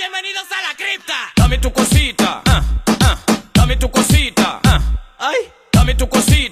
[0.00, 1.12] Bienvenidos a la cripta.
[1.36, 2.40] Dame tu cosita.
[2.46, 2.62] ah,
[3.02, 3.18] ah,
[3.52, 4.58] Dame tu cosita.
[4.64, 4.80] ah,
[5.18, 5.36] Ay.
[5.70, 6.49] Dame tu cosita.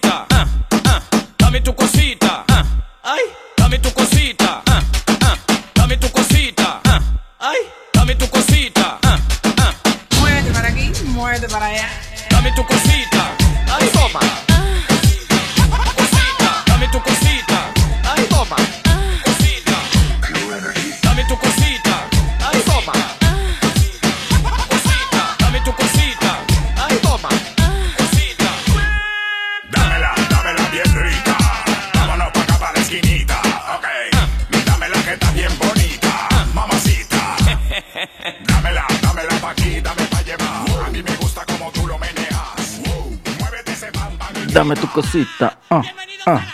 [44.69, 45.59] Dame tu cosita.
[45.71, 45.83] Ah,
[46.27, 46.47] ah.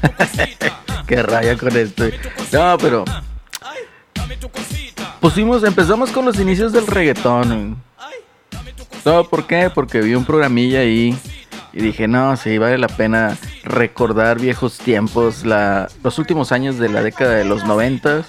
[1.08, 2.04] Qué raya con esto.
[2.52, 3.04] No, pero
[5.18, 7.82] pusimos, empezamos con los inicios del reggaetón.
[9.04, 9.70] No, ¿por qué?
[9.74, 11.18] Porque vi un programilla ahí
[11.72, 16.90] y dije, no, sí, vale la pena recordar viejos tiempos, la, los últimos años de
[16.90, 18.26] la década de los noventas,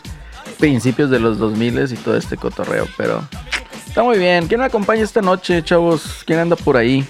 [0.57, 3.23] principios de los 2000 y todo este cotorreo, pero
[3.85, 4.47] está muy bien.
[4.47, 6.23] ¿Quién me acompaña esta noche, chavos?
[6.25, 7.07] ¿Quién anda por ahí?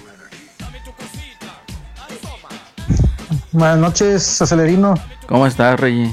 [3.52, 4.94] Buenas noches, Acelerino.
[5.26, 6.12] ¿Cómo estás, Rey?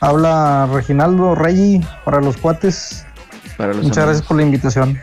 [0.00, 3.04] Habla Reginaldo Rey para los cuates.
[3.56, 5.00] Para los Muchas gracias por la invitación.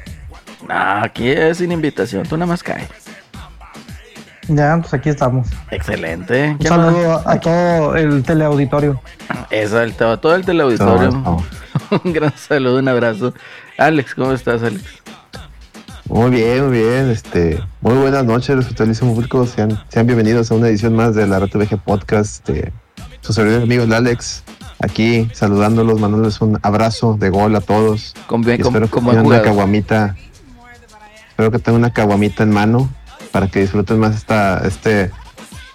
[0.69, 2.88] Ah, aquí es sin invitación, tú nada más cae.
[4.47, 5.47] Ya, pues aquí estamos.
[5.71, 6.55] Excelente.
[6.59, 9.01] Un saludo a, a todo el teleauditorio.
[9.49, 11.09] Eso, el, todo el teleauditorio.
[11.09, 11.43] Todo,
[12.03, 13.33] un gran saludo, un abrazo.
[13.77, 14.83] Alex, ¿cómo estás, Alex?
[16.09, 17.09] Muy bien, muy bien.
[17.09, 19.45] Este, muy buenas noches, respetuosísimo público.
[19.45, 22.47] Sean, sean bienvenidos a una edición más de la RTVG Podcast.
[22.49, 22.71] Este,
[23.21, 24.43] su servidor amigo el Alex,
[24.79, 28.13] aquí saludándolos, mandándoles un abrazo de gol a todos.
[28.27, 30.15] Con bien, con- espero que tengan una caguamita.
[31.29, 32.89] Espero que tengan una caguamita en mano
[33.31, 35.11] para que disfruten más esta, este,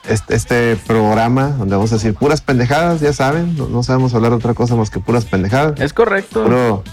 [0.08, 3.56] este, este programa donde vamos a decir puras pendejadas, ya saben.
[3.56, 5.78] No, no sabemos hablar de otra cosa más que puras pendejadas.
[5.80, 6.44] Es correcto.
[6.44, 6.84] puro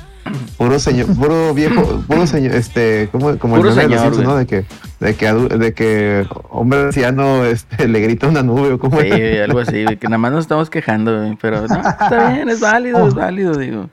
[0.57, 4.27] puro señor puro viejo puro señor este como como Puro el de los señor, Simpsons,
[4.27, 4.35] ¿no?
[4.35, 4.65] de que
[4.99, 9.85] de que de hombre anciano este le grita una nube o como Sí, algo así,
[9.97, 13.89] que nada más nos estamos quejando, pero no, está bien, es válido, es válido, digo.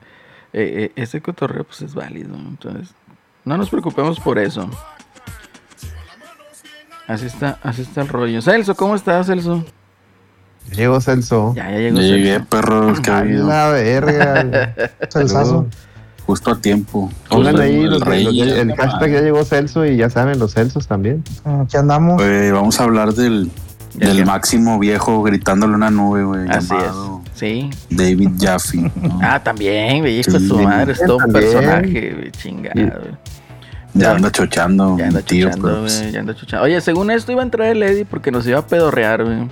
[0.53, 2.95] Eh, eh, ese cotorreo, pues es válido, entonces,
[3.43, 4.69] no nos preocupemos por eso.
[7.07, 8.41] Así está, así está el rollo.
[8.41, 9.63] Celso, ¿cómo estás, Celso?
[10.71, 12.45] llegó Celso Ya, ya llegó llegué, Celso.
[12.49, 13.47] perros, que ha habido.
[13.47, 14.73] la verga
[15.11, 15.67] Celsazo.
[16.25, 17.11] Justo a tiempo.
[17.29, 20.39] pongan Pues, ahí el los- rey, los- el hashtag ya llegó Celso y ya saben
[20.39, 22.21] los Celsos también Aquí andamos.
[22.51, 23.51] Vamos a hablar del,
[23.93, 24.25] ¿El del qué?
[24.25, 26.49] máximo viejo gritándole una nube, güey.
[26.49, 27.69] Así llamado es, sí.
[27.91, 28.77] David Jaffe.
[29.01, 29.19] ¿no?
[29.21, 32.81] Ah, también, güey, de su Sí, madre, es todo un personaje, güey, chingado, Sí.
[32.83, 33.15] güey.
[33.93, 34.97] ya anda chochando.
[34.97, 36.65] Ya anda tío, güey, ya anda chuchando.
[36.65, 39.47] Oye, según esto iba a entrar el Eddie porque nos iba a pedorrear, güey.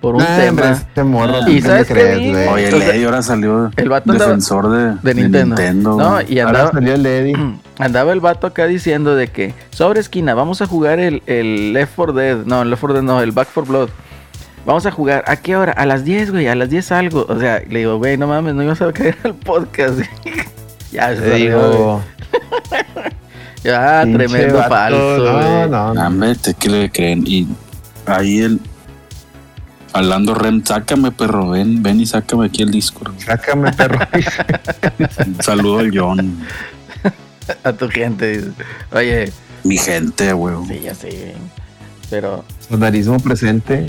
[0.00, 0.48] Por un Nah, tema.
[0.50, 1.44] hombre, este morro, Ah.
[1.46, 2.48] ¿qué ¿Y sabes qué crees?
[2.48, 5.56] Oye, sea, Lady ahora salió el vato andaba- defensor de, de Nintendo.
[5.96, 6.32] no, güey.
[6.32, 7.36] y Ahora andaba, salió el Eddie
[7.78, 11.92] andaba el vato acá diciendo de que sobre esquina, vamos a jugar el, el Left
[11.96, 12.36] 4 Dead.
[12.46, 13.88] No, el Left 4 Dead no, el Back 4 Blood.
[14.64, 15.24] Vamos a jugar.
[15.26, 15.72] ¿A qué hora?
[15.72, 16.46] A las 10, güey.
[16.48, 17.26] A las 10 algo.
[17.28, 20.00] O sea, le digo, güey, no mames, no ibas a caer al podcast.
[20.92, 22.00] ya, se digo
[23.62, 27.24] Ya, pinche tremendo vato, falso, no no no Hombre, ¿te qué le creen?
[27.26, 27.46] Y
[28.06, 28.60] ahí el.
[29.92, 33.12] Hablando Rem, sácame, perro, ven, ven y sácame aquí el Discord.
[33.18, 33.98] sácame perro
[35.26, 36.38] Un saludo al John,
[37.64, 38.44] A tu gente.
[38.92, 39.32] Oye,
[39.64, 40.54] mi gente, güey.
[40.68, 41.34] sí, ya sé.
[42.08, 43.86] Pero sonarismo presente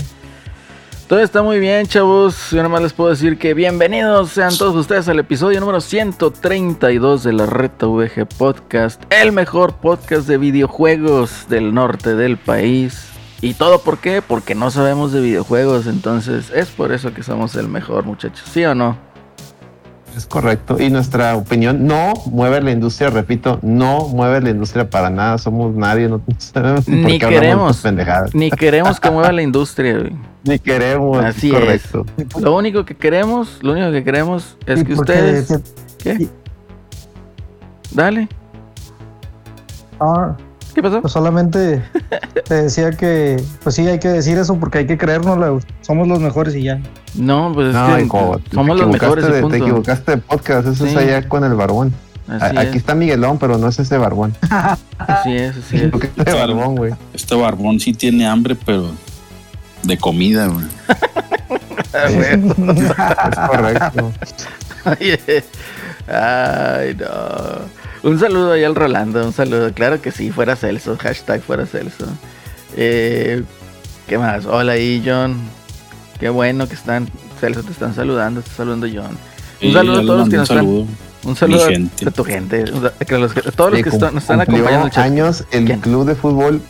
[1.08, 2.50] Todo está muy bien, chavos.
[2.50, 7.22] Yo nada más les puedo decir que bienvenidos sean todos ustedes al episodio número 132
[7.22, 13.11] de la Reta VG Podcast, el mejor podcast de videojuegos del norte del país.
[13.42, 14.22] ¿Y todo por qué?
[14.22, 18.48] Porque no sabemos de videojuegos, entonces es por eso que somos el mejor, muchachos.
[18.48, 18.96] ¿Sí o no?
[20.16, 20.80] Es correcto.
[20.80, 25.38] Y nuestra opinión no mueve la industria, repito, no mueve la industria para nada.
[25.38, 28.34] Somos nadie, no sabemos por Ni qué hablamos de queremos.
[28.34, 30.12] Ni queremos que mueva la industria, güey.
[30.44, 31.18] Ni queremos.
[31.24, 31.60] Así es es.
[31.60, 32.06] correcto.
[32.40, 35.60] Lo único que queremos, lo único que queremos es que ustedes...
[35.98, 36.28] ¿Qué?
[37.90, 38.28] Dale.
[39.98, 40.36] Ah,
[40.74, 41.00] ¿Qué pasó?
[41.02, 41.82] pues solamente
[42.48, 45.58] te decía que, pues sí, hay que decir eso porque hay que creérnosla.
[45.82, 46.80] Somos los mejores y ya.
[47.14, 50.68] No, pues es No, que te somos los equivocaste mejores Te equivocaste de podcast.
[50.68, 50.90] Eso Sí.
[50.92, 51.92] es allá con el barbón.
[52.28, 54.34] Así A- Aquí es, está Miguelón, pero no es ese barbón.
[54.98, 55.90] así es, así es.
[56.24, 56.92] de barbón, güey.
[57.12, 58.90] Este barbón sí tiene hambre, pero
[59.82, 60.64] de comida, güey.
[61.92, 64.12] Es correcto.
[66.08, 67.81] Ay, no.
[68.02, 69.72] Un saludo ahí al Rolando, un saludo.
[69.72, 70.96] Claro que sí, fuera Celso.
[70.98, 72.06] Hashtag fuera Celso.
[72.76, 73.42] Eh,
[74.08, 74.44] ¿Qué más?
[74.46, 75.36] Hola ahí, John.
[76.18, 77.08] Qué bueno que están.
[77.40, 78.40] Celso, te están saludando.
[78.40, 79.16] Está saludando John.
[79.62, 80.98] Un saludo a todos los que nos un están.
[81.24, 82.66] Un saludo a- a tu gente.
[82.66, 83.32] los- a todos los
[83.82, 85.80] Que nos están acompañando años el ¿Quién?
[85.80, 86.60] club de fútbol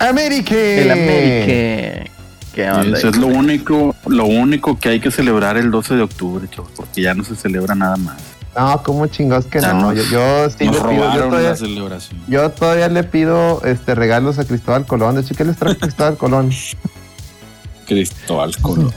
[0.00, 0.54] América.
[0.56, 2.10] El América.
[2.52, 2.98] ¿Qué onda?
[2.98, 6.72] Eso es lo único, lo único que hay que celebrar el 12 de octubre, chavos,
[6.74, 8.16] porque ya no se celebra nada más.
[8.60, 9.72] No, como chingados que no.
[9.92, 12.20] nos- Yo, yo sí Nos le pido, yo todavía, la celebración.
[12.28, 15.14] yo todavía le pido este regalos a Cristóbal Colón.
[15.14, 16.50] De hecho, ¿qué les trae Cristóbal Colón?
[17.86, 18.92] Cristóbal Colón.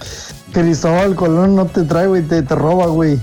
[0.51, 3.19] Cristóbal Colón no te trae, güey, te, te roba, güey.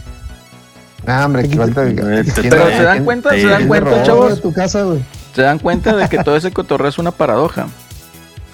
[1.07, 1.85] Ah, hombre, que falta.
[1.85, 4.35] Te- ¿quién- te- Pero se dan cuenta, se dan cuenta, chavos.
[4.37, 5.01] de tu casa, güey.
[5.35, 7.69] Se dan cuenta de que todo ese cotorreo es una paradoja.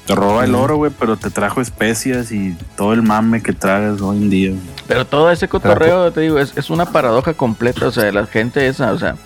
[0.06, 4.00] Te roba el oro, güey, pero te trajo especias y todo el mame que tragas
[4.02, 4.52] hoy en día.
[4.88, 7.86] Pero todo ese cotorreo, te digo, es, es una paradoja completa.
[7.88, 9.16] O sea, la gente esa, o sea,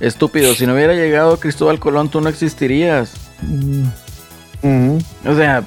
[0.00, 0.54] estúpido.
[0.54, 3.12] Si no hubiera llegado Cristóbal Colón, tú no existirías.
[4.62, 4.98] Mm.
[5.26, 5.62] O sea,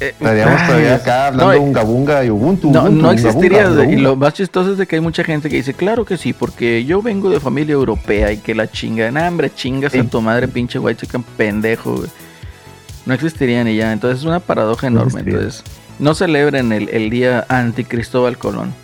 [0.00, 2.70] eh, Estaríamos todavía acá hablando no, unga bunga y Ubuntu.
[2.70, 3.68] No, Ubuntu, no unga, existirías.
[3.70, 6.16] bunga, y lo más chistoso es de que hay mucha gente que dice, claro que
[6.16, 9.98] sí, porque yo vengo de familia europea y que la chinga, nah, hombre, chingas a
[10.02, 10.08] Sí.
[10.08, 12.10] tu madre, pinche white chicken pendejo, güey.
[13.06, 13.92] No existirían y ya.
[13.92, 15.20] Entonces es una paradoja enorme.
[15.20, 15.64] Entonces,
[16.02, 18.74] no celebren el, el día anti Cristóbal Colón.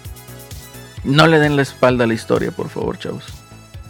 [1.05, 3.25] No le den la espalda a la historia, por favor, chavos.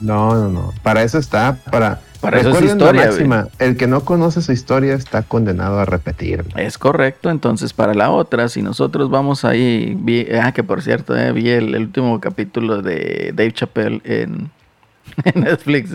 [0.01, 0.73] No, no, no.
[0.83, 1.59] Para eso está.
[1.71, 3.49] Para, Para eso es historia, máxima.
[3.59, 6.45] El que no conoce su historia está condenado a repetir.
[6.57, 11.17] Es correcto, entonces para la otra, si nosotros vamos ahí, vi- ah, que por cierto,
[11.17, 14.51] eh, vi el, el último capítulo de Dave Chappelle en,
[15.25, 15.91] en Netflix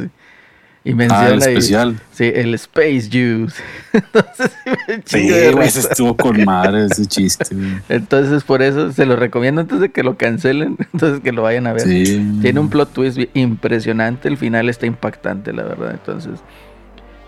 [0.85, 1.95] y Ah, menciona el ahí- especial.
[2.12, 3.56] sí, el Space Juice.
[3.94, 4.51] entonces,
[4.88, 7.77] me Sí, güey, ese estuvo con madre ese chiste, güey.
[7.89, 11.68] Entonces por eso se lo recomiendo antes de que lo cancelen, entonces que lo vayan
[11.68, 11.81] a ver.
[11.83, 12.38] Sí.
[12.41, 16.39] Tiene un plot twist impresionante, el final está impactante, la verdad, entonces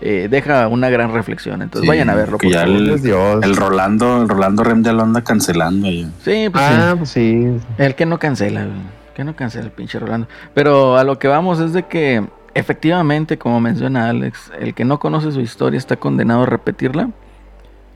[0.02, 2.36] eh, deja una gran reflexión, entonces Sí, vayan a verlo.
[2.36, 3.42] que Por ya el- Dios.
[3.42, 6.08] El Rolando, el Rolando Rem ya lo anda cancelando ya.
[6.22, 6.96] Sí, pues ah, sí.
[6.98, 7.56] pues sí.
[7.78, 8.76] El que no cancela, güey.
[9.14, 10.28] Que no cancela el pinche Rolando.
[10.52, 12.22] Pero a lo que vamos es de que,
[12.56, 17.10] efectivamente, como menciona Alex, el que no conoce su historia está condenado a repetirla.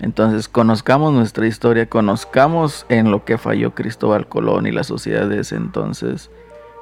[0.01, 5.41] Entonces, conozcamos nuestra historia, conozcamos en lo que falló Cristóbal Colón y la sociedad de
[5.41, 6.31] ese entonces.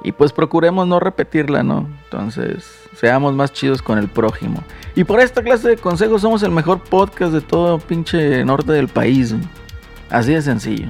[0.03, 1.87] Y pues procuremos no repetirla, ¿no?
[2.03, 4.61] Entonces, seamos más chidos con el prójimo.
[4.95, 8.89] Y por esta clase de consejos somos el mejor podcast de todo pinche norte del
[8.89, 9.33] país.
[10.09, 10.87] Así de sencillo.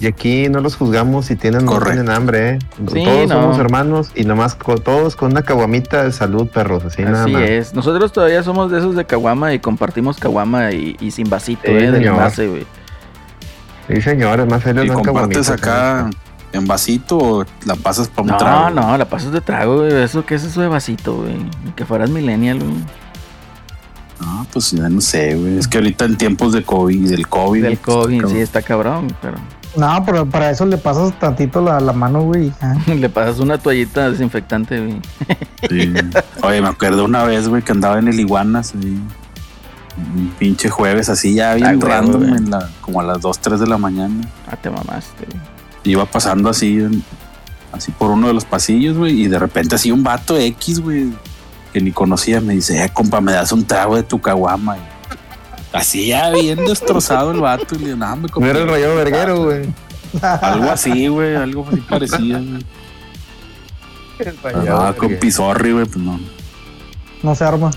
[0.00, 2.58] Y aquí no los juzgamos si tienen o no tienen hambre, ¿eh?
[2.90, 3.42] Sí, todos no.
[3.42, 6.84] somos hermanos y nomás todos con una caguamita de salud, perros.
[6.86, 7.42] Así, nada más.
[7.42, 7.74] es.
[7.74, 11.72] Nosotros todavía somos de esos de Caguama y compartimos Caguama y, y sin vasito, Sí,
[11.72, 12.14] eh, señor.
[12.14, 12.66] envase, güey.
[13.88, 16.08] Sí, señores, más feliz ¿Y compartes acá
[16.52, 18.70] en vasito o la pasas para un No, trago?
[18.70, 19.92] no, la pasas de trago, güey.
[20.02, 21.36] ¿Eso qué es eso de vasito, güey?
[21.76, 22.74] Que fueras millennial, güey.
[24.20, 25.58] No, pues ya no sé, güey.
[25.58, 27.62] Es que ahorita en tiempos de COVID, del COVID.
[27.62, 29.36] Del pues, COVID, sí, está cabrón, pero
[29.76, 32.52] No, pero para eso le pasas tantito la, la mano, güey.
[32.86, 35.00] le pasas una toallita desinfectante, güey.
[35.68, 35.92] Sí.
[36.42, 39.00] Oye, me acuerdo una vez, güey, que andaba en el Iguanas, ahí,
[40.14, 42.36] un pinche jueves así ya bien Ah, güey, random, güey.
[42.36, 44.28] en la, como a las 2, 3 de la mañana.
[44.48, 45.40] Ah, te mamaste, güey.
[45.84, 46.80] Iba pasando así,
[47.72, 51.12] así por uno de los pasillos, güey, y de repente así un vato X, güey,
[51.72, 54.76] que ni conocía, me dice, eh, compa, me das un trago de tu caguama.
[54.76, 54.80] Y
[55.72, 59.44] así ya bien destrozado el vato, y le no, me No era el rayado verguero,
[59.44, 59.68] güey.
[60.22, 62.64] Algo así, güey, algo así parecía, güey.
[64.18, 65.16] El rayado Ah, con.
[65.16, 66.20] Pizorri, güey, pues no.
[67.22, 67.70] No se arma.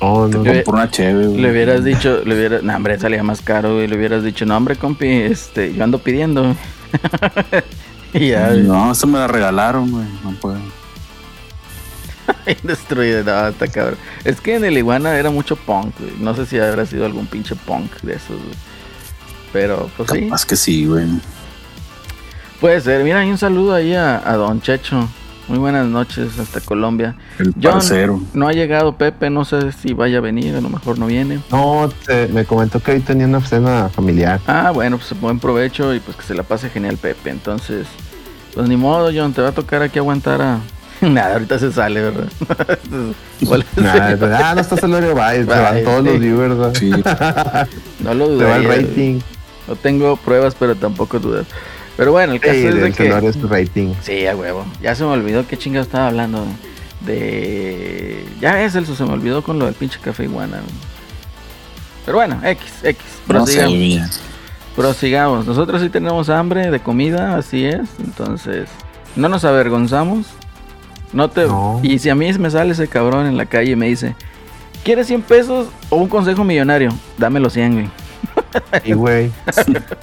[0.00, 1.40] No, no, Le- Por una cheve, güey.
[1.40, 3.86] Le hubieras dicho, le hubieras, no, hombre, salía más caro, güey.
[3.86, 6.56] Le hubieras dicho, no, hombre, compi, este, yo ando pidiendo.
[8.14, 8.50] y ya.
[8.50, 10.04] No, eso me la regalaron, güey.
[10.24, 10.58] No puedo.
[12.62, 13.96] Destruido, no, está cabrón.
[14.24, 16.12] Es que en el Iguana era mucho punk, güey.
[16.20, 18.54] No sé si habrá sido algún pinche punk de esos, güey.
[19.52, 21.06] Pero, pues sí, Capaz que sí, güey.
[22.60, 23.02] puede ser.
[23.04, 25.08] Mira, hay un saludo ahí a, a Don Checho.
[25.48, 27.16] Muy buenas noches hasta Colombia.
[27.40, 28.20] El John, parcero.
[28.34, 31.40] no ha llegado Pepe, no sé si vaya a venir, a lo mejor no viene.
[31.50, 34.40] No, te- me comentó que hoy tenía una cena familiar.
[34.46, 37.30] Ah, bueno, pues buen provecho y pues que se la pase genial Pepe.
[37.30, 37.88] Entonces,
[38.54, 40.60] pues ni modo, John, te va a tocar aquí aguantar a...
[41.12, 42.28] Nada, ahorita se sale, ¿verdad?
[43.76, 46.06] Nada, pues, ah, no está Celorio Bye, se van todos sí.
[46.10, 46.56] los viewers.
[46.56, 46.74] ¿no?
[46.74, 46.90] Sí.
[48.00, 48.44] no lo Se dudé.
[48.44, 49.20] va el rating.
[49.68, 51.46] No tengo pruebas, pero tampoco dudas.
[51.96, 53.08] Pero bueno, el caso Sí, es de que...
[53.28, 53.94] Es rating.
[54.02, 54.64] Sí, a huevo.
[54.82, 56.44] Ya se me olvidó qué chingado estaba hablando.
[57.00, 58.24] De.
[58.40, 60.60] Ya es eso, se me olvidó con lo del pinche café iguana.
[62.04, 63.04] Pero bueno, X, X.
[63.26, 63.78] No Prosigamos.
[63.78, 64.08] ya.
[64.76, 65.46] prosigamos.
[65.46, 67.88] Nosotros sí tenemos hambre de comida, así es.
[68.02, 68.68] Entonces,
[69.16, 70.26] No nos avergonzamos.
[71.12, 71.46] No te.
[71.46, 71.80] No.
[71.82, 74.14] Y si a mí me sale ese cabrón en la calle y me dice,
[74.84, 76.92] ¿quieres 100 pesos o un consejo millonario?
[77.18, 77.90] Dame los 100, güey.
[78.84, 79.30] Y güey,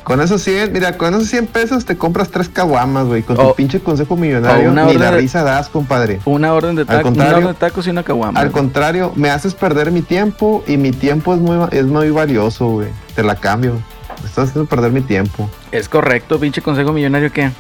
[0.04, 3.22] con esos 100, mira, con esos 100 pesos te compras tres caguamas, güey.
[3.24, 6.20] Con tu pinche consejo millonario, una ni orden la risa das, compadre.
[6.26, 8.40] Una orden de, taco, una orden de tacos y una caguama.
[8.40, 8.62] Al güey.
[8.62, 12.90] contrario, me haces perder mi tiempo y mi tiempo es muy, es muy valioso, güey.
[13.16, 13.74] Te la cambio.
[14.22, 15.50] Me estás haciendo perder mi tiempo.
[15.72, 17.52] Es correcto, pinche consejo millonario que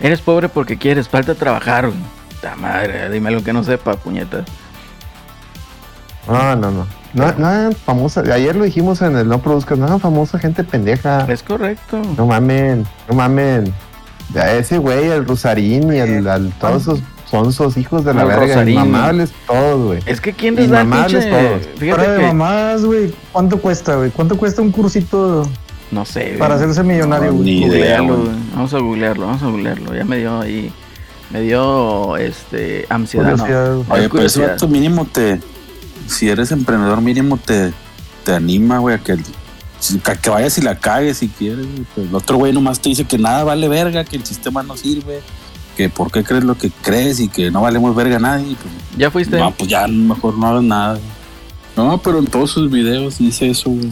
[0.00, 1.98] eres pobre porque quieres, falta trabajar, güey.
[2.56, 4.44] Madre, dime algo que no sepa, puñetas.
[6.28, 6.86] No, no, no.
[7.14, 8.22] No, hagan famosa.
[8.32, 9.76] Ayer lo dijimos en el No Produzcas.
[9.78, 11.26] No hagan famosa gente pendeja.
[11.30, 12.00] Es correcto.
[12.16, 13.72] No mamen, no mamen.
[14.32, 18.28] Ya ese güey, el Rosarín y el, al- todos esos sonsos hijos de la El
[18.28, 18.46] verga.
[18.46, 18.74] Rosarín.
[18.78, 19.98] Inmamables todos, güey.
[20.06, 21.62] Es que quién les da el Inmamables todos.
[21.78, 23.14] Fíjate Fuera de mamás, güey.
[23.32, 24.10] ¿Cuánto cuesta, güey?
[24.10, 25.46] ¿Cuánto cuesta un cursito
[25.90, 26.38] No sé, güey.
[26.38, 27.44] para hacerse millonario, No, güey?
[27.44, 28.20] ni idea, güey.
[28.54, 29.94] Vamos a googlearlo, vamos a googlearlo.
[29.94, 30.72] Ya me dio ahí.
[31.32, 33.36] Me dio este ansiedad.
[33.36, 33.84] no.
[33.88, 35.40] Oye, pero vato mínimo te.
[36.06, 37.72] Si eres emprendedor, mínimo te,
[38.24, 41.64] te anima, güey, a que, a que vayas y la cagues si quieres.
[41.64, 41.86] güey.
[41.94, 44.76] Pero el otro güey nomás te dice que nada vale verga, que el sistema no
[44.76, 45.20] sirve,
[45.76, 48.56] que por qué crees lo que crees y que no valemos verga a nadie.
[48.56, 49.38] Pues, ¿Ya fuiste?
[49.38, 50.92] no, pues ya mejor no hagas nada.
[50.94, 51.88] güey.
[51.88, 53.90] No, pero en todos sus videos dice eso, güey.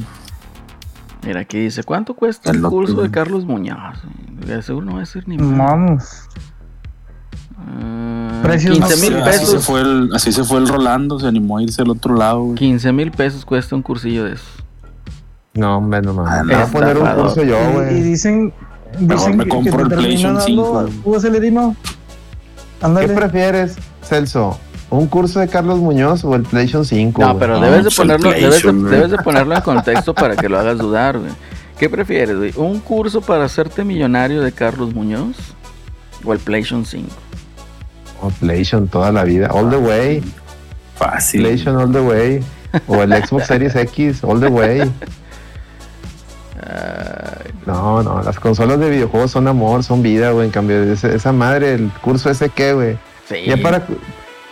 [1.25, 3.11] Mira, aquí dice: ¿Cuánto cuesta el curso de.
[3.11, 3.99] Carlos Muñoz?
[4.63, 5.37] seguro no va a decir ni.
[5.39, 6.05] Vamos.
[8.43, 9.65] Precios 15 más- mil Así- Así se, pesos.
[9.65, 12.55] fue el, así se fue el Rolando, se animó a irse al otro lado, güey.
[12.57, 14.49] 15 mil pesos cuesta un cursillo de esos.
[15.55, 16.33] No, hombre, no mames.
[16.33, 16.73] Ah, voy a no.
[16.73, 18.03] poner un curso yo, Y, y güey.
[18.03, 18.53] dicen,
[18.99, 21.15] Mejor dicen me que, compro que el PlayStation terminan 5, dando- güey.
[21.17, 21.77] ¿Tú, Celerino?
[23.01, 24.59] ¿Qué prefieres, Celso?
[24.89, 27.21] ¿Un curso de Carlos Muñoz o el PlayStation 5?
[27.21, 27.39] No, güey?
[27.39, 28.91] pero No, debes de pues ponerlo, debes de, güey.
[28.91, 31.31] debes de ponerlo en contexto para que lo hagas dudar, güey.
[31.79, 32.53] ¿Qué prefieres, güey?
[32.57, 35.37] ¿Un curso para hacerte millonario de Carlos Muñoz?
[36.25, 37.07] ¿O el PlayStation 5?
[38.29, 39.49] PlayStation toda la vida.
[39.53, 40.23] All the way.
[40.97, 41.43] Fácil.
[41.43, 42.45] PlayStation all the way.
[42.87, 44.81] O el Xbox Series X all the way.
[46.63, 50.47] Ay, No, no, las consolas de videojuegos son amor, son vida, güey.
[50.47, 52.99] En cambio, esa madre, el curso ese qué, güey.
[53.29, 53.45] sí.
[53.47, 53.83] Ya para,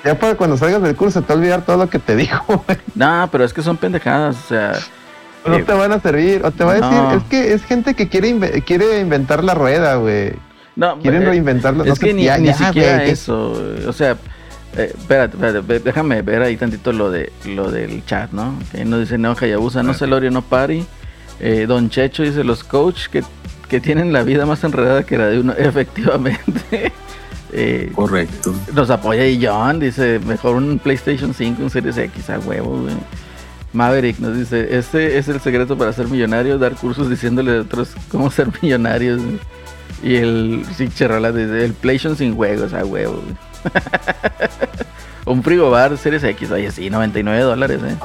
[0.04, 2.44] ya para cuando salgas del curso te va a olvidar todo lo que te dijo,
[2.66, 2.78] güey.
[2.94, 4.72] No, pero es que son pendejadas, o sea...
[5.46, 6.44] No eh, te van a servir.
[6.44, 9.54] O te va a decir, es que es gente que quiere, inve- quiere inventar la
[9.54, 10.32] rueda, güey.
[10.78, 11.82] No, Quieren eh, reinventarlo.
[11.84, 13.52] Es no que ni, ya, ni ya, siquiera güey, eso,
[13.86, 14.12] o sea,
[14.76, 18.56] eh, espérate, espérate, déjame ver ahí tantito lo de lo del chat, ¿no?
[18.70, 20.86] Que nos dice Neo Hayabusa, no celorio, no pari.
[21.40, 23.22] Eh, Don Checho dice los coach que,
[23.68, 26.92] que tienen la vida más enredada que la de uno, efectivamente.
[27.50, 28.54] Eh, Correcto.
[28.74, 32.94] nos apoya y John dice, mejor un PlayStation 5, un Series X a huevo, güey.
[33.72, 37.94] Maverick nos dice, este es el secreto para ser millonario, dar cursos diciéndole a otros
[38.10, 39.22] cómo ser millonarios.
[39.22, 39.38] güey".
[40.02, 43.14] Y el sí, Cherola dice, el PlayStation sin juegos a huevo.
[43.22, 43.36] güey".
[45.26, 47.96] un frigobar Series X, oye, sí, 99 dólares, eh.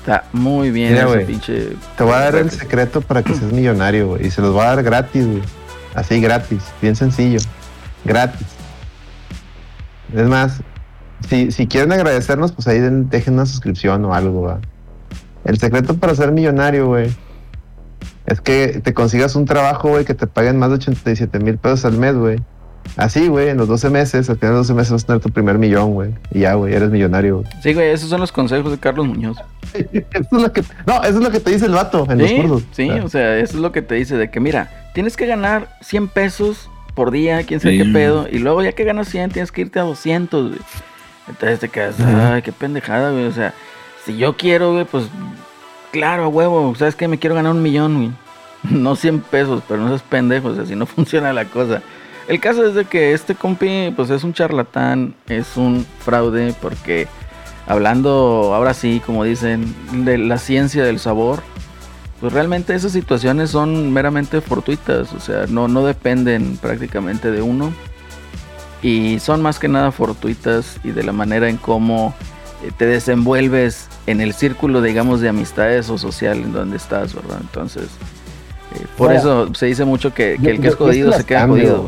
[0.00, 1.72] Está muy bien Mira, ese güey, pinche...
[1.96, 4.26] Te voy a dar el secreto para que seas millonario, güey.
[4.26, 5.42] Y se los voy a dar gratis, güey.
[5.94, 7.38] Así gratis, bien sencillo.
[8.04, 8.46] Gratis.
[10.14, 10.62] Es más,
[11.28, 14.60] si, si quieren agradecernos, pues ahí den- dejen una suscripción o algo, ¿va?
[15.44, 17.10] El secreto para ser millonario, güey,
[18.30, 21.84] es que te consigas un trabajo, güey, que te paguen más de 87 mil pesos
[21.84, 22.38] al mes, güey.
[22.96, 25.20] Así, güey, en los 12 meses, al final de los 12 meses vas a tener
[25.22, 26.14] tu primer millón, güey.
[26.32, 27.48] Y ya, güey, eres millonario, güey.
[27.62, 29.36] Sí, güey, esos son los consejos de Carlos Muñoz.
[29.74, 32.28] Eso es lo que, no, eso es lo que te dice el vato en los
[32.28, 32.62] Sí, cursos.
[32.72, 35.16] sí, O sea, o sea, eso es lo que te dice de que mira, tienes
[35.16, 37.84] que ganar 100 pesos por día, quién sabe Sí.
[37.84, 40.60] qué pedo, y luego ya que ganas 100 tienes que irte a 200, güey.
[41.28, 43.54] Entonces te quedas, ay, qué pendejada, güey, o sea,
[44.04, 45.04] si yo quiero, güey, pues
[45.90, 47.08] claro, huevo, ¿sabes qué?
[47.08, 48.10] Me quiero ganar un millón, güey.
[48.70, 51.82] No 100 pesos, pero no seas pendejo, o sea, si no funciona la cosa.
[52.28, 57.08] El caso es de que este compi, pues es un charlatán, es un fraude, porque
[57.66, 61.42] hablando ahora sí, como dicen, de la ciencia del sabor,
[62.20, 67.72] pues realmente esas situaciones son meramente fortuitas, o sea, no, no dependen prácticamente de uno.
[68.82, 72.14] Y son más que nada fortuitas y de la manera en cómo
[72.76, 77.38] te desenvuelves en el círculo, digamos, de amistades o social en donde estás, ¿verdad?
[77.40, 77.84] Entonces,
[78.74, 81.24] eh, por Ahora, eso se dice mucho que, que yo- el que es jodido se
[81.24, 81.56] queda cambio.
[81.78, 81.86] jodido.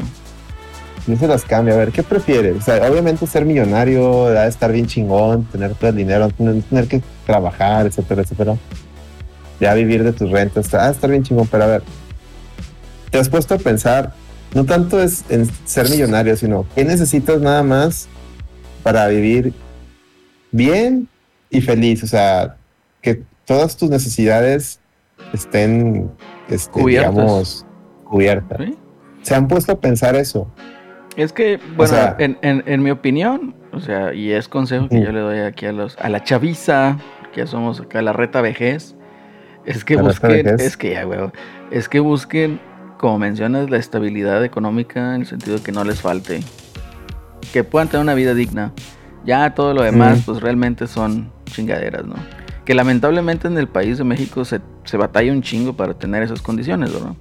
[1.07, 1.75] Yo se las cambio.
[1.75, 2.57] A ver, ¿qué prefieres?
[2.59, 7.87] O sea, obviamente ser millonario, estar bien chingón, tener todo el dinero, tener que trabajar,
[7.87, 8.55] etcétera, etcétera.
[9.61, 11.83] Ya vivir de tus rentas, ah, estar bien chingón, pero a ver,
[13.11, 14.13] te has puesto a pensar,
[14.55, 18.07] no tanto es en ser millonario, sino qué necesitas nada más
[18.85, 19.53] para vivir
[20.53, 21.09] bien
[21.51, 22.03] y feliz.
[22.05, 22.57] O sea,
[23.01, 24.81] que todas tus necesidades
[25.33, 26.11] estén,
[26.49, 27.15] este, Cubiertas.
[27.15, 27.67] digamos,
[28.05, 28.59] cubiertas.
[28.59, 28.77] ¿sí?
[29.23, 30.51] se han puesto a pensar eso.
[31.17, 35.01] Es que, bueno, sea- en, en- en mi opinión, o sea, y es consejo que
[35.03, 36.99] yo le doy aquí a los a la chaviza,
[37.33, 38.95] que ya somos acá la reta vejez,
[39.65, 41.33] es que La busquen, es que ya, huevo,
[41.71, 42.61] es que busquen,
[42.99, 46.41] como mencionas, la estabilidad económica en el sentido de que no les falte,
[47.53, 48.73] que puedan tener una vida digna.
[49.25, 50.23] Ya todo lo demás, Mm.
[50.23, 52.15] pues realmente son chingaderas, ¿no?
[52.65, 56.41] Que lamentablemente en el país de México se, se batalla un chingo para tener esas
[56.43, 57.15] condiciones, ¿verdad?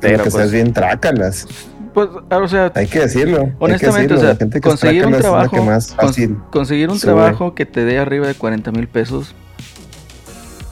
[0.00, 1.46] Pero que pues, seas bien trácalas.
[1.94, 3.40] pues, o sea, Hay que decirlo.
[3.40, 5.56] hay que Honestamente, decirlo, o sea, la gente que conseguir un trácala es la trabajo,
[5.56, 6.36] que más cons- fácil.
[6.50, 7.12] conseguir un sube.
[7.12, 9.34] trabajo que te dé arriba de 40 mil pesos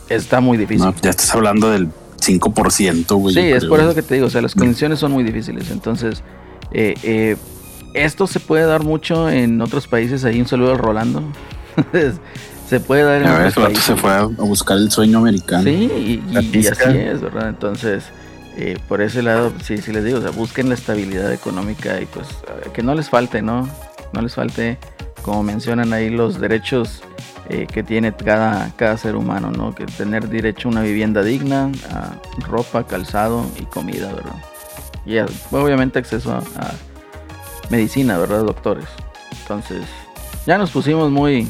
[0.08, 0.84] está muy difícil.
[0.86, 1.88] No, ya estás hablando del
[2.20, 3.34] 5%, güey.
[3.34, 3.70] sí, es creo.
[3.70, 5.70] por eso que te digo, o sea, las condiciones son muy difíciles.
[5.70, 6.22] Entonces,
[6.72, 7.36] eh, eh,
[7.94, 10.24] esto se puede dar mucho en otros países.
[10.24, 11.22] Ahí un saludo al Rolando.
[12.68, 13.84] se puede dar en A ver, otros países.
[13.84, 15.64] se fue a buscar el sueño americano.
[15.64, 17.48] Sí, y, así es, ¿verdad?
[17.48, 18.04] Entonces,
[18.56, 22.06] eh, por ese lado, sí, sí les digo, o sea, busquen la estabilidad económica y
[22.06, 23.68] pues eh, que no les falte, ¿no?
[24.12, 24.78] No les falte,
[25.22, 27.02] como mencionan ahí, los derechos
[27.48, 29.74] eh, que tiene cada, cada ser humano, ¿no?
[29.74, 32.12] Que tener derecho a una vivienda digna, a
[32.46, 34.36] ropa, calzado y comida, ¿verdad?
[35.04, 36.74] Y a- obviamente acceso a, a
[37.71, 38.44] medicina, ¿verdad?
[38.44, 38.87] Doctores.
[39.42, 39.83] Entonces,
[40.47, 41.49] ya nos pusimos muy,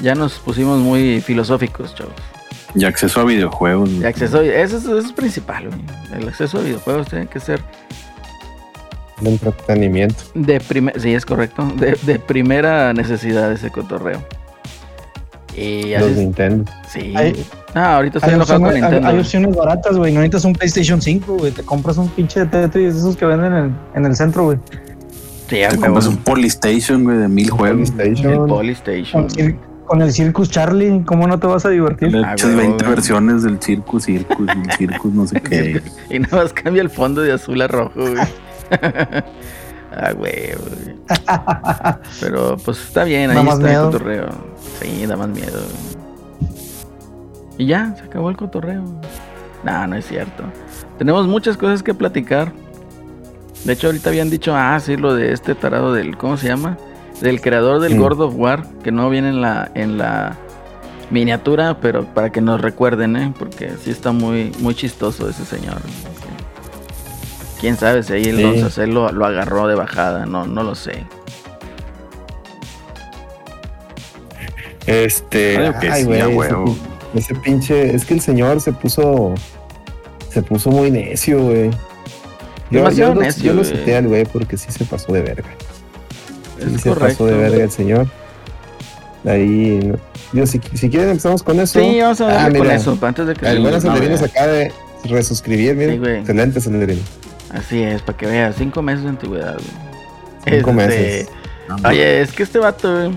[0.00, 2.12] ya nos pusimos muy filosóficos, chavos.
[2.74, 3.88] Y acceso a videojuegos.
[3.88, 4.00] güey.
[4.00, 5.80] El acceso, eso es, eso es principal, güey.
[6.20, 7.62] El acceso a videojuegos tiene que ser
[9.20, 10.22] El entretenimiento.
[10.34, 14.20] de primera, sí, es correcto, de, de primera necesidad ese cotorreo.
[15.56, 16.70] Y Los así, Nintendo.
[16.88, 17.12] sí.
[17.16, 17.46] Hay-
[17.76, 19.08] Ah, ahorita estoy enojado con opciones, hay- Nintendo.
[19.14, 20.12] hay opciones baratas, güey.
[20.12, 21.50] No necesitas un PlayStation 5, güey.
[21.52, 24.58] Te compras un pinche Tetris de esos que venden en, en el centro, güey.
[25.48, 27.90] Sí, a Te compras un Polystation, güey, de mil juegos.
[27.90, 28.46] El PlayStation.
[28.48, 29.28] Polystation.
[29.86, 32.10] Con, el Circus Charlie, ¿cómo no te vas a divertir?
[32.12, 32.94] Le Ah, echas huevo, 20 güey.
[32.96, 35.82] versiones del Circus, Circus, el Circus, no sé qué.
[36.10, 38.14] Y nada más cambia el fondo de azul a rojo, güey.
[39.92, 40.96] ah, güey, güey.
[42.20, 43.84] Pero pues está bien, ahí Da más está miedo.
[43.88, 44.28] el cotorreo.
[44.80, 45.52] Sí, da más miedo.
[45.60, 46.04] güey.
[47.58, 48.82] Y ya, se acabó el cotorreo.
[49.64, 50.44] No, no es cierto.
[50.98, 52.52] Tenemos muchas cosas que platicar.
[53.64, 56.76] De hecho, ahorita habían dicho, ah, sí, lo de este tarado del, ¿cómo se llama?
[57.20, 58.00] Del creador del Mm.
[58.00, 60.36] God of War, que no viene en la, en la
[61.10, 63.32] miniatura, pero para que nos recuerden, ¿eh?
[63.38, 65.76] Porque sí está muy, muy chistoso ese señor.
[67.60, 68.86] Quién sabe si ahí el Sí.
[68.86, 71.06] Lo, lo agarró de bajada, no, no lo sé.
[74.86, 75.72] Este.
[75.80, 76.76] Que ay, sí, güey, ese, huevo.
[77.14, 77.94] ese pinche.
[77.94, 79.34] Es que el señor se puso.
[80.30, 81.70] Se puso muy necio, güey.
[82.70, 83.72] Yo, Demasiado yo, lo- necio, yo lo güey.
[83.76, 85.48] cité al güey porque sí se pasó de verga.
[86.58, 87.24] Sí Es se correcto.
[87.24, 88.06] pasó de verga el señor.
[89.26, 89.92] Ahí.
[90.32, 91.80] Digo, si, si quieren empezamos con eso.
[91.80, 94.24] Sí, vamos a Ah, darle con mira, eso, antes de que El se buen se
[94.24, 94.72] acaba de
[95.04, 96.02] resuscribir, miren.
[96.04, 96.10] Sí.
[96.10, 97.02] Excelente Acelerino.
[97.50, 99.54] Así es, para que veas, cinco meses de antigüedad.
[99.54, 100.56] güey.
[100.58, 101.28] Cinco Este, meses.
[101.86, 103.12] Oye, es que este vato,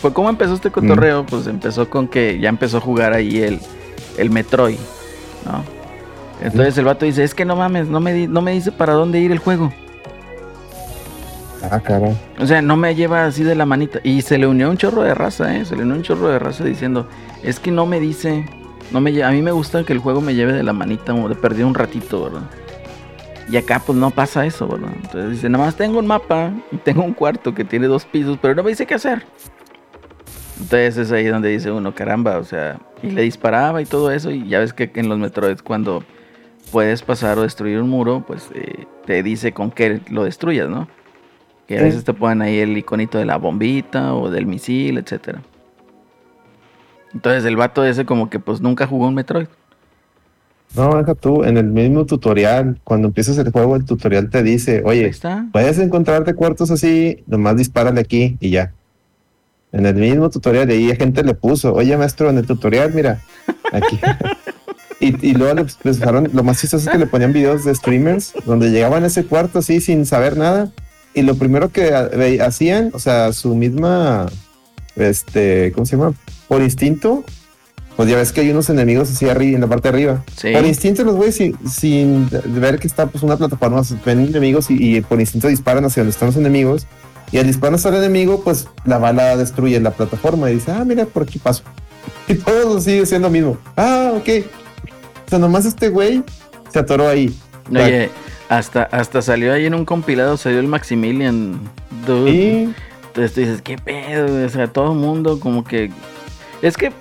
[0.00, 3.60] pues cómo empezó este cotorreo, pues empezó con que ya empezó a jugar ahí el,
[4.18, 4.78] el Metroid,
[5.44, 5.62] ¿no?
[6.42, 8.92] Entonces el vato dice, es que no mames, no me, di- no me dice para
[8.92, 9.72] dónde ir el juego.
[11.70, 12.10] Ah, cara.
[12.38, 14.00] O sea, no me lleva así de la manita.
[14.02, 15.64] Y se le unió un chorro de raza, ¿eh?
[15.64, 17.08] Se le unió un chorro de raza diciendo,
[17.42, 18.44] es que no me dice,
[18.90, 21.28] no me a mí me gusta que el juego me lleve de la manita, o
[21.28, 22.42] de perder un ratito, ¿verdad?
[23.48, 24.90] Y acá pues no pasa eso, ¿verdad?
[24.96, 28.38] Entonces dice, nada más tengo un mapa y tengo un cuarto que tiene dos pisos,
[28.40, 29.24] pero no me dice qué hacer.
[30.60, 34.30] Entonces es ahí donde dice uno, caramba, o sea, y le disparaba y todo eso,
[34.30, 36.04] y ya ves que en los Metroids cuando
[36.74, 40.88] puedes pasar o destruir un muro, pues eh, te dice con qué lo destruyas, ¿no?
[41.68, 41.84] Que a Sí.
[41.84, 45.40] veces te ponen ahí el iconito de la bombita o del misil, etcétera.
[47.14, 49.46] Entonces el vato ese como que pues nunca jugó un Metroid.
[50.74, 54.82] No, deja tú, en el mismo tutorial, cuando empiezas el juego, el tutorial te dice,
[54.84, 55.46] oye, está.
[55.52, 58.72] puedes encontrarte cuartos así, nomás dispárale aquí y ya.
[59.70, 63.20] En el mismo tutorial, y ahí gente le puso, oye maestro, en el tutorial, mira,
[63.72, 64.00] aquí.
[65.08, 68.32] y, y luego le empezaron, lo más chistoso es que le ponían videos de streamers
[68.46, 70.70] donde llegaban a ese cuarto así sin saber nada.
[71.14, 71.94] Y lo primero que
[72.40, 74.26] hacían, o sea, su misma,
[74.96, 76.12] este, ¿cómo se llama?
[76.48, 77.24] Por instinto,
[77.96, 80.24] pues ya ves que hay unos enemigos así arriba, en la parte de arriba.
[80.36, 80.52] Sí.
[80.52, 84.96] Por instinto los güeyes sin, sin ver que está pues una plataforma, ven enemigos y,
[84.96, 86.86] y por instinto disparan hacia donde están los enemigos.
[87.30, 91.06] Y al disparar al enemigo, pues la bala destruye la plataforma y dice, ah, mira,
[91.06, 91.62] por aquí paso.
[92.28, 93.58] Y todos sigue siendo lo mismo.
[93.76, 94.28] Ah, ok.
[95.26, 96.22] O sea, nomás este güey
[96.70, 97.34] se atoró ahí.
[97.70, 98.10] Oye,
[98.48, 101.58] hasta, hasta salió ahí en un compilado, salió el Maximilian.
[102.06, 102.30] Dude.
[102.30, 102.74] Y
[103.06, 104.44] Entonces tú dices, ¿qué pedo?
[104.44, 105.90] O sea, todo el mundo como que...
[106.62, 106.92] Es que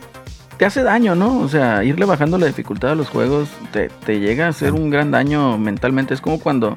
[0.57, 1.39] te hace daño, ¿no?
[1.39, 4.89] O sea, irle bajando la dificultad a los juegos te, te llega a hacer un
[4.89, 6.13] gran daño mentalmente.
[6.13, 6.75] Es como cuando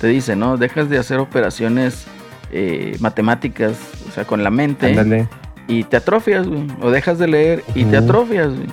[0.00, 0.56] te dice, ¿no?
[0.56, 2.06] Dejas de hacer operaciones
[2.52, 3.76] eh, matemáticas,
[4.08, 4.86] o sea, con la mente.
[4.86, 5.28] Ándale.
[5.68, 6.66] y te atrofias, güey.
[6.80, 8.66] O dejas de leer y te atrofias, güey.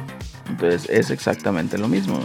[0.50, 2.20] Entonces es exactamente lo mismo.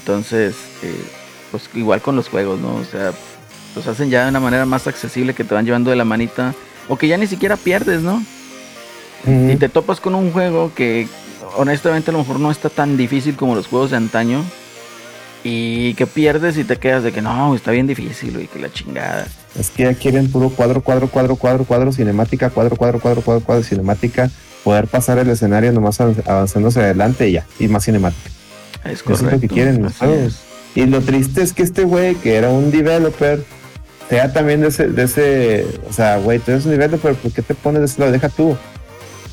[0.00, 1.04] Entonces, eh,
[1.50, 2.74] pues igual con los juegos, ¿no?
[2.74, 3.12] O sea,
[3.76, 6.54] los hacen ya de una manera más accesible que te van llevando de la manita.
[6.88, 8.22] O que ya ni siquiera pierdes, ¿no?
[9.24, 11.06] Y te topas con un juego que
[11.56, 14.42] honestamente a lo mejor no está tan difícil como los juegos de antaño.
[15.44, 18.72] Y que pierdes y te quedas de que no, está bien difícil, güey, que la
[18.72, 19.26] chingada.
[19.58, 23.44] Es que ya quieren puro cuadro, cuadro, cuadro, cuadro, cuadro, cinemática, cuadro, cuadro, cuadro, cuadro,
[23.44, 24.30] cuadro, cinemática.
[24.64, 27.46] Poder pasar el escenario nomás avanz- avanzándose adelante y ya.
[27.58, 28.30] Y más cinemática.
[28.84, 29.40] Es Eso es lo correcto.
[29.40, 30.38] que quieren los juegos.
[30.74, 33.42] Y lo triste es que este güey, que era un developer,
[34.08, 37.42] sea también de ese, de ese, o sea, güey, tú eres un developer, ¿por qué
[37.42, 38.12] te pones de ese lado?
[38.12, 38.56] Deja tú.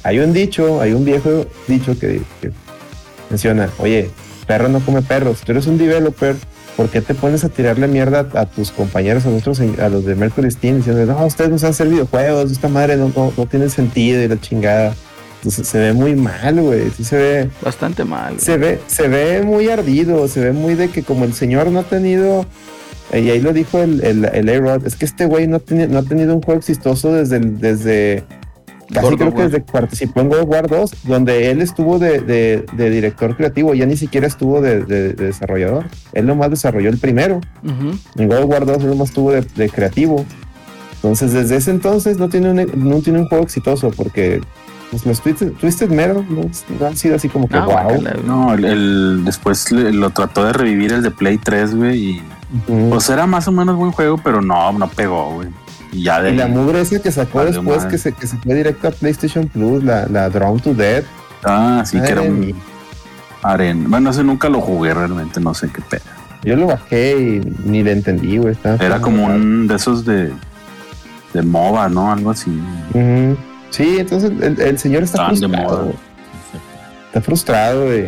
[0.04, 2.52] Hay un dicho, hay un viejo dicho que, que
[3.30, 4.10] menciona, oye,
[4.48, 6.36] perro no come perros, tú eres un developer,
[6.78, 10.16] ¿por qué te pones a tirarle mierda a tus compañeros, a nosotros, a los de
[10.16, 13.70] Mercury Steam, diciendo, no, ustedes nos han hacer videojuegos, esta madre no, no, no tiene
[13.70, 14.94] sentido y la chingada?
[15.40, 18.34] Entonces se ve muy mal, güey, sí se ve, Bastante mal.
[18.34, 18.40] güey.
[18.42, 21.80] se ve, se ve muy ardido, se ve muy de que como el señor no
[21.80, 22.46] ha tenido,
[23.14, 25.98] eh, y ahí lo dijo el, el, el A-Rod, es que este güey no, no
[26.00, 28.24] ha tenido un juego exitoso desde, el- desde
[28.94, 32.66] casi creo que desde que participó en of War 2, donde él estuvo de, de-
[32.74, 36.98] de director creativo, ya ni siquiera estuvo de, de- de desarrollador, él nomás desarrolló el
[36.98, 37.98] primero, Ujú.
[38.22, 40.26] en God of War 2 él nomás estuvo de, de creativo,
[40.96, 44.42] entonces desde ese entonces no tiene un, no tiene un juego exitoso, porque
[44.92, 46.50] pues, los Twisted, Twisted Metal no,
[46.80, 48.02] no han sido así como que No, wow.
[48.26, 51.98] No, el, el- después le- lo trató de revivir el de Play 3, güey.
[52.12, 52.22] Y
[52.90, 55.50] pues era más o menos buen juego, pero no, no pegó, güey.
[55.92, 58.54] Y ya de Y la mugre esa que sacó después, que se, que se fue
[58.56, 61.04] directo a PlayStation Plus, la, la Drawn to Dead.
[61.44, 62.54] Ah, sí, que era un
[63.42, 63.86] arena.
[63.88, 66.02] Bueno, ese nunca lo jugué realmente, no sé qué pedo.
[66.44, 68.54] Yo lo bajé y ni le entendí, güey.
[68.54, 70.32] estaba- Era como un de esos de,
[71.34, 72.12] de MOBA, ¿no?
[72.12, 72.50] Algo así.
[72.94, 73.38] Ujú.
[73.70, 75.94] Sí, entonces el, el señor está frustrado.
[77.08, 78.08] Está frustrado, güey.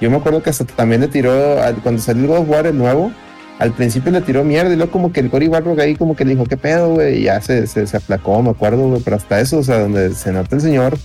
[0.00, 2.66] Yo me acuerdo que hasta también le tiró, al- cuando salió el God of War
[2.66, 3.12] el nuevo,
[3.58, 6.24] al principio le tiró mierda y luego como que el Cory Barlog ahí como que
[6.24, 7.18] le dijo, ¿qué pedo, güey?
[7.20, 9.00] Y ya se, se, se aplacó, me acuerdo, güey.
[9.04, 10.98] Pero hasta eso, o sea, donde se nota el señor,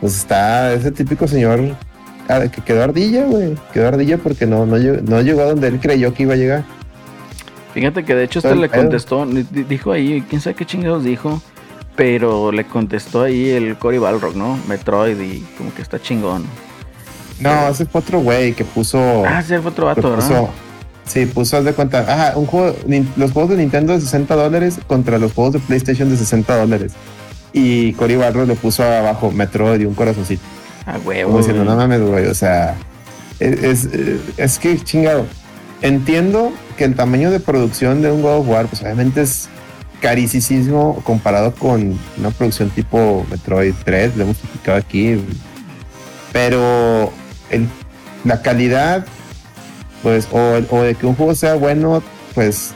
[0.00, 1.74] pues está ese típico señor
[2.28, 3.54] ah, que quedó ardilla, güey.
[3.72, 6.36] Quedó ardilla porque no, no, llegó, no llegó a donde él creyó que iba a
[6.36, 6.64] llegar.
[7.74, 8.82] Fíjate que de hecho este le pedo.
[8.82, 11.42] contestó, di- dijo ahí, quién sabe qué chingados dijo,
[11.98, 14.56] pero le contestó ahí el Cory Balrog, ¿no?
[14.68, 16.44] Metroid y como que está chingón.
[17.40, 19.24] No, ese fue otro güey que puso...
[19.26, 20.48] Ah, sí, fue otro vato, puso-
[21.04, 22.76] Sí, puso, haz de cuenta, ah, un juego,
[23.16, 26.92] los juegos de Nintendo de 60 dólares contra los juegos de PlayStation de 60 dólares.
[27.52, 30.42] Y Cory Barro le puso abajo Metroid y un corazoncito.
[30.86, 31.30] Ah, huevo.
[31.30, 32.76] Como diciendo, no mames, güey, o sea,
[33.40, 33.88] es, es,
[34.36, 35.26] es que chingado.
[35.82, 39.48] Entiendo que el tamaño de producción de un God of War, pues obviamente es
[40.00, 45.20] carísimo comparado con una producción tipo Metroid 3, lo hemos explicado aquí.
[46.32, 47.12] Pero
[47.50, 47.66] el,
[48.24, 49.06] la calidad,
[50.02, 52.02] pues, o, el- o de que un juego sea bueno,
[52.34, 52.72] pues,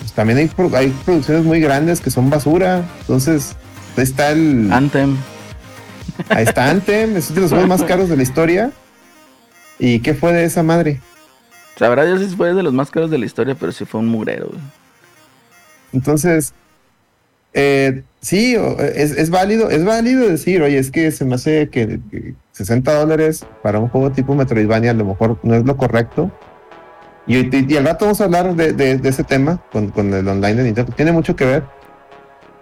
[0.00, 2.84] pues también hay, hay producciones muy grandes que son basura.
[3.00, 3.54] Entonces,
[3.96, 4.72] ahí está el.
[4.72, 5.16] Anthem.
[6.30, 8.72] Ahí está Anthem, es de los juegos más caros de la historia.
[9.78, 11.00] ¿Y qué fue de esa madre?
[11.78, 14.08] Sabrá Dios si fue de los más caros de la historia, pero sí fue un
[14.08, 14.60] mugrero, güey.
[15.92, 16.52] Entonces,
[17.54, 18.56] eh, sí,
[18.94, 23.46] es, válido, es válido decir, oye, es que se me hace que, que 60 dólares
[23.62, 26.30] para un juego tipo Metroidvania a lo mejor no es lo correcto.
[27.26, 30.54] Y, y, al rato vamos a hablar de, de- de ese tema con, el online
[30.54, 30.92] de Nintendo.
[30.96, 31.62] Tiene mucho que ver.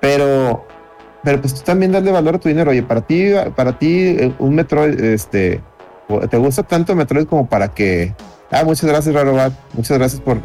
[0.01, 0.67] Pero,
[1.23, 2.73] pero pues tú también darle valor a tu dinero.
[2.73, 5.61] Oye, para ti, para ti, eh, un Metroid, este,
[6.31, 8.15] te gusta tanto Metroid como para que.
[8.51, 9.53] Ah, muchas gracias, Rarobat.
[9.73, 10.39] Muchas gracias por,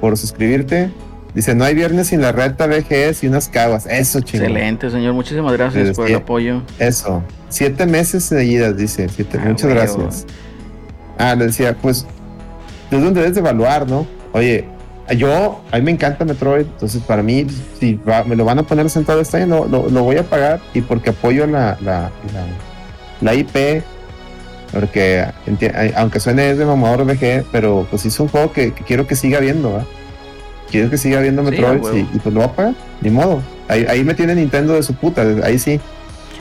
[0.00, 0.90] por suscribirte.
[1.36, 3.86] Dice, no hay viernes sin la reta BGS y unas caguas.
[3.86, 4.46] Eso, chingón.
[4.48, 5.12] Excelente, señor.
[5.14, 6.62] Muchísimas gracias por el apoyo.
[6.78, 7.22] Eso.
[7.50, 9.08] Siete meses seguidas, dice.
[9.08, 9.38] Siete.
[9.40, 10.26] Ah, Muchas gracias.
[11.18, 12.06] Ah, le decía, pues,
[12.90, 14.06] es donde debes de evaluar, ¿no?
[14.32, 14.64] Oye,
[15.16, 17.46] yo, a mí me encanta Metroid, entonces para mí,
[17.78, 20.22] si va- me lo van a poner sentado este año, lo, lo- lo voy a
[20.24, 22.44] pagar y porque apoyo la, la, la,
[23.20, 23.82] la IP,
[24.72, 25.24] porque
[25.94, 29.16] aunque suene es de mamador VG, pero pues es un juego que, que quiero que
[29.16, 29.84] siga viendo, ¿va?
[30.70, 33.42] Quiero que siga viendo Metroid y, y pues lo voy a pagar, ni modo.
[33.68, 35.80] Ahí, ahí me tiene Nintendo de su puta, ahí sí.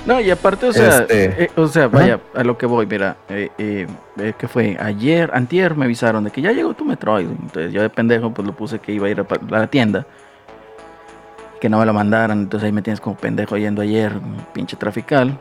[0.05, 3.17] No, y aparte, o sea, Este, eh, o sea, vaya, a lo que voy, mira,
[3.27, 3.87] eh, eh,
[4.19, 7.81] eh, que fue ayer, antier me avisaron de que ya llegó tu Metroid, entonces yo
[7.81, 10.05] de pendejo pues lo puse que iba a ir a, la tienda,
[11.59, 14.13] que no me lo mandaran, entonces ahí me tienes como pendejo yendo ayer,
[14.53, 15.39] pinche trafical,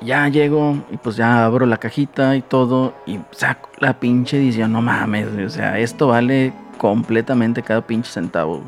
[0.00, 4.72] ya llego y pues ya abro la cajita y todo y saco la pinche edición,
[4.72, 8.62] no mames, o sea, esto vale completamente cada pinche centavo.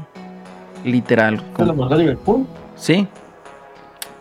[0.85, 1.42] Literal.
[1.59, 2.46] ¿Es de Liverpool?
[2.77, 3.09] Sí.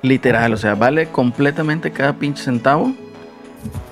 [0.02, 2.94] Literal, o sea, vale completamente cada pinche centavo.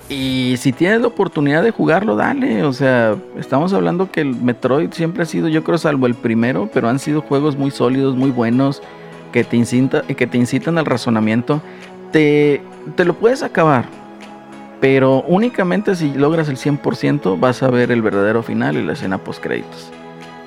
[0.08, 2.64] Y si tienes la oportunidad de jugarlo, dale.
[2.64, 6.70] O sea, estamos hablando que el Metroid siempre ha sido, yo creo, salvo el primero,
[6.74, 8.82] pero han sido juegos muy sólidos, muy buenos,
[9.34, 11.62] que te, incita, que te incitan al razonamiento.
[12.14, 12.62] Te,
[12.96, 13.84] te lo puedes acabar,
[14.80, 19.18] pero únicamente si logras el 100% vas a ver el verdadero final y la escena
[19.18, 19.92] post créditos.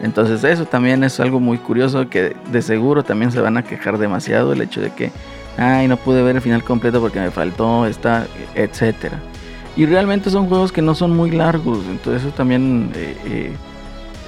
[0.03, 3.99] Entonces eso también es algo muy curioso que de seguro también se van a quejar
[3.99, 5.13] demasiado el hecho de que,
[5.57, 9.19] ay, no pude ver el final completo porque me faltó esta, etcétera.
[9.77, 13.53] Y realmente son juegos que no son muy largos, entonces eso también eh, eh,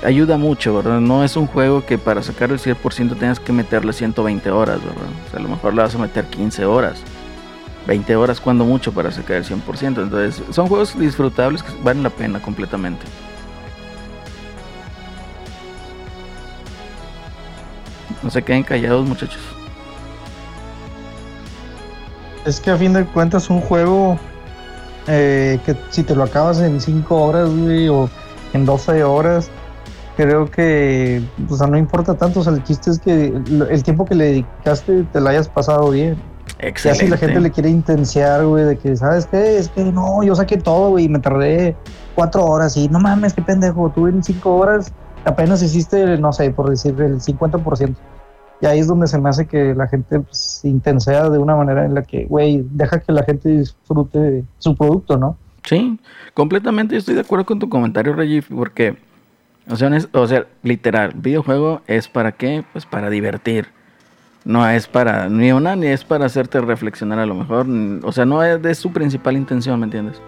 [0.04, 0.82] ayuda mucho.
[0.82, 4.78] No es un juego que para sacar el 100% tengas que meterle 120 horas.
[4.78, 7.02] O a lo mejor le vas a meter 15 horas.
[7.86, 10.02] 20 horas cuando mucho para sacar el 100%.
[10.02, 13.04] Entonces, son juegos disfrutables que valen la pena completamente.
[18.22, 19.42] No se queden callados, muchachos.
[22.46, 24.18] Es que a fin de cuentas un juego
[25.06, 28.08] eh, que si te lo acabas en 5 horas, güey, o
[28.54, 29.50] en 12 horas,
[30.16, 32.40] creo que, o sea, no importa tanto.
[32.40, 35.90] O sea, el chiste es que el tiempo que le dedicaste te lo hayas pasado
[35.90, 36.16] bien.
[36.64, 37.08] Y así Excelente.
[37.08, 39.58] la gente le quiere intensear, güey, de que, ¿sabes qué?
[39.58, 41.76] Es que no, yo saqué todo, güey, y me tardé
[42.14, 44.92] cuatro horas y no mames, qué pendejo, tú en cinco horas
[45.24, 47.94] apenas hiciste, no sé, por decir, el 50%.
[48.60, 51.56] Y ahí es donde se me hace que la gente pues, se intensea de una
[51.56, 55.36] manera en la que, güey, deja que la gente disfrute su producto, ¿no?
[55.64, 55.98] Sí,
[56.34, 58.96] completamente estoy de acuerdo con tu comentario, Reggie, porque,
[59.68, 62.64] o sea, o sea, literal, videojuego es para qué?
[62.72, 63.68] Pues para divertir.
[64.44, 67.66] No es para, ni una, ni es para hacerte reflexionar a lo mejor.
[68.02, 70.20] O sea, no es de su principal intención, ¿me entiendes?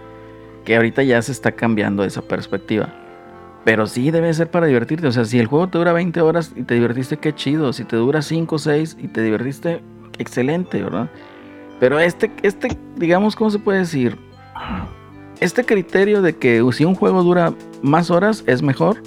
[0.64, 2.88] Que ahorita ya se está cambiando esa perspectiva.
[3.64, 5.06] Pero sí debe ser para divertirte.
[5.06, 7.72] O sea, si el juego te dura 20 horas y te divertiste, qué chido.
[7.74, 9.82] Si te dura 5 o 6 y te divertiste,
[10.18, 11.10] excelente, ¿verdad?
[11.78, 14.16] Pero este, este, digamos, ¿cómo se puede decir?
[15.40, 17.52] Este criterio de que si un juego dura
[17.82, 19.02] más horas es mejor,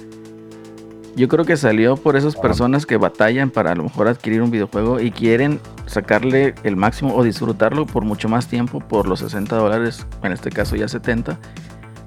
[1.16, 4.50] yo creo que salió por esas personas que batallan para a lo mejor adquirir un
[4.50, 9.56] videojuego y quieren sacarle el máximo o disfrutarlo por mucho más tiempo por los 60
[9.56, 11.38] dólares, en este caso ya 70,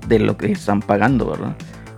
[0.08, 1.56] de lo que están pagando, ¿verdad?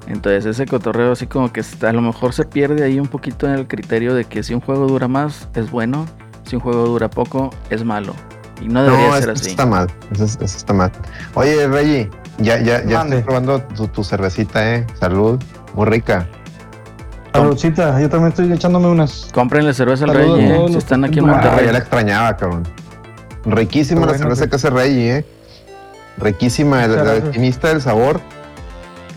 [0.07, 3.47] Entonces ese cotorreo así como que está- a lo mejor se pierde ahí un poquito
[3.47, 6.05] en el criterio de que si un juego dura más es bueno,
[6.43, 8.13] si un juego dura poco es malo.
[8.61, 9.49] Y no debería No, ser eso así.
[9.49, 9.87] está mal.
[10.11, 10.91] Eso, es- eso está mal.
[11.33, 13.17] Oye, Reggie, ya, ya, ya Mande.
[13.17, 14.85] estoy probando tu, tu cervecita, ¿eh?
[14.99, 15.39] Salud.
[15.73, 16.27] Muy rica.
[17.37, 19.27] Saludcita, yo también estoy echándome unas.
[19.33, 21.65] Cómprenle cerveza al Rey, eh, si están aquí en por Ah, Monterrey.
[21.65, 22.63] ya la extrañaba, cabrón.
[23.45, 24.49] Riquísima la cerveza güey.
[24.49, 25.25] que hace Reggie, ¿eh?
[26.17, 26.83] Riquísima.
[26.85, 28.21] El, alquimista del sabor.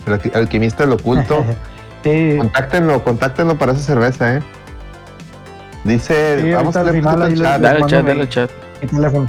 [0.05, 1.43] El alqui- alquimista del oculto.
[2.01, 4.41] Sí, contáctenlo, contáctenlo para esa cerveza, ¿eh?
[5.83, 7.61] Dice, Sí, vamos a leer tanto el chat.
[7.61, 8.49] Dale al chat, dale al chat.
[8.81, 9.27] mi teléfono.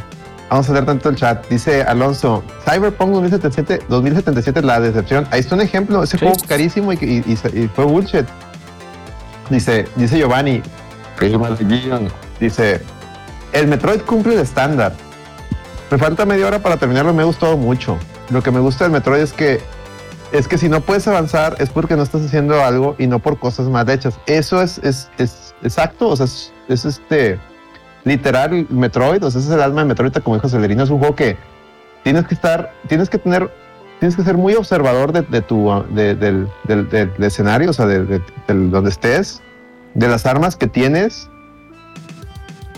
[0.48, 1.48] Vamos a leer tanto el chat.
[1.48, 5.26] Dice Alonso, Cyberpunk 2077, 2077 la decepción.
[5.32, 6.24] Ahí está un ejemplo, ese Sí.
[6.24, 8.26] juego carísimo y, y- y- y fue bullshit.
[9.50, 10.62] Dice, dice Giovanni,
[12.38, 12.80] dice,
[13.52, 14.92] el Metroid cumple el estándar.
[15.90, 17.98] Me falta media hora para terminarlo, me ha gustado mucho.
[18.30, 19.60] Lo que me gusta del Metroid es que
[20.32, 23.38] es que si no puedes avanzar es porque no estás haciendo algo y no por
[23.38, 24.18] cosas mal hechas.
[24.26, 27.38] Eso es, es, es exacto, o sea, es, es este
[28.04, 31.00] literal Metroid, o sea, ese es el alma de Metroid, como dijo Celerino, es un
[31.00, 31.36] juego que
[32.02, 33.50] tienes que estar, tienes que tener,
[34.00, 36.48] tienes que ser muy observador de, tu, de- del,
[37.20, 39.42] escenario, o sea, de, donde estés,
[39.94, 41.28] de las armas que tienes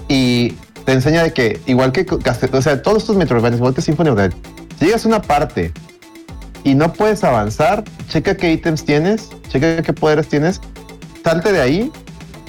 [0.08, 0.50] y
[0.84, 4.18] te enseña de que, igual que, o sea, todos estos Metroidvanias, igual que Symphony of
[4.78, 5.72] si llegas a una parte
[6.64, 10.60] y no puedes avanzar, checa qué ítems tienes, checa qué poderes tienes,
[11.22, 11.92] salte de ahí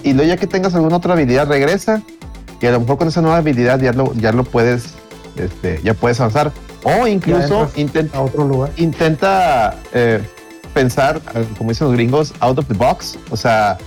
[0.02, 2.02] y luego ya que tengas alguna otra habilidad, regresa
[2.60, 4.96] y a lo mejor con esa nueva habilidad ya lo, ya lo puedes,
[5.38, 6.52] este, ya puedes avanzar.
[6.84, 8.72] O incluso intenta, A otro lugar.
[8.78, 10.22] intenta eh,
[10.74, 13.18] pensar, eh, como dicen los gringos, out of the box.
[13.30, 13.78] O sea,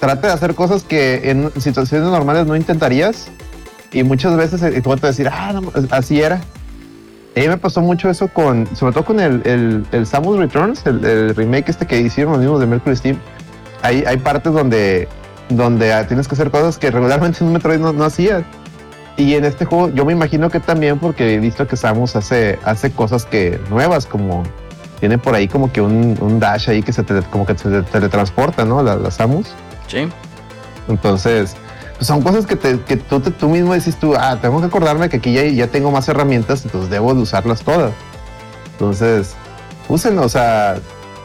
[0.00, 3.28] trata de hacer cosas que en situaciones normales no intentarías.
[3.92, 6.36] Y muchas veces el juego te decir, ah, no, así era.
[7.36, 10.84] A mí me pasó mucho eso con, sobre todo con el, el, el Samus Returns,
[10.86, 13.18] el, el remake este que hicieron los mismos de Mercury Steam.
[13.82, 15.08] Hay, hay partes donde,
[15.48, 18.44] donde ah, tienes que hacer cosas que regularmente en un Metroid no, no hacías.
[19.16, 22.58] Y en este juego yo me imagino que también porque he visto que Samus hace,
[22.64, 24.42] hace cosas que nuevas, como
[25.00, 27.82] tiene por ahí como que un, un dash ahí que se tele- como que se
[27.82, 28.82] teletransporta, ¿no?
[28.82, 29.48] La, la Samus.
[29.88, 30.08] Sí.
[30.88, 31.54] Entonces,
[31.96, 34.66] pues son cosas que, te- que tú, te- tú mismo dices tú, ah, tengo que
[34.66, 37.92] acordarme que aquí ya, ya tengo más herramientas, entonces debo de usarlas todas.
[38.72, 39.34] Entonces,
[39.88, 40.76] úsenlo, o sea,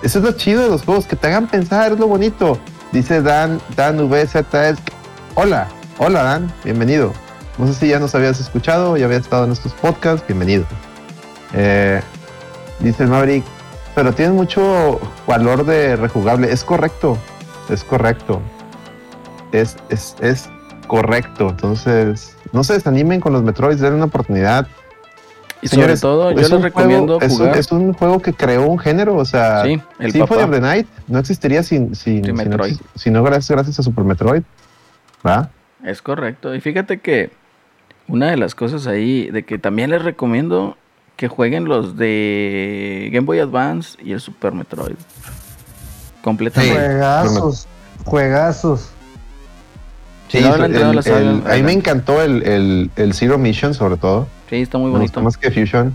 [0.04, 2.60] eso es lo chido de los juegos, que te hagan pensar, es lo bonito.
[2.91, 4.78] Dice Dan, Dan VZS.
[5.36, 7.13] Hola, hola Dan, bienvenido.
[7.58, 10.65] No sé si ya nos habías escuchado, ya habías estado en estos podcasts, bienvenido.
[11.54, 12.02] Eh,
[12.80, 13.43] dice el Maverick,
[13.96, 16.52] pero tiene mucho valor de rejugable.
[16.52, 17.17] Es correcto,
[17.70, 18.41] es correcto.
[19.52, 20.50] Es, es, es
[20.88, 21.50] correcto.
[21.50, 24.67] Entonces, no se desanimen con los Metroids, denle una oportunidad.
[25.60, 27.58] Y Señores, sobre todo, yo es les recomiendo juego- es un- jugar.
[27.58, 30.88] Es un, juego que creó un género, o sea, Sí, el Symphony of the Night
[31.08, 32.78] no existiría sin, sin, sin- Metroid.
[32.93, 34.43] si no gracias, gracias a Super Metroid.
[35.26, 35.50] ¿Va?
[35.84, 36.54] Es correcto.
[36.54, 37.32] Y fíjate que
[38.08, 40.78] una de las cosas ahí de que también les recomiendo
[41.15, 44.96] que jueguen los de Game Boy Advance y el Super Metroid.
[46.22, 46.76] Completamente.
[46.76, 47.67] Juegazos,
[48.06, 48.89] juegazos.
[50.28, 54.28] Sí, no el- el- a mí me encantó el, el, el Zero Mission, sobre todo.
[54.50, 55.22] Sí, está muy bonito.
[55.22, 55.93] más que Fusion.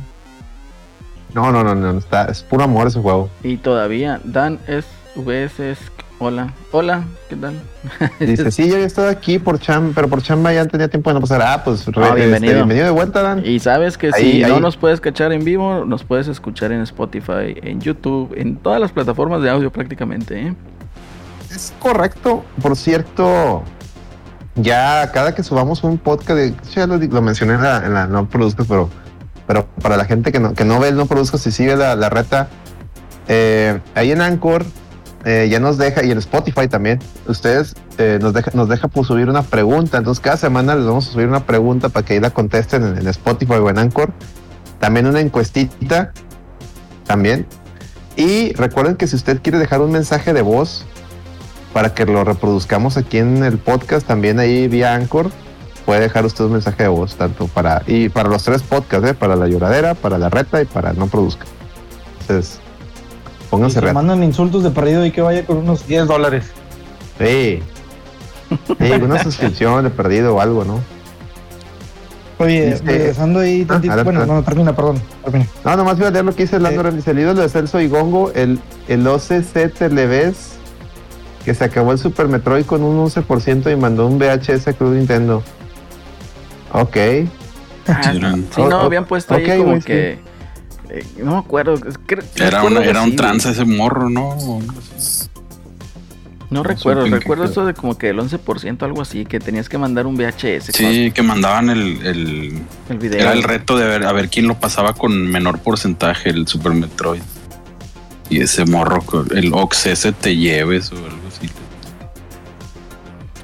[1.35, 3.31] No, no, no, no, está, es puro amor ese juego.
[3.43, 5.92] Y todavía, Dan es VS es-
[6.25, 7.61] Hola, hola, ¿qué tal?
[8.21, 11.15] Dice, sí, yo había estado aquí por chamba, pero por chamba ya tenía tiempo de
[11.15, 11.43] no pasar.
[11.43, 12.55] Ah, pues re- Ah, este, bienvenido.
[12.55, 13.45] bienvenido de vuelta, Dan.
[13.45, 14.53] Y sabes que Ahí, si ahí.
[14.53, 18.81] no nos puedes cachar en vivo, nos puedes escuchar en Spotify, en YouTube, en todas
[18.81, 20.41] las plataformas de audio prácticamente.
[20.49, 20.55] ¿eh?
[21.51, 22.45] Es correcto.
[22.63, 23.65] Por cierto,
[24.55, 28.07] ya cada que subamos un podcast, de, ya lo, lo mencioné en la, en la
[28.07, 28.89] no produzcas, pero,
[29.49, 31.97] pero para la gente que no, que no ve el no produzcas y sigue la,
[31.97, 32.49] la reta,
[33.27, 34.65] eh, ahí en Anchor
[35.25, 39.07] eh, ya nos deja, y en Spotify también, ustedes eh, nos deja, nos deja pues,
[39.07, 39.99] subir una pregunta.
[39.99, 43.07] Entonces cada semana les vamos a subir una pregunta para que ahí la contesten en,
[43.07, 44.13] Spotify o en Anchor.
[44.81, 46.13] También una encuestita.
[47.07, 47.47] También.
[48.17, 50.85] Y recuerden que si usted quiere dejar un mensaje de voz
[51.73, 55.31] para que lo reproduzcamos aquí en el podcast, también ahí vía Anchor,
[55.87, 59.15] puede dejar usted un mensaje de voz, tanto para, y para los tres podcasts, ¿eh?
[59.15, 61.47] para la lloradera, para la reta y para no produzca.
[62.21, 62.61] Entonces,
[63.53, 63.95] pónganse se reata.
[63.95, 66.47] mandan insultos de perdido y que vaya con unos 10 dólares.
[67.19, 67.63] Sí.
[68.79, 70.81] Sí, una suscripción de perdido o algo, ¿no?
[72.39, 73.93] Oye, Dice- regresando ahí tantito.
[73.93, 75.01] adelante, bueno, no, termina, perdón.
[75.23, 75.47] termina.
[75.65, 77.03] No, nomás iba a leer lo que dice el Eh.
[77.07, 80.55] El ídolo de Celso y Gongo, el, el OCC Televes,
[81.45, 84.95] que se acabó el Super Metroid con un 11% y mandó un VHS a Club
[84.95, 85.43] Nintendo.
[86.73, 86.97] Ok.
[87.87, 90.19] Ah, Sí, no, habían puesto ahí como sí.
[90.93, 91.75] Eh, no me acuerdo.
[92.37, 94.37] Era, una, era un trance ese morro, ¿no?
[96.51, 100.07] No recuerdo, recuerdo eso de como que el 11%, algo así, que tenías que mandar
[100.07, 100.67] un VHS.
[100.75, 103.21] Sí, que mandaban el, el- El video.
[103.21, 106.73] Era el reto de ver a ver quién lo pasaba con menor porcentaje, el Super
[106.73, 107.23] Metroid.
[108.29, 109.03] Y ese morro,
[109.35, 111.49] el Ox ese te lleves o algo así.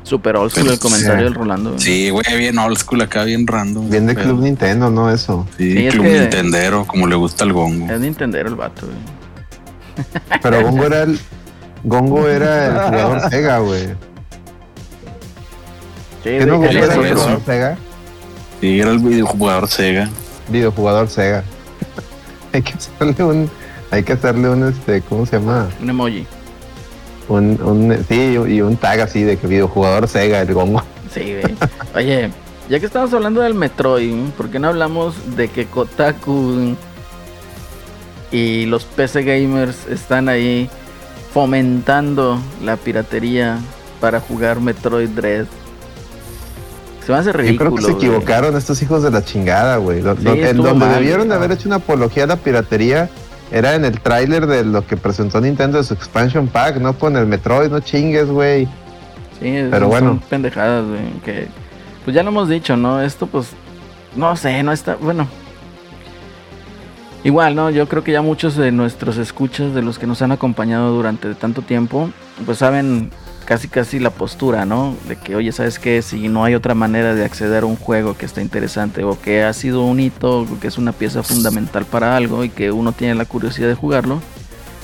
[0.09, 1.25] Super old school el comentario sí.
[1.25, 1.71] del Rolando.
[1.71, 1.83] güey.
[1.83, 3.91] Sí, güey, bien old school acá, bien random.
[3.91, 5.11] Bien de Pero- Club Nintendo, ¿no?
[5.11, 5.47] Eso.
[5.59, 7.93] Sí, Sí, es Club que- Nintendero, como le gusta el gongo.
[7.93, 10.09] Es Nintendero el vato, güey.
[10.43, 11.19] Pero Gongo era el.
[11.85, 13.87] Gongo era el jugador Sega, güey.
[16.23, 17.15] Sí, ¿Qué no Gongo era el eso.
[17.21, 17.77] jugador Sega?
[18.61, 20.09] Sí, era el videojugador Sega.
[20.49, 21.45] Videojugador Sega.
[22.53, 23.51] hay que hacerle un.
[23.91, 25.69] Hay que hacerle un este, ¿cómo se llama?
[25.81, 26.27] Un emoji.
[27.29, 30.83] Un, un sí, y un tag así de que videojugador Sega, el Gongo.
[31.13, 31.55] Sí, güey.
[31.95, 32.31] Oye,
[32.69, 36.75] ya que estamos hablando del Metroid, ¿por qué no hablamos de que Kotaku
[38.31, 40.69] y los PC gamers están ahí
[41.33, 43.59] fomentando la piratería
[44.01, 45.47] para jugar Metroid Dread?
[47.07, 47.71] Se me hace Yo ridículo.
[47.71, 48.05] creo que se güey.
[48.07, 50.03] equivocaron estos hijos de la chingada, güey.
[50.03, 53.09] Sí, en donde mal, debieron haber hecho una apología a la piratería
[53.51, 57.17] era en el tráiler de lo que presentó Nintendo de su expansion pack, no con
[57.17, 58.67] el Metroid, no chingues, güey.
[59.41, 60.23] Sí, Pero son bueno.
[60.29, 61.01] pendejadas, güey.
[61.25, 61.49] Que,
[62.05, 63.01] pues ya lo hemos dicho, ¿no?
[63.01, 63.51] Esto, pues,
[64.17, 64.97] no sé, no está.
[64.97, 65.29] Bueno.
[67.25, 67.71] Igual, ¿no?
[67.71, 71.35] Yo creo que ya muchos de nuestros escuchas, de los que nos han acompañado durante
[71.35, 72.11] tanto tiempo,
[72.47, 73.11] pues saben
[73.49, 74.95] casi casi la postura, ¿no?
[75.09, 76.03] De que, oye, ¿sabes qué?
[76.03, 79.43] Si no hay otra manera de acceder a un juego que está interesante o que
[79.43, 82.93] ha sido un hito, o que es una pieza fundamental para algo y que uno
[82.93, 84.21] tiene la curiosidad de jugarlo,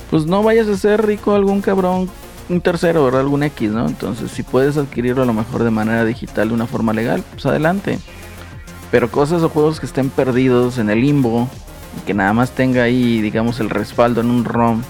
[0.09, 2.09] pues no vayas a ser rico algún cabrón
[2.49, 3.20] un tercero, ¿verdad?
[3.20, 3.86] Algún X, ¿no?
[3.86, 7.45] Entonces, si puedes adquirirlo a lo mejor de manera digital, de una forma legal, pues
[7.45, 7.99] adelante.
[8.91, 11.51] Pero cosas o juegos que estén perdidos en el limbo
[11.99, 14.80] y que nada más tenga ahí, digamos, el respaldo en un ROM,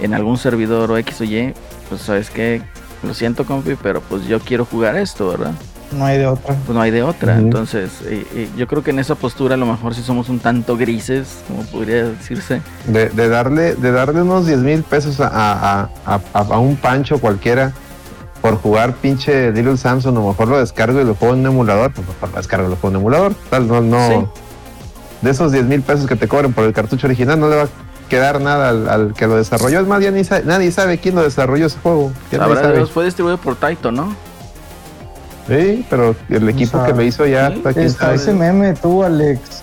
[0.00, 1.52] en algún servidor o X o Y,
[1.90, 2.62] pues sabes que
[3.04, 5.52] lo siento, compi, pero pues yo quiero jugar esto, ¿verdad?
[5.92, 6.54] No hay de otra.
[6.54, 7.36] Pues no hay de otra.
[7.36, 10.38] Entonces, eh, eh, yo creo que en esa postura a lo mejor sí somos un
[10.38, 12.62] tanto grises, como podría decirse.
[12.86, 16.76] De, de darle, de darle unos 10 mil pesos a, a, a, a- a un
[16.76, 17.72] pancho cualquiera
[18.40, 21.46] por jugar pinche Little Samson, a lo mejor lo descargo y lo juego en un
[21.46, 23.34] emulador, pues mejor lo descargo y lo juego en un emulador.
[23.50, 24.08] Tal, no, no.
[24.08, 24.26] Sí.
[25.20, 27.62] De esos 10 mil pesos que te cobren por el cartucho original, no le va
[27.64, 27.68] a
[28.12, 29.80] quedar nada al, al que lo desarrolló.
[29.80, 32.12] Es más, ya ni sa- nadie sabe quién lo desarrolló ese juego.
[32.30, 34.14] Dios, fue distribuido por Taito, ¿no?
[35.48, 38.16] Sí, pero el equipo sea, que lo hizo ya sí, está quién Está sabe.
[38.16, 39.62] ese meme, tú, Alex.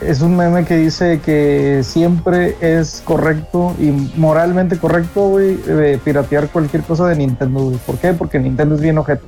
[0.00, 6.48] Es un meme que dice que siempre es correcto y moralmente correcto, güey, eh, piratear
[6.48, 7.72] cualquier cosa de Nintendo.
[7.86, 8.14] ¿Por qué?
[8.14, 9.22] Porque Nintendo es bien ojete.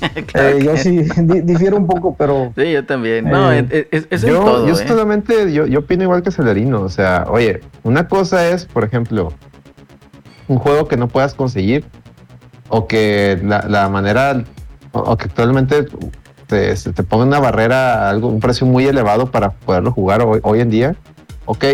[0.26, 3.24] Claro Eh, yo sí di- difiero un poco, pero Sí, yo también.
[3.30, 4.84] No, Eh, es, es- yo, todo, yo ¿eh?
[4.88, 6.80] solamente, yo, yo opino igual que Celerino.
[6.82, 9.32] O sea, oye, una cosa es, por ejemplo,
[10.48, 11.84] un juego que no puedas conseguir
[12.68, 14.44] o que la, la manera
[14.92, 15.86] o, o que actualmente
[16.46, 20.60] te, te ponga una barrera, algo, un precio muy elevado para poderlo jugar hoy, hoy
[20.60, 20.96] en día.
[21.46, 21.64] Ok,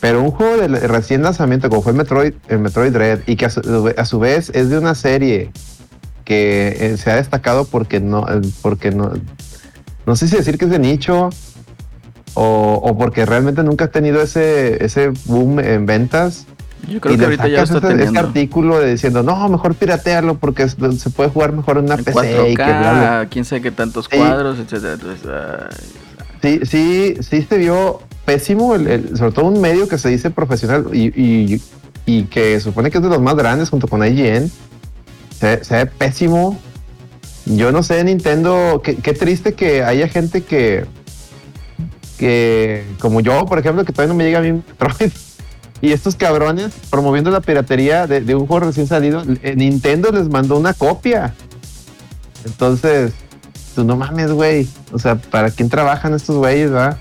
[0.00, 3.46] pero un juego de recién lanzamiento como fue el Metroid, el Metroid Dread y que
[3.46, 5.50] a su, a su vez es de una serie
[6.28, 9.12] que eh, se ha destacado porque no, eh, porque no,
[10.04, 11.30] no sé si decir que es de nicho
[12.34, 16.44] o, o porque realmente nunca ha tenido ese, ese boom en ventas.
[16.86, 18.20] Yo creo y que ahorita ya está ese teniendo.
[18.20, 22.50] artículo de diciendo, no, mejor piratearlo porque se puede jugar mejor en una En PC
[22.50, 23.22] y que bla, bla".
[23.24, 24.16] 4K, quién sabe qué tantos Sí.
[24.18, 24.92] cuadros, etcétera.
[24.94, 25.76] Entonces, ay,
[26.42, 30.30] Sí, sí, sí se vio pésimo, el- el- sobre todo un medio que se dice
[30.30, 31.60] profesional y, y-
[32.06, 34.48] y que supone que es de los más grandes junto con IGN.
[35.40, 36.58] Se, ve pésimo.
[37.46, 40.84] Yo no sé, Nintendo, qué, qué triste que haya gente que,
[42.18, 45.12] que, como yo, por ejemplo, que todavía no me llega a Metroid.
[45.80, 50.58] Y estos cabrones promoviendo la piratería de, un juego recién salido, eh, Nintendo les mandó
[50.58, 51.34] una copia.
[52.44, 53.12] Entonces,
[53.76, 54.68] tú no mames, güey.
[54.90, 56.98] O sea, ¿para quién trabajan estos güeyes, va?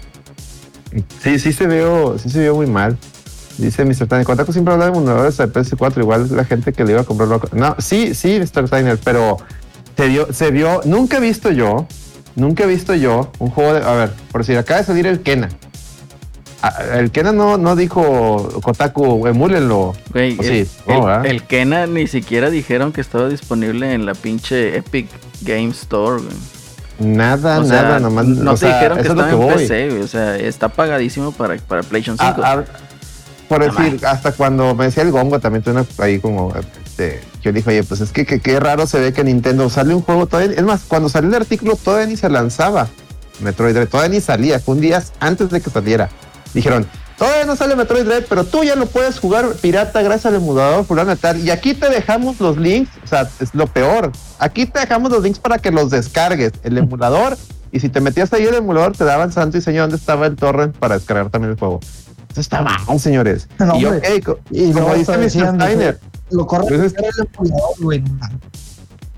[1.23, 2.99] Sí, sí se veo, sí se vio muy mal.
[3.57, 4.07] Dice Mr.
[4.07, 7.03] Tiner, Kotaku siempre habla de emuladores de PS4, igual la gente que le iba a
[7.03, 7.49] comprar loco.
[7.53, 8.69] No, sí, sí, Mr.
[8.69, 9.37] Tiner, pero
[9.95, 11.87] se vio, se vio, nunca he visto yo,
[12.35, 15.21] nunca he visto yo un juego de, a ver, por decir, acaba de salir el
[15.21, 15.49] Kena.
[16.61, 19.93] Ah, El Kena no, no dijo Kotaku, emúlenlo.
[20.11, 24.05] Güey, O el, sí, no, el- el Kena ni siquiera dijeron que estaba disponible en
[24.07, 25.07] la pinche Epic
[25.41, 26.35] Game Store, güey.
[26.99, 28.25] Nada, O sea, nada, nomás.
[28.25, 29.53] no te sea, dijeron que es estaba en voy.
[29.53, 30.01] PC, güey.
[30.01, 32.41] O sea, está pagadísimo para, para PlayStation 5.
[32.43, 32.63] Ah, ah,
[33.47, 36.53] por decir, hasta cuando me decía el gongo también tuve una- ahí como
[36.85, 40.01] este, yo dije, oye, pues es que qué raro se ve que Nintendo sale un
[40.01, 40.55] juego todavía.
[40.57, 42.87] Es más, cuando salió el artículo todavía ni se lanzaba
[43.39, 46.09] Metroid Dread, todavía ni salía, fue un día antes de que saliera.
[46.53, 46.87] Dijeron,
[47.17, 50.85] todavía no sale Metroid Dread, pero tú ya lo puedes jugar pirata gracias al emulador
[50.85, 51.39] fulano tal.
[51.39, 54.11] Y aquí te dejamos los links, o sea, es lo peor.
[54.39, 57.37] Aquí te dejamos los links para que los descargues, el emulador.
[57.71, 60.35] Y si te metías ahí el emulador, te daban santo y señor dónde estaba el
[60.35, 61.79] torrent para descargar también el juego.
[62.35, 63.47] Está mal, señores.
[63.59, 64.17] No, y hombre.
[64.17, 65.29] ok, co- Y como dice Mr.
[65.55, 65.99] Steiner,
[66.31, 67.27] lo correcto Pues es-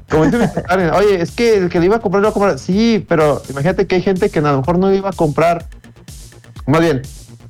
[0.10, 0.64] como dice Mr.
[0.64, 2.60] Steiner, oye, es que el que le iba a comprar, lo iba a comprar.
[2.60, 5.68] Sí, pero imagínate que hay gente que a lo mejor no iba a comprar.
[6.66, 7.02] Más bien,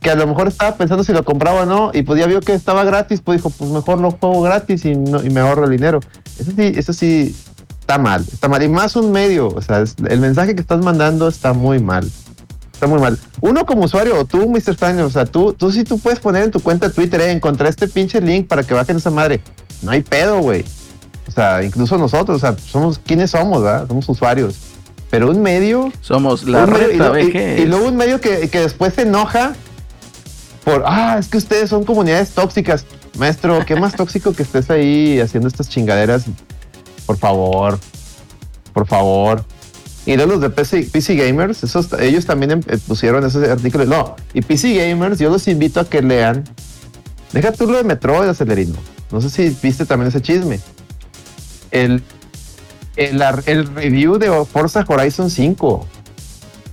[0.01, 2.41] que a lo mejor estaba pensando si lo compraba o no, y pues ya vio
[2.41, 5.65] que estaba gratis, pues dijo, pues mejor lo juego gratis y, no- y me ahorro
[5.65, 5.99] el dinero.
[6.39, 7.35] Eso sí, eso sí
[7.81, 8.61] está mal, está mal.
[8.63, 12.09] Y más un medio, o sea, es- el mensaje que estás mandando está muy mal.
[12.79, 13.19] Está muy mal.
[13.41, 14.73] Uno como usuario, o tú, Mr.
[14.75, 17.67] Steiner, o sea, tú, tú sí tú puedes poner en tu cuenta Twitter, eh, encontré
[17.67, 19.41] este pinche link para que bajen esa madre.
[19.81, 20.63] No hay pedo, güey.
[21.27, 23.85] O sea, incluso nosotros, o sea, somos, ¿quiénes somos, verdad?
[23.89, 24.55] Somos usuarios.
[25.09, 27.59] Pero un medio Somos la medio- y, reta lo- y- VG.
[27.59, 29.55] y luego un medio que, que después se enoja
[30.63, 32.85] por, ah, es que ustedes son comunidades tóxicas.
[33.17, 36.23] Maestro, ¿qué más tóxico que estés ahí haciendo estas chingaderas?
[37.05, 37.77] Por favor,
[38.71, 39.43] por favor.
[40.09, 43.85] Y luego los de PC, Gamers, esos, ellos también em- eh, pusieron ese artículo.
[43.85, 46.45] No, y PC Gamers, yo los invito a que lean.
[47.31, 48.73] Deja tú lo de Metroid, Acelerino.
[49.11, 50.59] No sé si viste también ese chisme.
[51.69, 52.01] El,
[52.95, 55.85] el review de Forza Horizon 5.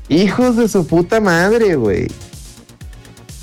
[0.08, 2.06] Hijos de su puta madre, güey.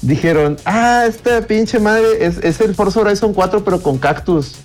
[0.01, 4.55] Dijeron, ah, esta pinche madre es, es el Forza Horizon 4, pero con cactus.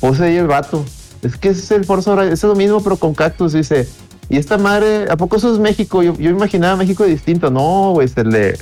[0.00, 0.84] Puse ahí el vato.
[1.22, 3.88] Es que es el Forza Horizon, es lo mismo, pero con cactus, dice.
[4.28, 6.02] Y esta madre, ¿a poco eso es México?
[6.02, 7.50] Yo, yo imaginaba México distinto.
[7.50, 8.56] No, güey, se le.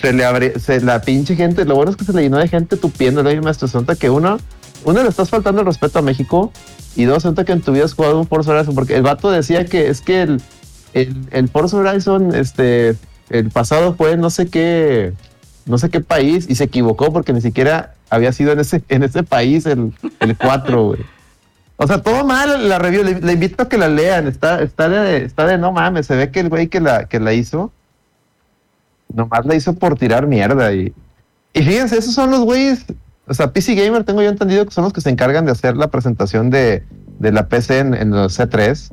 [0.00, 2.46] Se le abre, se, la pinche gente, lo bueno es que se le llenó de
[2.46, 3.66] gente tupiéndole ahí, maestro.
[3.68, 4.38] Se nota que uno,
[4.84, 6.52] uno le estás faltando el respeto a México
[6.94, 9.02] y dos, se nota que en tu vida has jugado un Forza Horizon, porque el
[9.02, 10.42] vato decía que es que el,
[10.92, 12.96] el, el Forza Horizon, este,
[13.30, 15.12] el pasado fue no sé qué,
[15.66, 19.02] no sé qué país y se equivocó porque ni siquiera había sido en ese, en
[19.02, 21.00] ese país el, el 4, güey.
[21.80, 23.04] O sea, todo mal la review.
[23.04, 24.26] Le, invito a que la lean.
[24.26, 26.06] Está, está, de, está de no mames.
[26.06, 27.72] Se ve que el güey que la, que la hizo,
[29.14, 30.72] nomás la hizo por tirar mierda.
[30.72, 30.92] Y,
[31.52, 32.84] y fíjense, esos son los güeyes.
[33.28, 35.76] O sea, PC Gamer tengo yo entendido que son los que se encargan de hacer
[35.76, 36.82] la presentación de,
[37.20, 38.90] de la PC en, en los C3.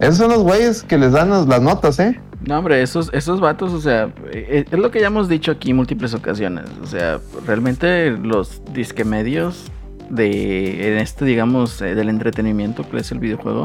[0.00, 2.20] Esos son los güeyes que les dan las notas, ¿eh?
[2.46, 5.72] No, hombre, esos, esos vatos, o sea, eh, es lo que ya hemos dicho aquí
[5.72, 6.64] múltiples ocasiones.
[6.82, 9.70] O sea, realmente los disque medios
[10.10, 13.64] de en este, digamos, eh, del entretenimiento que es el videojuego,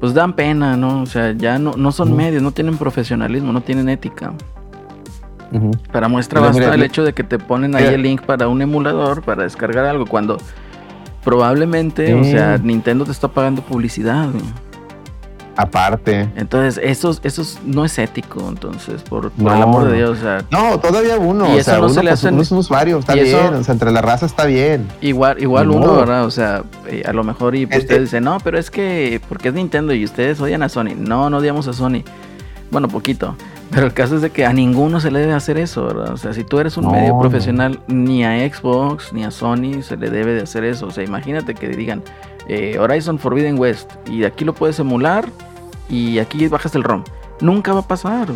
[0.00, 1.02] pues dan pena, ¿no?
[1.02, 4.32] O sea, ya no, no son medios, no tienen profesionalismo, no tienen ética.
[5.92, 6.86] Para muestra Mira, basta mira, el mira.
[6.86, 10.36] hecho de que te ponen ahí el link para un emulador para descargar algo cuando
[11.22, 14.30] probablemente, o sea, Nintendo te está pagando publicidad.
[14.30, 14.42] güey.
[15.56, 16.28] Aparte.
[16.36, 19.96] Entonces, eso, eso no es ético, entonces, por, por No, el amor de no.
[19.96, 21.46] Dios, o sea, No, todavía uno.
[21.48, 23.16] Y o eso sea, no uno, se le pues, hacen- uno es un usuario, está
[23.16, 23.54] y eso- bien.
[23.54, 24.88] O sea, entre la raza está bien.
[25.00, 25.94] igual, igual Ni uno.
[25.96, 26.24] ¿verdad?
[26.24, 29.48] O sea, eh, a lo mejor y pues, ustedes dicen, no, pero es que, porque
[29.48, 30.94] es Nintendo y ustedes odian a Sony.
[30.96, 32.02] No, no odiamos a Sony.
[32.70, 33.36] Bueno, poquito.
[33.70, 36.12] Pero el caso es de que a ninguno se le debe hacer eso, ¿verdad?
[36.12, 37.20] O sea, si tú eres un No, medio no.
[37.20, 40.86] profesional, ni a Xbox ni a Sony se le debe de hacer eso.
[40.86, 42.02] O sea, imagínate que digan
[42.48, 45.26] eh, Horizon Forbidden West y de aquí lo puedes emular
[45.88, 47.04] y aquí bajas el ROM.
[47.40, 48.28] Nunca va a pasar.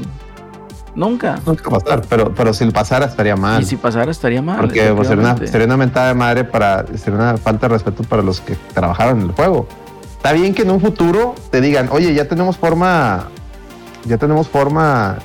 [0.95, 1.39] Nunca.
[1.47, 3.63] No va a pasar, pero, pero si pasara estaría mal.
[3.63, 4.59] Y si pasara estaría mal.
[4.59, 6.87] Porque pues, sería, una, sería una mentada de madre para.
[6.97, 9.69] Sería una falta de respeto para los que trabajaron en el juego.
[10.17, 13.29] Está bien que en un futuro te digan, oye, ya tenemos forma.
[14.07, 15.19] Ya tenemos forma.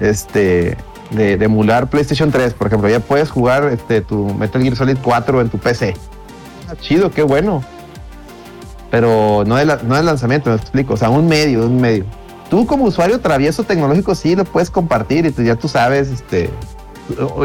[0.00, 0.76] Este.
[1.10, 2.88] De, de emular PlayStation 3, por ejemplo.
[2.88, 5.94] Ya puedes jugar este, tu Metal Gear Solid 4 en tu PC.
[6.68, 7.64] Ah, chido, qué bueno.
[8.90, 10.94] Pero no de, la- no de lanzamiento, me explico.
[10.94, 12.04] O sea, un medio, un medio.
[12.48, 16.50] Tú como usuario travieso tecnológico sí lo puedes compartir y tú ya tú sabes, este,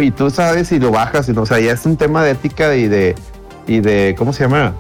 [0.02, 2.32] y tú sabes si lo bajas, y no, o sea, ya es un tema de
[2.32, 3.16] ética y de,
[3.68, 4.74] y de, ¿cómo se llama?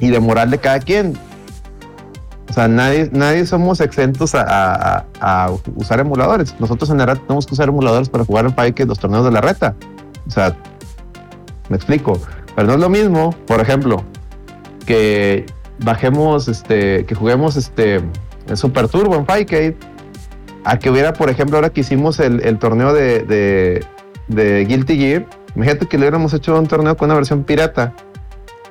[0.00, 1.18] Y de moral de cada quien.
[2.48, 4.44] O sea, nadie, nadie somos exentos a-
[4.98, 6.54] a- a usar emuladores.
[6.58, 9.32] Nosotros en la red tenemos que usar emuladores para jugar en Pike los torneos de
[9.32, 9.74] la reta.
[10.26, 10.56] O sea,
[11.68, 12.18] me explico.
[12.54, 14.02] Pero no es lo mismo, por ejemplo,
[14.86, 15.44] que
[15.78, 18.02] bajemos, este, que juguemos este
[18.48, 19.76] el Super Turbo en Pike
[20.64, 23.84] a que hubiera, por ejemplo, ahora que hicimos el, el torneo de, de,
[24.28, 27.94] de Guilty Gear, imagínate que le hubiéramos hecho un torneo con una versión pirata.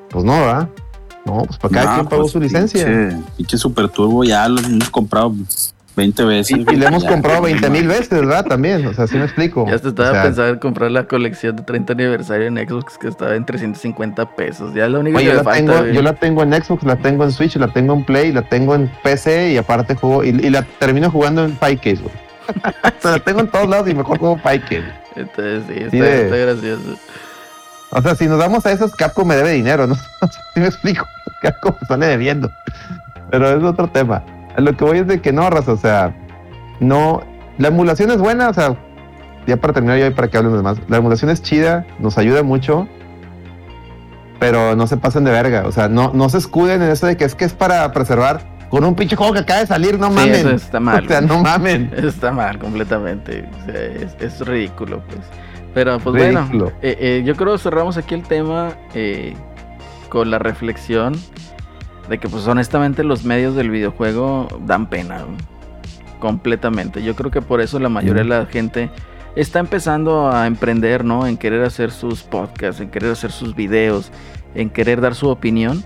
[0.10, 0.70] Pues no, ¿verdad?
[1.26, 2.86] No, pues para cada quien pagó pues, su licencia.
[2.86, 5.34] Pinche, pinche Super Turbo ya lo hemos comprado
[5.96, 6.58] 20 veces.
[6.58, 8.46] Y, y le hemos Ya, comprado no 20 mil veces, ¿verdad?
[8.46, 9.66] También, o sea, sí me explico.
[9.68, 12.98] Ya te estaba O sea, pensando en comprar la colección de 30 aniversario en Xbox
[12.98, 14.74] que estaba en 350 pesos.
[14.74, 15.58] Ya es lo único Oye, que yo me la, falta.
[15.60, 15.94] tengo, güey.
[15.96, 18.76] yo la tengo en Xbox, la tengo en Switch, la tengo en Play, la tengo
[18.76, 22.14] en PC y aparte juego y, y la termino jugando en Pike, güey.
[22.46, 24.84] o sea, la tengo en todos lados y mejor juego Pike.
[25.16, 26.98] Entonces, sí, está, Sí, de- está gracioso.
[27.92, 29.96] O sea, si nos damos a esos, Capcom me debe dinero, ¿no?
[30.54, 31.08] Si me explico,
[31.42, 32.52] Capcom sale debiendo.
[33.32, 34.22] Pero es otro tema.
[34.58, 36.16] A Lo que voy es de que no, raza, o sea,
[36.80, 37.22] no.
[37.58, 38.76] La emulación es buena, o sea,
[39.48, 40.78] ya para terminar yo y para que hablen los demás.
[40.90, 42.88] La emulación es chida, nos ayuda mucho,
[44.40, 45.64] pero no se pasen de verga.
[45.66, 48.42] O sea, no, no se escuden en eso de que es que es para preservar
[48.70, 50.34] con un pinche juego que acaba de salir, no Sí, mamen.
[50.34, 51.06] eso está mal.
[51.06, 51.92] O sea, no mamen.
[51.96, 53.48] Está mal completamente.
[53.62, 55.22] O sea, es, es ridículo, pues.
[55.74, 56.66] Pero, pues Ridículo.
[56.66, 59.34] bueno, eh, eh, yo creo que cerramos aquí el tema eh,
[60.10, 61.14] con la reflexión
[62.10, 65.26] de que, pues honestamente, los medios del videojuego dan pena.
[66.20, 67.04] Completamente.
[67.04, 68.90] Yo creo que por eso la mayoría de la gente
[69.36, 71.28] está empezando a emprender, ¿no?
[71.28, 74.12] En querer hacer sus podcasts, en querer hacer sus videos,
[74.56, 75.84] en querer dar su opinión.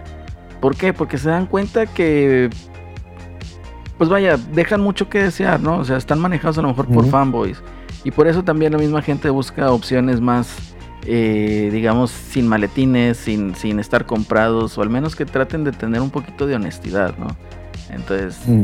[0.61, 0.93] ¿Por qué?
[0.93, 2.49] Porque se dan cuenta que
[3.99, 5.77] pues vaya, dejan mucho que desear, ¿no?
[5.79, 7.61] O sea, están manejados a lo mejor por fanboys.
[8.05, 10.73] Y por eso también la misma gente busca opciones más,
[11.05, 16.01] eh, digamos, sin maletines, sin, sin estar comprados, o al menos que traten de tener
[16.01, 17.27] un poquito de honestidad, ¿no?
[17.89, 18.61] Entonces, Mm.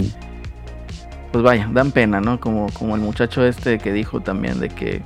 [1.32, 2.40] pues vaya, dan pena, ¿no?
[2.40, 5.02] Como, como el muchacho este que dijo también de que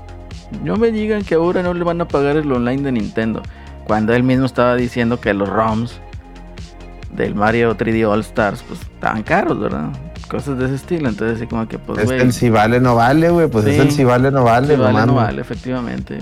[0.64, 3.42] no me digan que ahora no le van a pagar el online de Nintendo.
[3.86, 6.00] Cuando él mismo estaba diciendo que los ROMs
[7.16, 9.90] del Mario 3D All Stars, pues estaban caros, ¿verdad?
[10.30, 11.10] Cosas de ese estilo.
[11.10, 12.20] Entonces, así como que, pues, Es güey.
[12.22, 13.48] el si vale, no vale, güey.
[13.48, 14.68] Pues es el si vale, no vale.
[14.68, 15.16] Sí, no vale, no mames.
[15.16, 16.20] vale, efectivamente.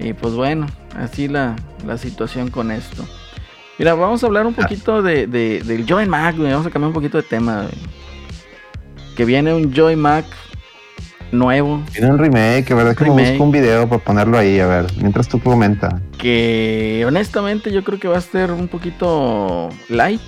[0.00, 3.04] Y pues bueno, así la, la situación con esto.
[3.78, 4.48] Mira, vamos a hablar Ah.
[4.48, 6.50] un poquito de, de- del Joy Mac, güey.
[6.50, 7.74] Vamos a cambiar un poquito de tema, güey.
[9.16, 10.24] Que viene un Joy Mac
[11.32, 11.82] nuevo.
[11.92, 12.96] Tiene un remake, ¿verdad?
[12.96, 13.30] Que me Remake.
[13.32, 14.86] busco un video para ponerlo ahí, a ver.
[14.98, 16.00] Mientras tú comenta.
[16.18, 20.20] Que honestamente yo creo que va a ser un poquito light.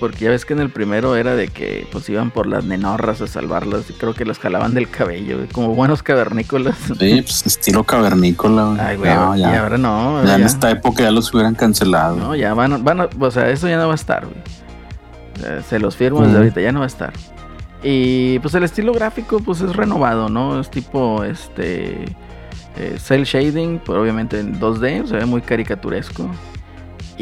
[0.00, 3.20] Porque ya ves que en el primero era de que pues iban por las nenorras
[3.20, 3.88] a salvarlas.
[3.90, 6.76] Y creo que las jalaban del cabello, güey, Como buenos cavernícolas.
[6.98, 8.64] Sí, pues estilo cavernícola.
[8.68, 8.80] güey.
[8.80, 9.14] Ay, güey.
[9.14, 10.24] No, y ya, ahora no.
[10.24, 10.46] ya en ya.
[10.46, 12.16] esta época ya los hubieran cancelado.
[12.16, 14.38] No, ya van, a- van a, o sea, eso ya no va a estar, güey.
[15.36, 17.12] O sea, se los firmo desde ahorita, ya no va a estar.
[17.82, 20.60] Y pues el estilo gráfico, pues es renovado, ¿no?
[20.60, 22.04] Es tipo, este,
[22.76, 26.28] eh, cel shading, pero obviamente en 2D, se ve muy caricaturesco.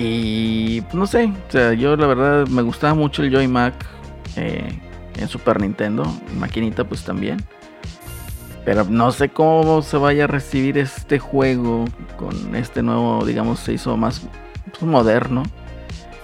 [0.01, 3.74] Y pues, no sé, o sea, yo la verdad me gustaba mucho el Joy Mac.
[4.36, 4.78] eh,
[5.18, 7.38] en Super Nintendo, en maquinita pues también.
[8.64, 11.86] Pero no sé cómo se vaya a recibir este juego
[12.16, 14.22] con este nuevo, digamos, se hizo más
[14.70, 15.42] pues, moderno.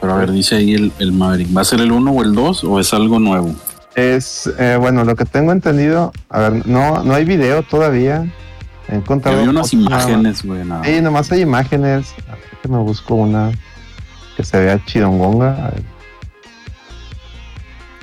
[0.01, 1.57] Pero a ver, dice ahí el, el Maverick.
[1.57, 3.53] ¿Va a ser el 1 o el 2 o es algo nuevo?
[3.97, 8.25] Es, eh, bueno, lo que tengo entendido, a ver, no, no hay video todavía.
[8.89, 10.63] He encontrado unas imágenes, güey.
[10.85, 12.15] Sí, nomás hay imágenes.
[12.29, 13.51] A ver, que me busco una
[14.37, 15.53] que se vea chidongonga.
[15.67, 15.83] A ver.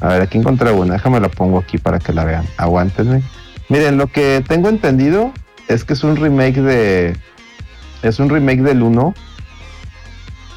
[0.02, 0.94] A ver, aquí encontré una.
[0.94, 2.46] Déjame la pongo aquí para que la vean.
[2.58, 3.22] Aguántenme.
[3.70, 5.32] Miren, lo que tengo entendido
[5.68, 7.16] es que es un remake de.
[8.02, 9.14] Es un remake del 1.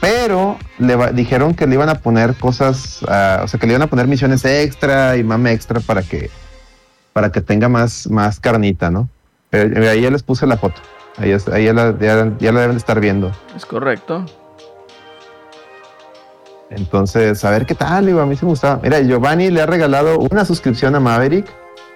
[0.01, 3.01] Pero le va- dijeron que le iban a poner cosas.
[3.09, 6.31] ah, o sea, que le iban a poner misiones extra y mame extra para que.
[7.13, 9.09] Para que tenga más, más carnita, ¿no?
[9.55, 10.81] Eh, ahí ya les puse la foto.
[11.19, 13.31] Ahí, es- ahí ya, la, ya- ya la deben de estar viendo.
[13.57, 14.25] Es correcto.
[16.71, 18.81] Entonces, a ver qué tal, digo, a mí sí me gustaba.
[18.83, 21.47] Mira, Giovanni le ha regalado una suscripción a Maverick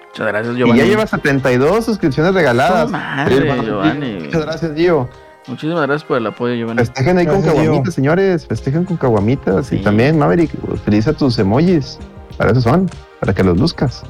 [0.09, 0.79] Muchas gracias, y Giovanni.
[0.79, 2.85] ya lleva 72 suscripciones regaladas.
[2.85, 4.19] ¡Tu madre, Giovanni!
[4.23, 5.09] Muchas gracias, Gio.
[5.47, 6.79] Muchísimas gracias por el apoyo, Giovanni.
[6.79, 8.45] Festejen ahí con Gracias, caguamitas, señores.
[8.45, 9.67] Festejen con caguamitas.
[9.67, 9.77] Sí.
[9.77, 11.97] Y también, Maverick, utiliza tus emojis.
[12.37, 12.89] Para eso son,
[13.19, 14.03] para que los luzcas.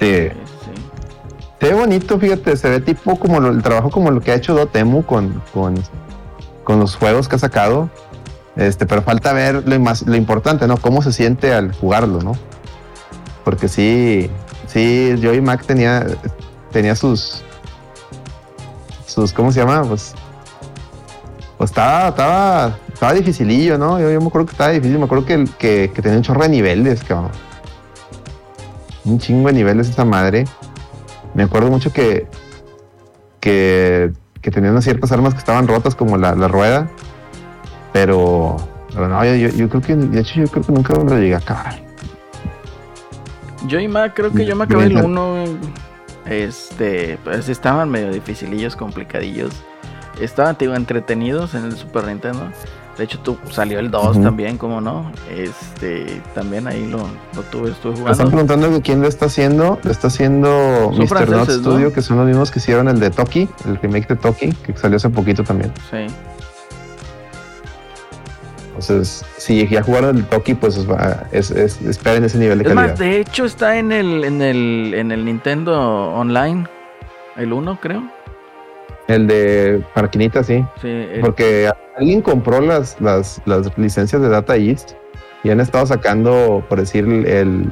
[0.00, 0.28] Sí.
[1.60, 4.34] Se ve bonito, fíjate, se ve tipo como lo- el trabajo como lo que ha
[4.36, 5.74] hecho Dotemu con, con,
[6.64, 7.90] con los juegos que ha sacado.
[8.56, 10.76] Este, pero falta ver lo, más, lo importante, ¿no?
[10.76, 12.32] Cómo se siente al jugarlo, ¿no?
[13.44, 14.30] Porque sí,
[14.66, 16.04] sí, Joey Mac tenía,
[16.72, 17.42] tenía sus,
[19.06, 19.82] sus, ¿cómo se llama?
[19.84, 20.12] Pues,
[21.56, 23.98] pues estaba, estaba, estaba dificilillo, ¿no?
[24.00, 26.42] Yo, yo me acuerdo que estaba difícil, me acuerdo que, que, que tenía un chorro
[26.42, 27.30] de niveles, cabrón.
[29.04, 30.44] Un chingo de niveles esa madre.
[31.34, 32.26] Me acuerdo mucho que,
[33.40, 36.88] que, que tenía unas ciertas armas que estaban rotas, como la, la rueda.
[37.92, 38.56] Pero,
[38.92, 41.34] pero no, yo, yo- yo creo que, de hecho, yo creo que nunca lo llegué
[41.34, 41.76] a acabar.
[43.66, 45.04] Yo y Mac, creo que yo me acabé el bien.
[45.04, 45.44] 1.
[46.26, 49.50] Este, pues estaban medio dificilillos, complicadillos.
[50.20, 52.48] Estaban, digo, entretenidos en el Super Nintendo.
[52.98, 54.22] De hecho, tú, salió el 2 Ujú.
[54.24, 55.12] también, como no.
[55.30, 56.98] Este, también ahí lo,
[57.36, 58.30] lo tuve, estuve Me están jugando.
[58.46, 59.78] preguntando que quién lo está haciendo.
[59.84, 60.48] Lo está haciendo
[60.92, 61.30] Son Mr.
[61.30, 61.48] Not.
[61.50, 64.76] Studio, que son los mismos que hicieron el de Toki, el remake de Toki, que
[64.76, 65.72] salió hace poquito también.
[65.90, 66.06] Sí.
[68.68, 70.76] Entonces, si ya jugaron el Toki, pues
[71.32, 72.90] es, es- esperen ese nivel de Es calidad.
[72.90, 76.66] más, de hecho está en el, en el, en el Nintendo Online.
[77.36, 78.02] El 1, creo.
[79.08, 80.64] El de Parquinita, sí.
[80.80, 84.92] Sí, el- Porque alguien compró las, las, las licencias de Data East
[85.42, 87.70] y han estado sacando, por decir, el,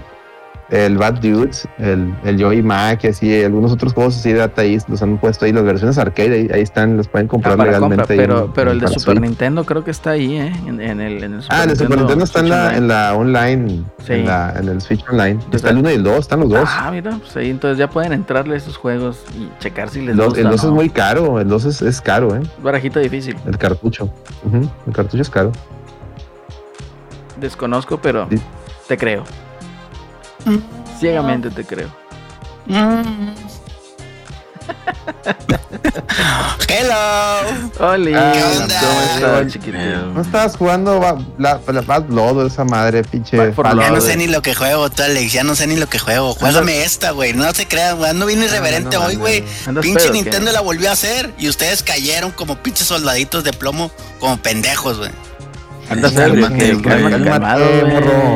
[0.71, 4.65] el Bad Dudes, el, el Joey Mac y así, algunos otros juegos así de Data
[4.65, 7.55] East los han puesto ahí, las versiones arcade, ahí, ahí están, los pueden ah, comprar
[7.57, 8.17] compra, legalmente.
[8.17, 9.21] pero, pero el de Super Switch.
[9.21, 10.53] Nintendo creo que está ahí, ¿eh?
[10.67, 12.77] En, en el, en el Ah, el de Super Nintendo está en la, Online.
[12.79, 14.13] en la online, Sí.
[14.15, 15.39] en, la, en el Switch Online.
[15.53, 16.69] Está el 1 y el 2, están los dos.
[16.73, 20.11] Ah, mira, pues ahí entonces ya pueden entrarle a esos juegos y checar si les
[20.11, 20.41] el 2, gusta.
[20.41, 20.69] el 2 ¿no?
[20.71, 22.41] es muy caro, el 2 es, es caro, ¿eh?
[22.63, 23.37] Barajita difícil.
[23.47, 24.11] El cartucho.
[24.87, 25.53] El cartucho es caro.
[27.41, 28.41] Desconozco, pero Sí.
[28.89, 29.25] te creo.
[31.01, 31.89] Ciegamente te creo.
[36.69, 37.93] Hello.
[37.93, 39.79] Oli, Ah, ¿qué ¿cómo estás, chiquito?
[39.79, 43.37] No estabas jugando ba- la, la Bad Blood o esa madre, pinche.
[43.37, 45.33] Ya no sé ni lo que juego, tú, Alex.
[45.33, 46.35] Ya no sé ni lo que juego.
[46.35, 47.33] Juégame esta, güey.
[47.33, 48.11] No se crean, güey.
[48.11, 49.45] Ando bien irreverente no, hoy, güey.
[49.67, 50.19] ¿Andas Pinche pedo o qué?
[50.23, 54.99] Nintendo la volvió a hacer y ustedes cayeron como pinches soldaditos de plomo, como pendejos,
[54.99, 55.11] güey.
[55.89, 57.65] Andas calmado,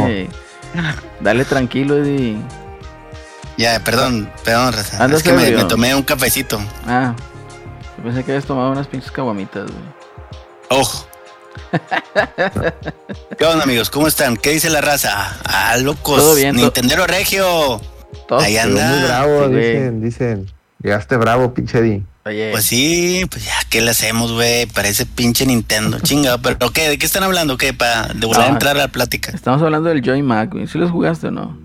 [0.04, 0.28] güey.
[1.20, 2.36] Dale tranquilo, Eddie.
[3.56, 5.04] Ya, perdón, perdón, Raza.
[5.06, 6.60] Es que me, tomé un cafecito.
[6.86, 7.14] Ah,
[7.98, 10.80] yo pensé que habías tomado unas pinches caguamitas, güey.
[10.80, 11.06] Ojo.
[13.38, 13.90] ¿Qué onda, amigos?
[13.90, 14.36] ¿Cómo están?
[14.36, 15.36] ¿Qué dice la raza?
[15.44, 16.16] Ah, locos.
[16.16, 17.80] Todo bien, Nintendero Regio.
[18.26, 18.40] Todo.
[18.40, 18.88] Ahí anda.
[18.88, 20.52] muy bravo, Sí, dicen, dicen.
[20.82, 22.02] Llegaste bravo, pinche Eddie.
[22.30, 24.66] Oye, Pues sí, pues ya, ¿qué le hacemos, güey?
[24.66, 25.98] Parece pinche Nintendo.
[26.02, 26.88] Chinga, pero ¿qué?
[26.88, 27.56] ¿De qué están hablando?
[27.58, 27.72] ¿Qué?
[27.74, 29.32] Para de volver a entrar a la plática.
[29.34, 30.66] estamos hablando del Joy Mac, güey.
[30.66, 31.58] ¿Sí los jugaste o no?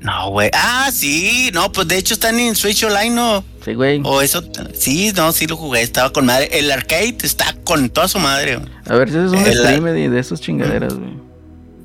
[0.00, 0.50] No, güey.
[0.52, 1.50] Ah, sí.
[1.54, 3.42] No, pues de hecho están en Switch Online, ¿no?
[3.64, 4.02] Sí, güey.
[4.04, 4.42] O eso.
[4.78, 5.80] Sí, no, sí lo jugué.
[5.80, 6.50] Estaba con madre.
[6.58, 8.68] El arcade está con toda su madre, güey.
[8.86, 11.23] A ver si haces un El- stream, Eddie, de esas chingaderas, güey.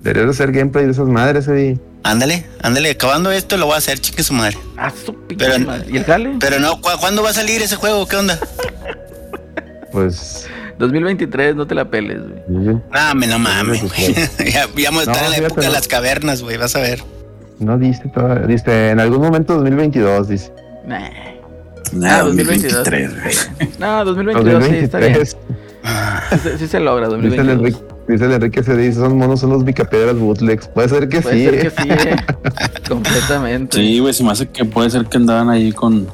[0.02, 1.80] Deberías de hacer gameplay de esas madres, Eddie.
[2.04, 2.91] Ándale, ándale.
[2.91, 4.58] Acabando esto lo voy a hacer, chique su madre.
[4.78, 5.86] Ah, su Pero- madre.
[5.91, 6.36] ¿Y el jale?
[6.39, 8.08] Pero no, ¿cu- ¿cuándo va a salir ese juego?
[8.08, 8.39] ¿Qué onda?
[9.91, 10.47] Pues.
[10.78, 12.78] 2023, no te la peles, güey.
[12.91, 14.14] Ah, me no mames, güey.
[14.38, 16.58] ya, ya vamos a No, estar en la fíjate, época de las cavernas, güey.
[16.58, 17.04] Vas a ver.
[17.60, 18.45] No dice todavía.
[18.47, 20.54] Dice, en algún momento 2022, dice.
[20.86, 21.10] Nah.
[21.91, 22.84] Nah, Ah, 2022.
[22.86, 23.70] 2023, güey.
[23.80, 25.14] No, 2022 sí, está bien.
[25.14, 25.38] 2023.
[25.84, 27.82] Ah, Sí, se- sí se logra, Dice el 2022.
[28.10, 30.68] El Enrique se dice, son monos, son los bicapiedras bootlegs.
[30.68, 31.45] Puede ser que Puede sí.
[31.45, 31.60] ser ¿eh?
[31.62, 32.16] que sí, eh.
[32.89, 33.78] completamente.
[33.78, 36.07] Sí, güey, se me hace que puede ser que andaban ahí con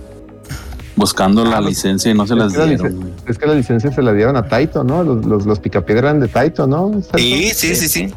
[0.98, 3.12] buscando la licencia y no se Es las la dieron.
[3.28, 5.04] es que la licencia se la dieron a Taito, ¿no?
[5.04, 7.02] Los, los, los picapiedra eran de Taito, ¿no?
[7.16, 8.14] Sí, sí, sí, sí.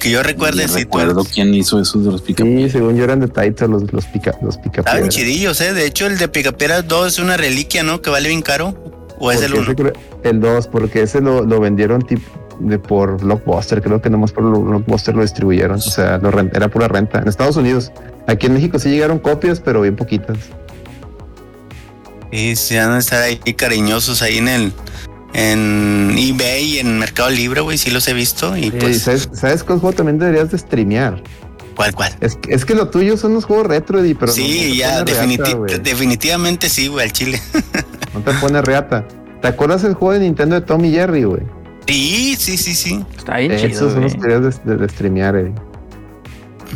[0.00, 2.42] Que yo recuerde, Ni sí, recuerdo quién hizo esos de los pica.
[2.42, 4.92] Sí, según yo eran de Taito los, los, pica, los picapiedra.
[4.92, 5.74] estaban chidillos, ¿eh?
[5.74, 8.00] De hecho, el de Picapiedras 2 es una reliquia, ¿no?
[8.00, 8.74] Que vale bien caro.
[9.20, 9.62] ¿O es el Porque 1?
[9.70, 9.92] ese creo-
[10.24, 14.44] El 2, porque ese lo, lo vendieron tipo de por Blockbuster, creo que nomás por
[14.44, 17.92] Blockbuster lo distribuyeron, o sea, lo ren- era pura renta en Estados Unidos.
[18.26, 20.36] Aquí en México sí llegaron copias, pero bien poquitas.
[22.32, 24.72] Sí, sí, van a estar ahí cariñosos ahí en el
[25.32, 28.56] en eBay y en Mercado Libre, güey, sí los he visto.
[28.56, 31.22] Y pues, ¿sabes, ¿Sabes cuál juego también deberías de streamear?
[31.76, 32.14] ¿cuál, cuál?
[32.20, 35.04] Es, que- es que lo tuyo son los juegos retro, Eddie, pero sí, no, ya,
[35.04, 37.40] definiti- definitivamente sí, güey, al chile.
[38.14, 39.04] No te pone reata.
[39.40, 41.42] ¿Te acuerdas el juego de Nintendo de Tommy Jerry, güey?
[41.86, 43.04] Sí, sí, sí, sí.
[43.16, 43.68] Está bien chido.
[43.68, 45.54] Esos son los que deberías de, de- de streamear, Eddie.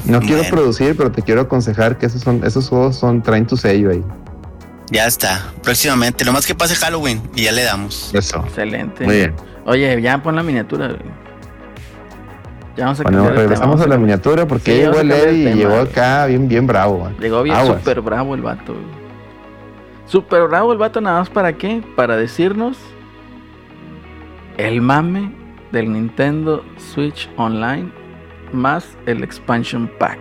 [0.06, 3.56] No quiero producir, pero te quiero aconsejar que esos son esos juegos son traen tu
[3.56, 4.02] sello ahí.
[4.90, 5.40] Ya está.
[5.62, 6.24] Próximamente.
[6.24, 8.10] Lo más que pase Halloween y ya le damos.
[8.14, 8.38] Eso.
[8.46, 9.04] Excelente.
[9.04, 9.34] Muy bien.
[9.66, 10.88] Oye, ya pon la miniatura.
[10.88, 10.98] güey.
[12.76, 15.54] Ya vamos a Bueno, regresamos tema, a la miniatura porque Sí, llegó el Eddie y
[15.54, 16.98] llegó acá bien, bien bravo.
[16.98, 17.14] güey.
[17.20, 17.78] Llegó bien Aguas.
[17.78, 18.72] súper bravo el vato.
[18.72, 19.03] güey.
[20.06, 21.82] Súper bravo el vato, nada más para qué?
[21.96, 22.78] Para decirnos
[24.56, 25.32] el mame
[25.72, 27.90] del Nintendo Switch Online
[28.52, 30.18] más el Expansion Pack.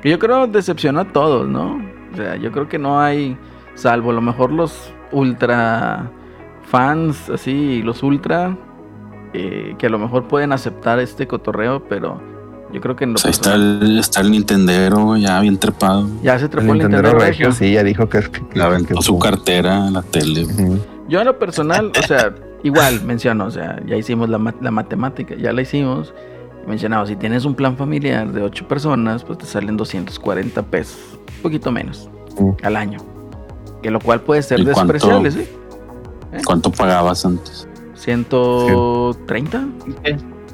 [0.00, 1.82] Que yo creo decepcionó a todos, ¿no?
[2.12, 3.36] O sea, yo creo que no hay,
[3.74, 6.10] salvo a lo mejor los ultra
[6.62, 8.56] fans, así, los ultra,
[9.32, 12.20] eh, que a lo mejor pueden aceptar este cotorreo, pero
[12.72, 16.08] yo creo que en lo Pues ahí está el, está el Nintendero ya bien trepado.
[16.22, 17.52] ya se trepó el Nintendo Nintendo Regio, Regio.
[17.66, 18.18] sí, ya dijo que,
[18.60, 20.46] aventó que- su cartera la tele.
[21.08, 24.70] Yo en lo personal, o sea, igual menciono, o sea, ya hicimos la, ma- la
[24.70, 26.14] matemática, ya la hicimos.
[26.66, 30.98] Mencionado, si tienes un plan familiar de 8 personas, pues te salen 240 pesos,
[31.36, 32.08] un poquito menos,
[32.62, 32.98] al año.
[33.82, 35.48] Que lo cual puede ser despreciable, ¿sí?
[36.44, 37.66] ¿Cuánto pagabas antes?
[37.94, 39.64] 130.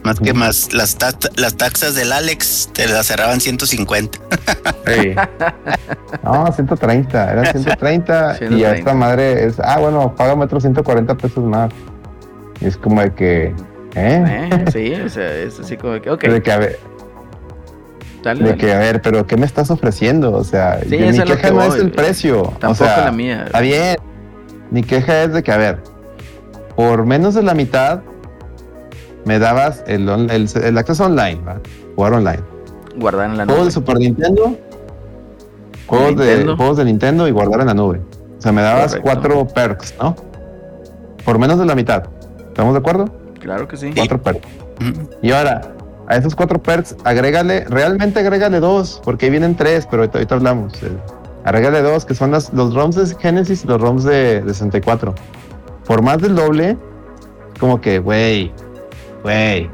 [0.06, 4.20] Más que más las, ta- las taxas del Alex te las cerraban 150.
[6.22, 8.68] No, 130, eran 130 y 130.
[8.70, 11.72] a esta madre es, ah, bueno, págame otros 140 pesos más.
[12.60, 14.48] Y es como de que, ¿eh?
[14.50, 14.64] ¿eh?
[14.72, 16.78] Sí, o sea, es así como que, ok, De que, a ver,
[18.22, 18.60] dale, de dale.
[18.60, 20.32] que, a ver, pero ¿qué me estás ofreciendo?
[20.32, 22.42] O sea, Sí, mi queja que no voy, es el precio.
[22.60, 23.42] Tampoco o sea, la mía.
[23.46, 23.96] Está bien.
[24.70, 25.82] Mi queja es de que, a ver,
[26.76, 28.02] por menos de la mitad
[29.26, 31.60] me dabas el, el, el acceso online, ¿va?
[31.94, 32.40] jugar online.
[32.96, 33.64] Guardar en la Juegos nube.
[33.66, 34.56] de Super Nintendo,
[35.86, 36.56] juegos de, Nintendo.
[36.56, 38.00] juegos de Nintendo y guardar en la nube.
[38.38, 39.02] O sea, me dabas Correcto.
[39.02, 40.16] cuatro perks, ¿no?
[41.24, 42.04] Por menos de la mitad.
[42.48, 43.06] ¿Estamos de acuerdo?
[43.40, 43.92] Claro que sí.
[43.94, 44.46] Cuatro perks.
[45.22, 45.60] Y ahora,
[46.06, 50.34] a esos cuatro perks, agrégale, realmente agrégale dos, porque ahí vienen tres, pero ahorita, ahorita
[50.36, 50.82] hablamos.
[50.82, 50.90] Eh,
[51.44, 55.14] agrégale dos, que son las, los ROMs de Genesis y los ROMs de, de 64.
[55.86, 56.76] Por más del doble,
[57.58, 58.52] como que, güey,
[59.26, 59.70] güey.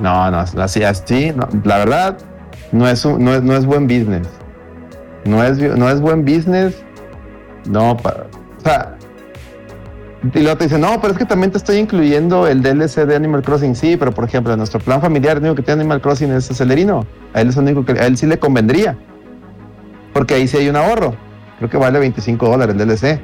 [0.00, 2.18] No, no, así, así, no, la verdad,
[2.70, 4.28] no es, un- no, es, no es buen business.
[5.24, 6.84] No es, no es buen business.
[7.68, 8.26] No, pa-
[8.56, 8.96] o sea,
[10.34, 13.42] y luego te no, pero es que también te estoy incluyendo el DLC de Animal
[13.42, 13.74] Crossing.
[13.74, 16.46] Sí, pero por ejemplo, en nuestro plan familiar, el único que tiene Animal Crossing es
[16.48, 17.04] Celerino.
[17.34, 18.96] A él es el único que a él sí le convendría.
[20.12, 21.14] Porque ahí sí hay un ahorro.
[21.58, 23.20] Creo que vale 25 dólares el DLC.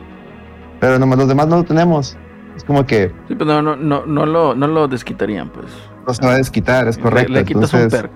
[0.81, 2.17] Pero nomás los demás no lo tenemos.
[2.57, 5.67] Es como que Sí, pero no, no, no, no, lo, no lo desquitarían, pues.
[6.07, 7.33] no se va a desquitar, es Le- correcto.
[7.33, 8.11] Le, quitas un perk.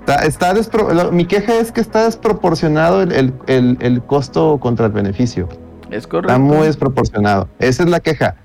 [0.00, 4.86] está, está despro- mi queja es que está desproporcionado el, el- el- el costo contra
[4.86, 5.48] el beneficio.
[5.90, 6.32] Es correcto.
[6.32, 7.48] Está muy desproporcionado.
[7.58, 8.36] Esa es la queja.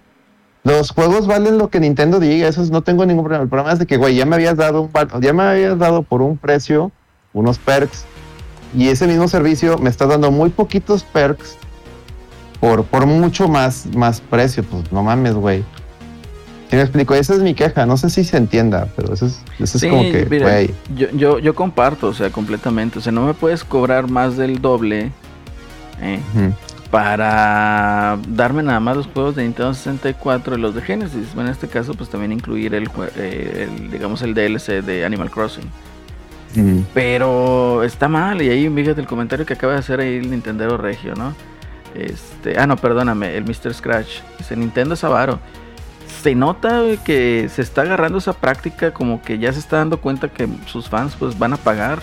[0.63, 3.43] Los juegos valen lo que Nintendo diga, eso es- no tengo ningún problema.
[3.43, 6.03] El problema es de que, güey, ya me habías dado un ya me habías dado
[6.03, 6.91] por un precio
[7.33, 8.05] unos perks
[8.75, 11.57] y ese mismo servicio me está dando muy poquitos perks
[12.61, 14.63] por, por mucho más, más precio.
[14.63, 15.65] Pues no mames, güey.
[16.69, 17.85] Si me explico, esa es mi queja.
[17.85, 20.73] No sé si se entienda, pero eso es, eso es Sí, como que, mira, güey.
[20.95, 22.99] yo, yo, yo comparto, o sea, completamente.
[22.99, 25.11] O sea, no me puedes cobrar más del doble
[26.01, 26.21] eh,
[26.89, 31.29] para darme nada más los juegos de Nintendo 64 y los de Genesis.
[31.35, 35.69] En este caso, pues también incluir el, eh, el, digamos, el DLC de Animal Crossing.
[36.93, 40.75] Pero está mal, y ahí fíjate el comentario que acaba de hacer ahí el Nintendo
[40.77, 41.33] Regio, ¿no?
[41.95, 43.73] Este, ah, no, perdóname, el Mr.
[43.73, 44.19] Scratch.
[44.37, 45.39] Dice Nintendo es avaro.
[46.23, 50.27] Se nota que se está agarrando esa práctica, como que ya se está dando cuenta
[50.29, 51.99] que sus fans pues van a pagar.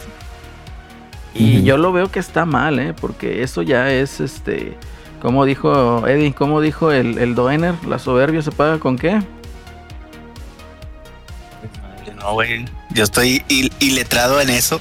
[1.35, 2.95] Y yo lo veo que está mal, ¿eh?
[3.01, 4.77] Porque eso ya es, este,
[5.23, 9.21] como dijo Eddie, como dijo el, el Doener, la soberbia se paga con qué?
[12.19, 12.65] No, güey.
[12.91, 14.81] Yo estoy il- iletrado en eso.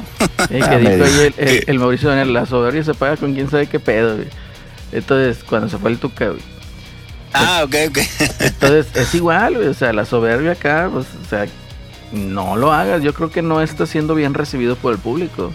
[0.50, 1.34] Eh, Ah, que me dijo ahí el, el-
[1.66, 4.28] que- el Mauricio Daniel, la soberbia se paga con quién sabe qué pedo, güey.
[4.92, 6.42] Entonces, cuando se fue el Tuca, güey.
[7.34, 7.98] Ah, ok, ok.
[8.40, 9.68] Entonces, es igual, güey.
[9.68, 11.46] O sea, la soberbia acá, pues, o sea,
[12.14, 13.02] no lo hagas.
[13.04, 15.52] Yo creo que no está siendo bien recibido por el público.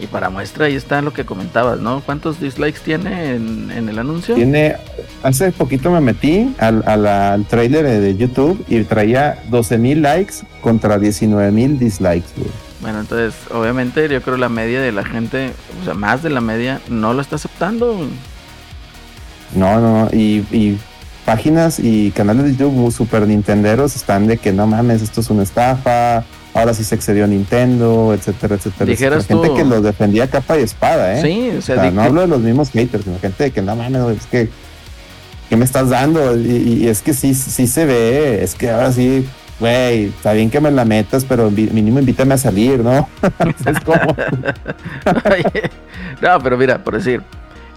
[0.00, 2.00] Y para muestra, ahí está lo que comentabas, ¿no?
[2.00, 4.34] ¿Cuántos dislikes tiene en, en el anuncio?
[4.34, 4.76] Tiene,
[5.22, 10.00] hace poquito me metí al, a la- al trailer de YouTube y traía 12 mil
[10.00, 12.48] likes contra 19 mil dislikes, güey.
[12.80, 15.52] Bueno, entonces, obviamente, yo creo la media de la gente,
[15.82, 18.08] o sea, más de la media, no lo está aceptando.
[19.54, 20.10] No, no, no.
[20.12, 20.78] Y, y
[21.24, 25.42] páginas y canales de YouTube super nintenderos están de que no mames, esto es una
[25.42, 26.24] estafa.
[26.52, 28.90] Ahora sí se excedió Nintendo, etcétera, etcétera.
[28.90, 29.26] Dijeras.
[29.26, 31.22] Gente tú- que lo defendía capa y espada, ¿eh?
[31.22, 33.76] Sí, o O sea, no hablo de los mismos haters, sino gente de que no
[33.76, 34.48] mames, es que
[35.48, 36.36] ¿qué me estás dando?
[36.36, 39.26] Y, y es que sí, sí se ve, es que ahora sí,
[39.60, 43.08] güey, está bien que me la metas, pero mínimo invítame a salir, ¿no?
[43.66, 44.00] es como,
[46.22, 47.22] no, pero mira, por decir,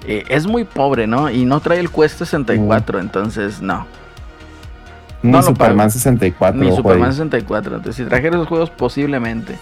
[0.06, 1.30] eh, es muy pobre, ¿no?
[1.30, 3.86] Y no trae el Quest 64, entonces no.
[5.22, 5.89] ni No Superman pago.
[5.91, 6.62] 64.
[6.62, 7.12] Ni Superman ahí.
[7.12, 7.76] 64.
[7.78, 9.58] Entonces, si trajera esos juegos, posiblemente.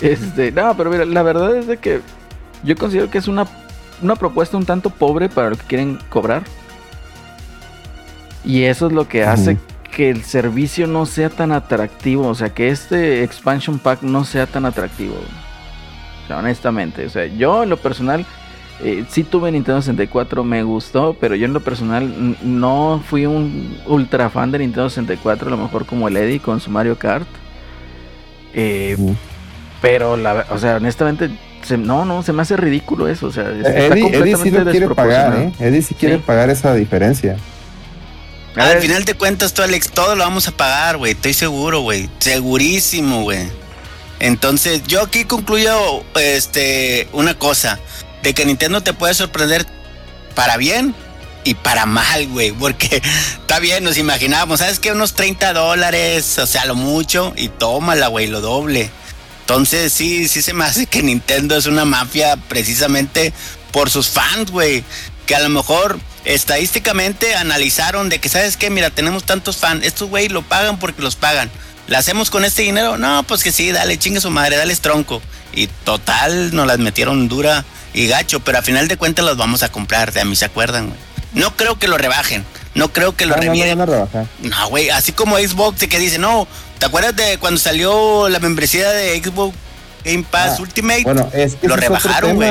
[0.00, 2.00] Este, no, pero mira, la verdad es de que
[2.62, 3.46] yo considero que es una,
[4.02, 6.42] una propuesta un tanto pobre para lo que quieren cobrar.
[8.44, 9.58] Y eso es lo que hace
[9.90, 12.28] que el servicio no sea tan atractivo.
[12.28, 15.14] O sea, que este expansion pack no sea tan atractivo.
[15.14, 17.06] O sea, honestamente.
[17.06, 18.26] O sea, yo en lo personal.
[18.82, 23.78] Eh, sí tuve Nintendo 64, me gustó, pero yo en lo personal no fui un
[23.86, 27.26] ultra fan de Nintendo 64, a lo mejor como el Eddie con su Mario Kart.
[28.54, 28.96] Eh,
[29.80, 31.30] pero, la, o sea, honestamente,
[31.62, 33.26] se- no, no, se me hace ridículo eso.
[33.28, 35.36] O sea, está Eddie, Eddie sí completamente lo quiere pagar, ¿eh?
[35.36, 35.68] desproporcionado.
[35.70, 36.22] Eddie sí quiere Sí.
[36.26, 37.36] pagar esa diferencia.
[38.56, 41.12] Al final de cuentas, tú, Alex, todo lo vamos a pagar, güey.
[41.12, 42.08] Estoy seguro, güey.
[42.18, 43.48] Segurísimo, güey.
[44.18, 45.74] Entonces, yo aquí concluyo
[46.14, 47.78] este, una cosa.
[48.26, 49.64] De que Nintendo te puede sorprender
[50.34, 50.96] para bien
[51.44, 52.50] y para mal, güey.
[52.50, 53.00] Porque
[53.40, 54.90] está bien, nos imaginábamos, ¿sabes qué?
[54.90, 57.32] Unos 30 dólares, o sea, lo mucho.
[57.36, 58.90] Y tómala, güey, lo doble.
[59.42, 63.32] Entonces, sí, sí se me hace que Nintendo es una mafia precisamente
[63.70, 64.82] por sus fans, güey.
[65.26, 68.70] Que a lo mejor estadísticamente analizaron de que, ¿sabes qué?
[68.70, 69.86] Mira, tenemos tantos fans.
[69.86, 71.48] Estos, güey, lo pagan porque los pagan.
[71.86, 72.98] ¿La hacemos con este dinero?
[72.98, 75.22] No, pues que sí, dale, chingue su madre, dale tronco.
[75.52, 77.64] Y total, nos las metieron dura
[77.96, 80.44] y gacho, pero a final de cuentas las vamos a comprar, de a mí se
[80.44, 80.98] acuerdan, güey.
[81.32, 82.44] No creo que lo rebajen,
[82.74, 84.08] no creo que lo No, no,
[84.42, 86.46] no güey, así como Xbox de que dice, no,
[86.78, 89.56] ¿te acuerdas de cuando salió la membresía de Xbox
[90.04, 91.02] Game Pass Ah, Ultimate?
[91.02, 92.50] Bueno, es que Lo rebajaron, güey.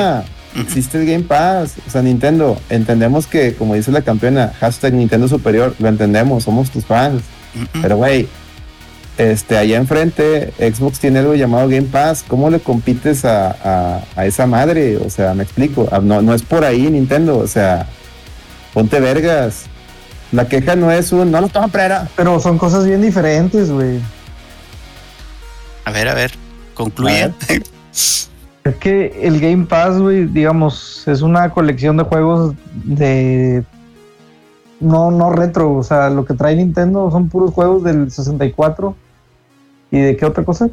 [0.56, 2.60] Existe el Game Pass, o sea, Nintendo.
[2.70, 7.22] Entendemos que, como dice la campeona, hashtag Nintendo Superior, lo entendemos, somos tus fans.
[7.80, 8.28] Pero, güey,
[9.18, 12.24] este, allá enfrente, Xbox tiene algo llamado Game Pass.
[12.26, 14.96] ¿Cómo le compites a, a- a esa madre?
[14.98, 15.88] O sea, me explico.
[15.90, 17.38] Ah, No, no es por ahí, Nintendo.
[17.38, 17.86] O sea,
[18.74, 19.64] ponte vergas.
[20.32, 22.08] La queja no es un, no lo toma prera.
[22.16, 24.00] Pero son cosas bien diferentes, güey.
[25.84, 26.32] A ver, a ver,
[26.74, 27.32] concluye.
[28.64, 32.52] Es que el Game Pass, güey, digamos, es una colección de juegos
[32.82, 33.62] de.
[34.80, 35.72] No, no retro.
[35.74, 38.96] O sea, lo que trae Nintendo son puros juegos del 64.
[39.90, 40.68] ¿Y de qué otra cosa?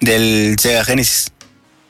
[0.00, 1.32] Del Sega Genesis.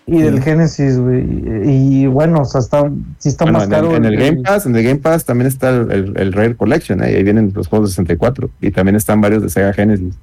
[0.07, 0.43] Y del.
[0.43, 1.23] Genesis, güey.
[1.67, 3.97] Y, y bueno, o sea, está, sí está Bueno, más en, el, caro.
[3.97, 6.57] en el el- Game Pass, en el Game Pass también está el, el, el Rare
[6.57, 7.09] Collection, ¿eh?
[7.17, 10.15] ahí vienen los juegos de 64 y también están varios de Sega Genesis.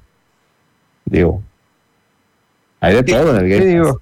[1.04, 1.40] Digo,
[2.80, 3.68] hay de todo en el Sí, Game Pass.
[3.68, 4.00] digo.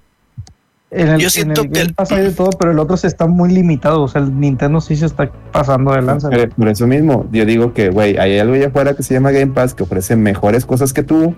[0.91, 2.79] En el, Yo en siento el que Game el- Pass hay de todo, pero el
[2.79, 4.01] otro se está muy limitado.
[4.01, 6.29] O sea, el Nintendo sí se está pasando de lanza.
[6.57, 9.51] Por eso mismo, yo digo que, güey, hay algo allá afuera que se llama Game
[9.53, 11.35] Pass que ofrece mejores cosas que tú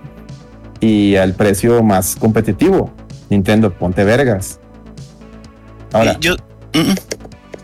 [0.79, 2.91] y al precio más competitivo.
[3.29, 4.59] Nintendo, ponte vergas.
[5.91, 6.35] Ahora, yo,
[6.73, 6.95] mm, mm.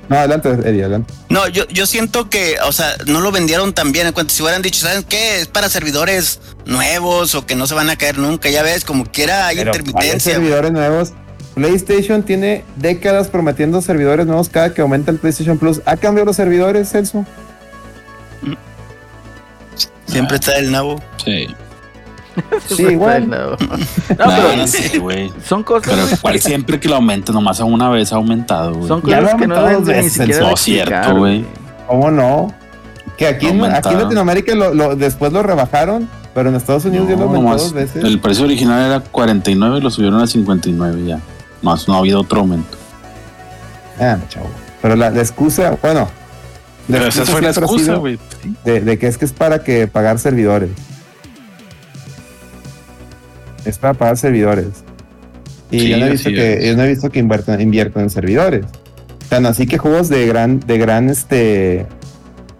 [0.09, 1.13] no, adelante, Eddie, adelante.
[1.29, 4.07] No, yo, yo siento que, o sea, no lo vendieron tan bien.
[4.07, 5.41] En cuanto si hubieran dicho, ¿saben qué?
[5.41, 8.49] Es para servidores nuevos o que no se van a caer nunca.
[8.49, 10.33] Ya ves, como quiera hay Pero, ¿cuáles intermitencia.
[10.33, 11.13] servidores nuevos.
[11.55, 15.81] PlayStation tiene décadas prometiendo servidores nuevos cada que aumenta el PlayStation Plus.
[15.85, 17.25] ¿Ha cambiado los servidores, Celso?
[20.07, 21.01] Siempre está el nabo.
[21.23, 21.47] Sí.
[22.67, 23.27] Sí, igual.
[23.29, 23.57] No, No,
[24.17, 25.31] pero no sé, güey.
[25.45, 25.93] son cosas.
[25.93, 28.87] Pero cual siempre que lo aumenta, nomás a una vez ha aumentado, güey.
[28.87, 31.45] Son Ya cosas lo que no deben ni siquiera no, cierto, güey.
[31.87, 32.53] ¿Cómo no?
[33.17, 37.07] Que aquí, en, aquí en Latinoamérica lo, lo- después lo rebajaron, pero en Estados Unidos
[37.09, 38.03] ya lo aumentó nomás dos veces.
[38.03, 41.19] El precio original era 49 y lo subieron a 59 ya.
[41.61, 42.77] Más no ha habido otro aumento.
[43.99, 44.49] Ah, chavo.
[44.81, 46.09] Pero la, la excusa, bueno.
[46.87, 48.19] la Pero esa fue la siempre ha excusa, sido güey.
[48.65, 50.71] De, de que es que es para que pagar servidores.
[53.65, 54.67] Es para pagar servidores.
[55.71, 56.65] Y Sí, yo no he visto que, es.
[56.65, 58.65] yo no he visto que inviertan, inviertan en servidores.
[59.29, 61.85] Tan así que juegos de gran, de gran este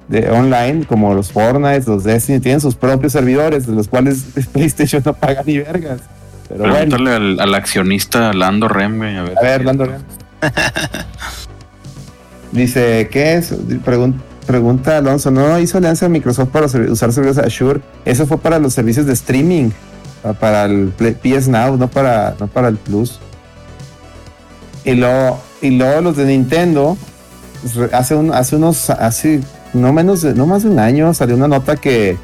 [0.08, 4.24] de online, como los Fortnite, los Destiny, tienen sus propios servidores, de los cuales
[4.54, 6.02] PlayStation no paga ni vergas.
[6.50, 9.16] Pero bueno, Pregúntale al, al accionista Lando Rem, güey.
[9.18, 9.88] A ver, a ver, Lando.
[12.52, 13.52] Dice, ¿qué es?
[13.84, 17.80] Pregun- pregunta Alonso, ¿no hizo alianza Microsoft para usar servicios Azure?
[18.06, 19.70] Eso fue para los servicios de streaming,
[20.40, 23.20] para el Play- PS Now, no para, no para el Plus.
[24.86, 26.98] Y luego, y luego los de Nintendo,
[27.76, 29.42] re- hace, un, hace unos, hace
[29.74, 32.18] no menos, de- no más de un año salió una nota que,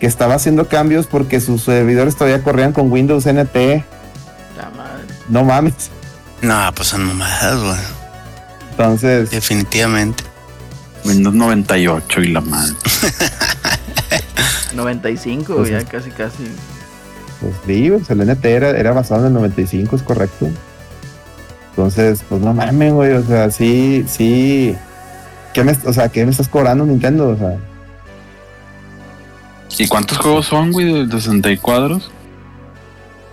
[0.00, 3.56] que estaba haciendo cambios porque sus servidores todavía corrían con Windows NT.
[4.56, 5.04] La madre.
[5.28, 5.90] No mames.
[6.42, 7.78] No, pues son mamadas, güey.
[8.70, 10.24] Entonces, Definitivamente.
[11.04, 12.74] Windows 98 y la madre.
[14.74, 16.44] 95, Pues ya casi, casi.
[17.40, 20.48] Pues sí, el NT era, era basado en el 95, es correcto.
[21.70, 24.74] Entonces, pues no mames, güey, o sea, sí, sí.
[25.52, 27.28] ¿Qué me, o sea, ¿qué me estás cobrando Nintendo?
[27.28, 27.56] O sea,
[29.78, 32.10] ¿Y cuántos juegos son, güey, de 60 cuadros?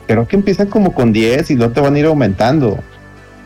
[0.05, 2.77] creo que empiezan como con 10 y luego te van a ir aumentando.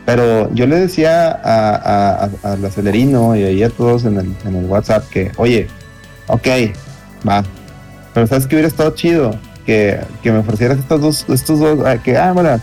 [0.04, 4.34] Pero yo le decía a, a, a- al acelerino y ahí a todos en el,
[4.44, 5.68] en el WhatsApp que, oye,
[6.26, 6.46] ok,
[7.26, 7.44] va.
[8.12, 9.38] Pero sabes que hubiera estado chido
[9.72, 12.58] que, me ofrecieras estos dos, estos dos, ah, que, ah, bueno,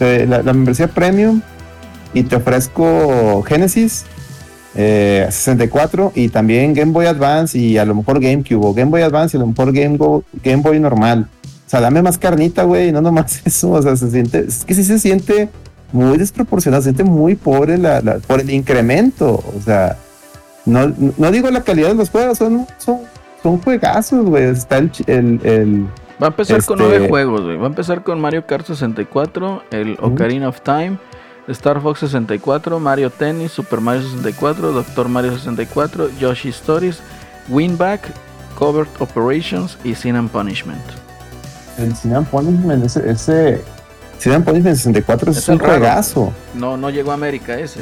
[0.00, 1.42] la, la membresía premium
[2.14, 4.04] y te ofrezco Genesis
[4.74, 9.02] eh, 64 y también Game Boy Advance y a lo mejor GameCube o Game Boy
[9.02, 11.28] Advance y a lo mejor Game, Go- Game Boy normal.
[11.66, 13.70] O sea, dame más carnita, güey, no nomás eso.
[13.72, 15.50] O sea, se siente, es que sí se siente
[15.92, 19.44] muy desproporcionado, se siente muy pobre la, por el incremento.
[19.56, 19.96] O sea,
[20.64, 23.00] no, no digo la calidad de los juegos, son, son,
[23.42, 24.44] son juegazos, güey.
[24.44, 25.86] Está el, el-
[26.22, 27.56] Va a empezar con Este- nueve juegos, güey.
[27.56, 30.98] Va a empezar con Mario Kart 64, el Ocarina of Time,
[31.48, 37.00] Star Fox 64, Mario Tennis, Super Mario 64, Doctor Mario 64, Yoshi Stories,
[37.48, 38.00] Winback,
[38.58, 40.80] Covert Operations y Sin and Punishment.
[41.78, 43.62] el Sin and Punishment, ese, ese
[44.18, 46.32] Sin and Punishment 64 es, Es un juegazo.
[46.54, 47.80] No, no llegó a América ese.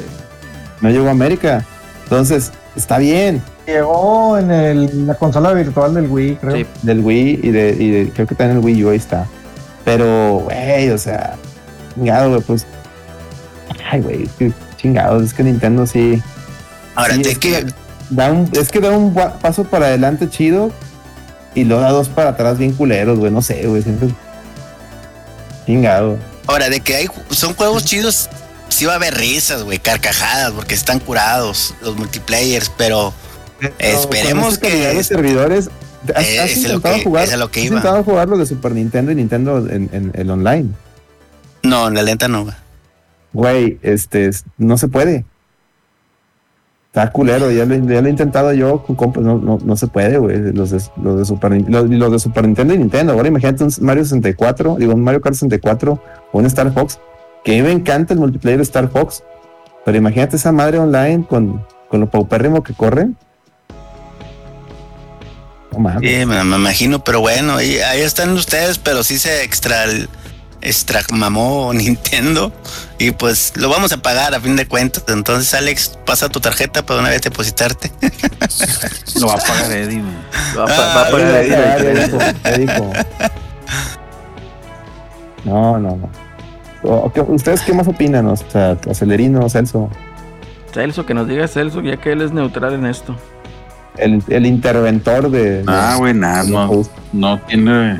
[0.81, 1.63] No llegó a América.
[2.03, 3.41] Entonces, está bien.
[3.65, 6.55] Llegó en el- la consola virtual del Wii, creo.
[6.57, 6.65] Sí.
[6.83, 9.25] del Wii y de, y de- creo que también el Wii U ahí está.
[9.83, 11.35] Pero, güey, o sea,
[11.95, 12.65] chingado, güey, pues.
[13.91, 16.21] Ay, güey, es que chingados, es que Nintendo sí.
[16.95, 17.65] Ahora, sí, te es que.
[18.11, 20.71] Da un, es que da un paso para adelante chido
[21.55, 24.09] y luego da dos para atrás bien culeros, güey, no sé, güey, siempre.
[25.65, 26.17] Chingado.
[26.47, 28.29] Ahora, de que hay son juegos chidos,
[28.69, 33.11] sí va a haber risas, güey, carcajadas, porque están curados los multiplayers, pero
[33.79, 35.69] Esperemos esa calidad que- de servidores.
[36.15, 37.23] ¿Has, Eh, has es lo intentado que- jugar?
[37.23, 37.75] es lo que ¿Has iba.
[37.77, 40.69] intentado jugar los de Super Nintendo y Nintendo en, en el online?
[41.63, 42.45] no, la lenta no.
[43.33, 43.79] güey.
[43.81, 45.25] Este, es- no se puede.
[46.87, 49.87] Está culero, ya lo, ya lo he intentado yo con compas, no, no, no se
[49.87, 50.53] puede, güey.
[50.53, 53.11] Los de, los, de Super, los, los de Super Nintendo y Nintendo.
[53.13, 56.01] Ahora imagínate un Mario 64, digo, un Mario Kart 64
[56.31, 56.99] o un Star Fox,
[57.43, 59.23] que a mí me encanta el multiplayer de Star Fox,
[59.83, 63.17] pero imagínate esa madre online con, con lo paupérrimo que corren.
[65.79, 65.99] No.
[65.99, 69.85] Sí, me, me imagino, pero bueno, ahí, ahí están ustedes, pero sí se extra,
[70.61, 72.51] extra mamó Nintendo
[72.97, 75.03] y pues lo vamos a pagar a fin de cuentas.
[75.07, 77.91] Entonces, Alex, pasa tu tarjeta para una vez depositarte.
[79.19, 80.01] Lo va a pagar Eddie.
[80.57, 82.91] Va a, pa- va a Ah, ya dijo.
[85.43, 86.09] No, no, no.
[86.83, 88.27] O- ¿qué- ¿Ustedes qué más opinan?
[88.27, 89.89] O sea, Acelerino, Celso,
[90.73, 93.15] Celso, que nos diga Celso, ya que él es neutral en esto.
[93.97, 95.63] El, el interventor de.
[95.67, 96.83] Ah, güey, nada, no,
[97.13, 97.99] no tiene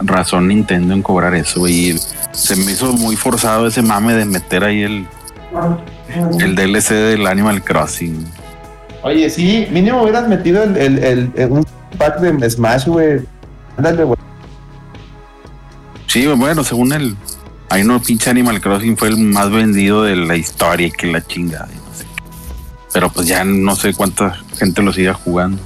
[0.00, 1.96] razón Nintendo en cobrar eso, güey.
[2.32, 5.06] Se me hizo muy forzado ese mame de meter ahí el,
[6.40, 8.24] el DLC del Animal Crossing.
[9.02, 11.66] Oye, sí, mínimo hubieras metido el, el, un
[11.96, 13.20] pack de Smash, güey.
[13.76, 14.18] Ándale, güey.
[16.06, 17.16] Sí, bueno, según el.
[17.70, 21.66] Ahí no, pinche Animal Crossing fue el más vendido de la historia que la chingada.
[21.66, 22.22] no sé qué.
[22.92, 25.58] Pero pues ya no sé cuánta gente lo siga jugando.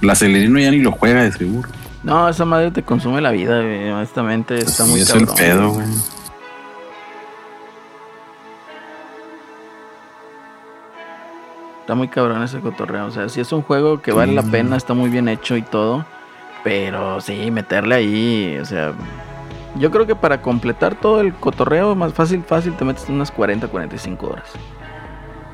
[0.00, 1.68] La Celerino ya ni lo juega de seguro.
[2.04, 3.90] No, esa madre te consume la vida, güey.
[3.90, 5.28] Honestamente, está muy es cabrón.
[5.28, 5.86] el pedo, güey.
[11.80, 13.06] Está muy cabrón ese cotorreo.
[13.06, 15.62] O sea, si es un juego que vale la pena, está muy bien hecho y
[15.62, 16.04] todo.
[16.62, 18.92] Pero sí, meterle ahí, o sea.
[19.78, 23.68] Yo creo que para completar todo el cotorreo, más fácil, fácil, te metes unas 40,
[23.68, 24.50] 45 horas.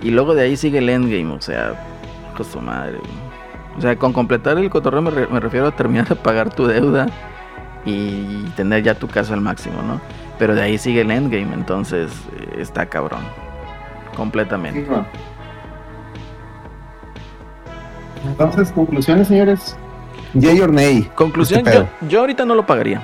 [0.01, 1.75] Y luego de ahí sigue el endgame, o sea,
[2.35, 2.99] con su madre.
[2.99, 3.11] güey.
[3.79, 6.67] O sea, con completar el cotorreo me, re- me refiero a terminar de pagar tu
[6.67, 7.07] deuda
[7.85, 10.01] y tener ya tu casa al máximo, ¿no?
[10.39, 13.21] Pero de ahí sigue el endgame, entonces eh, está cabrón.
[14.17, 14.87] Completamente.
[18.27, 19.77] Entonces, conclusiones, señores.
[20.35, 21.09] Yay or nay.
[21.15, 23.03] Conclusión, Este yo, yo ahorita no lo pagaría.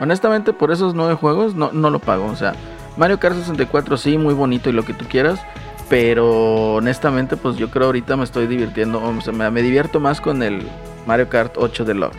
[0.00, 2.26] Honestamente, por esos nueve juegos, no, no lo pago.
[2.26, 2.54] O sea,
[2.96, 5.40] Mario Kart 64 sí, muy bonito y lo que tú quieras.
[5.88, 9.02] Pero honestamente, pues yo creo ahorita me estoy divirtiendo.
[9.02, 10.62] O sea, me, me divierto más con el
[11.06, 12.16] Mario Kart 8 Deluxe.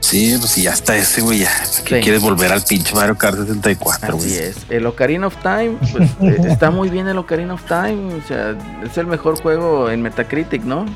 [0.00, 1.50] Sí, pues ya está ese, güey, ya.
[1.84, 2.02] ¿Qué Sí.
[2.02, 4.34] quieres volver al pinche Mario Kart 64, Así güey?
[4.38, 4.56] es.
[4.68, 8.14] El Ocarina of Time, pues eh, está muy bien el Ocarina of Time.
[8.14, 10.86] O sea, es el mejor juego en Metacritic, ¿no?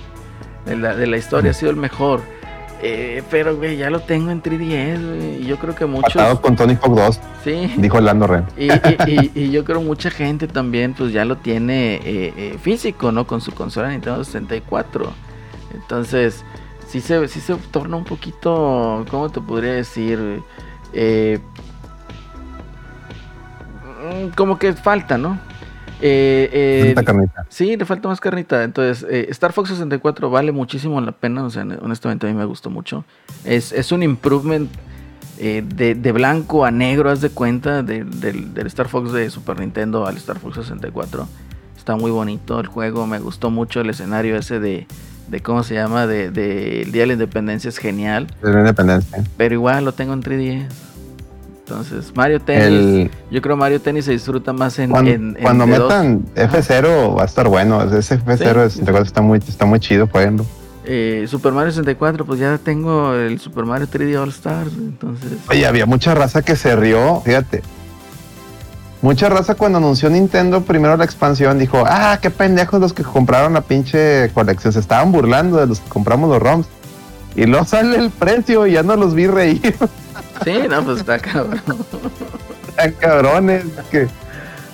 [0.67, 2.23] De la, de la historia, ha sido el mejor.
[2.83, 5.43] Eh, pero, güey, ya lo tengo en 3DS, güey.
[5.43, 6.13] Y yo creo que muchos.
[6.13, 7.73] Patado con Tony Hawk 2, Sí.
[7.79, 8.45] dijo Lando Ren.
[8.59, 8.71] Y, y-
[9.07, 13.27] y- y yo creo mucha gente también pues ya lo tiene eh, eh, físico, ¿no?
[13.27, 15.13] Con su consola Nintendo 64.
[15.73, 16.45] Entonces,
[16.87, 20.43] sí se, sí se torna un poquito, ¿cómo te podría decir?
[24.03, 25.39] Mm, como que falta, ¿no?
[26.01, 27.47] Eh, eh, Tanta carnita.
[27.49, 28.63] Sí, le falta más carnita.
[28.65, 31.45] Entonces, eh, Star Fox 64 vale muchísimo la pena.
[31.45, 33.05] O sea, honestamente a mí me gustó mucho.
[33.45, 34.71] Es, es un improvement
[35.39, 39.31] eh, de, de blanco a negro, haz de cuenta, de- del, del Star Fox de
[39.31, 41.27] Super Nintendo al Star Fox 64.
[41.77, 43.07] Está muy bonito el juego.
[43.07, 44.87] Me gustó mucho el escenario ese de,
[45.29, 46.07] de ¿cómo se llama?
[46.07, 48.27] De, de el Día de la Independencia es genial.
[48.43, 49.23] De la independencia.
[49.37, 50.69] Pero igual lo tengo en 3DS.
[51.67, 52.67] Entonces, Mario Tennis.
[52.69, 54.91] El, Yo creo Mario Tennis se disfruta más en.
[54.91, 57.83] cuando en- en cuando metan F0 va a estar bueno.
[57.83, 58.45] Ese F0 Sí.
[58.45, 60.45] de 64 está muy, está muy chido, jueguenlo.
[60.85, 65.33] Eh, Super Mario 64, pues ya tengo el Super Mario 3D All Stars, entonces...
[65.49, 67.63] Oye, había mucha raza que se rió, fíjate.
[69.01, 73.55] Mucha raza cuando anunció Nintendo primero la expansión dijo, ah, qué pendejos los que compraron
[73.55, 74.75] la pinche colección.
[74.75, 76.67] Se estaban burlando de los que compramos los ROMs.
[77.35, 79.75] Y luego sale el precio y ya no los vi reír.
[80.43, 81.61] Sí, no, pues está cabrón.
[82.77, 83.65] Tan cabrones.
[83.91, 84.09] Que...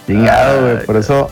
[0.06, 0.86] Chingado, güey.
[0.86, 1.30] Por eso,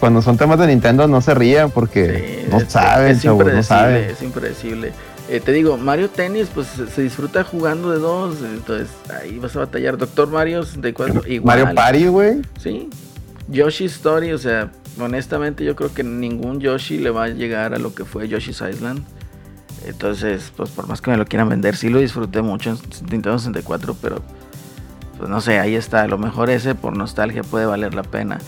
[0.00, 3.38] cuando son temas de Nintendo no se rían porque Sí, no es- saben, es chavos,
[3.40, 4.10] no impredecible, saben.
[4.10, 4.92] Es impredecible.
[5.28, 8.88] Eh, te digo, Mario Tennis, pues se, disfruta jugando de dos, entonces
[9.22, 9.96] ahí vas a batallar.
[9.96, 11.58] Doctor Mario 64, igual.
[11.60, 12.42] Mario Party, güey.
[12.60, 12.88] Sí.
[13.46, 17.78] Yoshi Story, o sea, honestamente yo creo que ningún Yoshi le va a llegar a
[17.78, 19.04] lo que fue Yoshi's Island.
[19.86, 22.76] Entonces, pues por más que me lo quieran vender, sí lo disfruté mucho en
[23.10, 24.20] Nintendo 64, pero
[25.18, 26.02] pues no sé, ahí está.
[26.02, 28.38] A lo mejor ese por nostalgia puede valer la pena.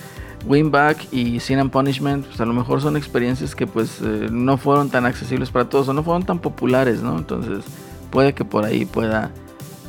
[0.47, 4.57] Winback y Sin and Punishment, pues a lo mejor son experiencias que pues eh, no
[4.57, 7.16] fueron tan accesibles para todos o no fueron tan populares, ¿no?
[7.16, 7.64] Entonces
[8.11, 9.30] puede que por ahí pueda,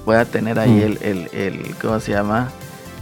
[0.06, 0.82] pueda tener ahí Mm.
[0.82, 2.52] el, el, el, ¿cómo se llama?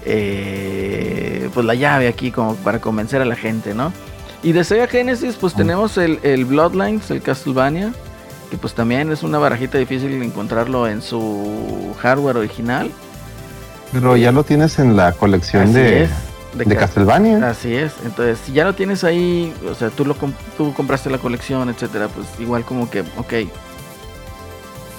[0.06, 3.92] Eh, pues la llave aquí como para convencer a la gente, ¿no?
[4.44, 7.94] Y de Sega Genesis pues tenemos el, el Bloodlines, el Castlevania,
[8.52, 12.92] que pues también es una barajita difícil encontrarlo en su hardware original.
[13.92, 16.10] Pero ya lo tienes en la colección Así de, es,
[16.56, 17.50] de, Cas- Castlevania.
[17.50, 20.16] Así es, entonces si ya lo tienes ahí, o sea, tú lo
[20.58, 23.34] tú compraste la colección, etcétera, pues igual como que, ok,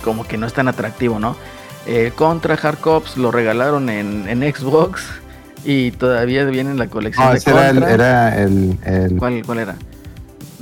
[0.05, 1.37] como que no es tan atractivo, ¿no?
[1.87, 5.03] Eh, Contra Hard Cops lo regalaron en, en Xbox
[5.65, 9.43] y todavía viene en la colección No, de ese era el, era el, el- ¿Cuál,
[9.45, 9.77] ¿Cuál era?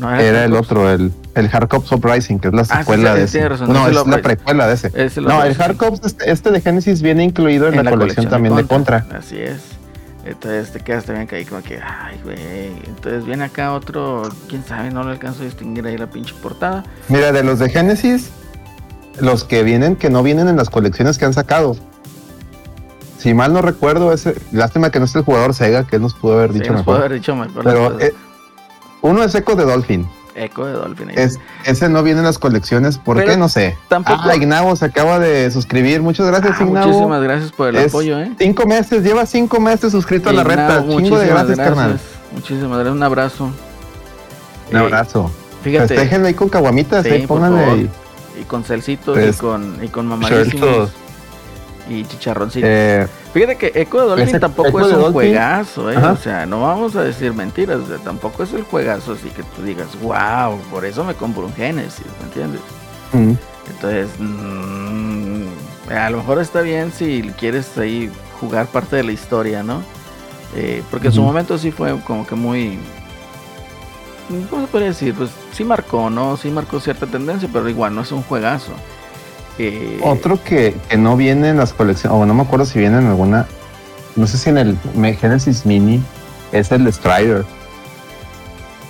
[0.01, 3.15] No, era el otro, el, el Hard Cops Uprising, que es la Ah, sí, secuela
[3.15, 3.49] sí, de sí, ese.
[3.51, 4.91] razón, no, es la precuela de ese.
[4.95, 5.61] Es no, el.
[5.61, 9.07] Hard Cops, este, este de Genesis viene incluido en, la, colección, también de Contra.
[9.17, 9.61] Así es.
[10.25, 12.73] Entonces te quedas también ahí como que, ay, güey.
[12.87, 16.83] Entonces viene acá otro, quién sabe, no lo alcanzo a distinguir ahí la pinche portada.
[17.09, 18.31] Mira, de los de Genesis,
[19.21, 21.77] los que vienen, que no vienen en las colecciones que han sacado.
[23.19, 26.15] Si mal no recuerdo, ese, lástima que no es el jugador Sega, que él nos
[26.15, 26.95] pudo haber Sí, dicho nos mejor.
[26.95, 27.65] puede haber dicho mejor.
[27.65, 27.99] Pero
[29.03, 30.07] uno es Echo de Dolphin.
[30.35, 31.09] Eco de Dolphin.
[31.11, 31.15] ahí.
[31.19, 32.99] Es, ese no viene en las colecciones.
[32.99, 33.37] ¿Por Pero qué?
[33.37, 33.77] No sé.
[33.89, 36.01] tampoco- Ah, Ignavo se acaba de suscribir.
[36.03, 36.87] Muchas gracias, Ah, Ignavo.
[36.87, 38.33] muchísimas gracias por el Es apoyo, eh.
[38.39, 40.79] Cinco meses, lleva cinco meses suscrito a la reta.
[40.81, 42.01] Chingo de muchísimas gracias, carnal.
[42.33, 43.45] Muchísimas gracias, un abrazo.
[44.71, 45.31] Un Eh, abrazo.
[45.63, 47.91] Fíjate, Festejenlo ahí con caguamitas, Sí, ahí por pónganle ahí.
[48.41, 50.91] y con celcitos Pues, y con, y con mamadísimos
[51.89, 52.69] y chicharroncitos.
[52.71, 55.13] Eh, Fíjate que Echo de Dolphin Ese tampoco Echo es un Dolphin.
[55.13, 55.97] juegazo, ¿eh?
[55.97, 56.13] Ajá.
[56.13, 59.43] O sea, no vamos a decir mentiras, o sea, tampoco es el juegazo así que
[59.45, 62.61] tú digas, wow, por eso me compro un Genesis, ¿me entiendes?
[63.13, 63.33] mm,
[63.71, 65.45] Entonces, mm,
[65.93, 69.83] a lo mejor está bien si quieres ahí jugar parte de la historia, ¿no?
[70.57, 72.79] Eh, porque en su momento sí fue como que muy...
[74.49, 75.15] ¿Cómo se puede decir?
[75.15, 76.37] Pues sí marcó, ¿no?
[76.37, 78.73] Sí marcó cierta tendencia, pero igual no es un juegazo.
[79.63, 82.97] Eh, Otro que, que no viene en las colecciones, o no me acuerdo si viene
[82.99, 83.47] en alguna,
[84.17, 84.79] no sé si en el
[85.21, 86.01] Genesis Mini,
[86.53, 87.45] es el Strider.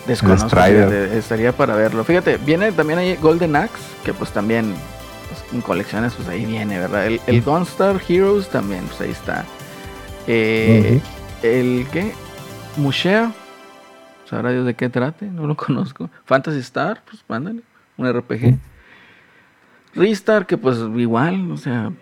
[0.06, 1.12] Desconozco, Strider.
[1.14, 2.04] estaría para verlo.
[2.04, 4.74] Fíjate, viene también ahí Golden Axe, que pues también
[5.28, 7.06] pues, en colecciones, pues ahí viene, ¿verdad?
[7.06, 9.44] El, el Gunstar Heroes también, pues ahí está.
[10.26, 11.00] Eh,
[11.42, 12.12] El ¿qué?
[12.76, 13.32] Museo.
[14.28, 16.08] Sabrá Dios de qué trate, no lo conozco.
[16.24, 17.62] Fantasy Star, pues mándale,
[17.96, 18.56] un RPG.
[19.94, 21.92] Ristar, que pues igual, o sea,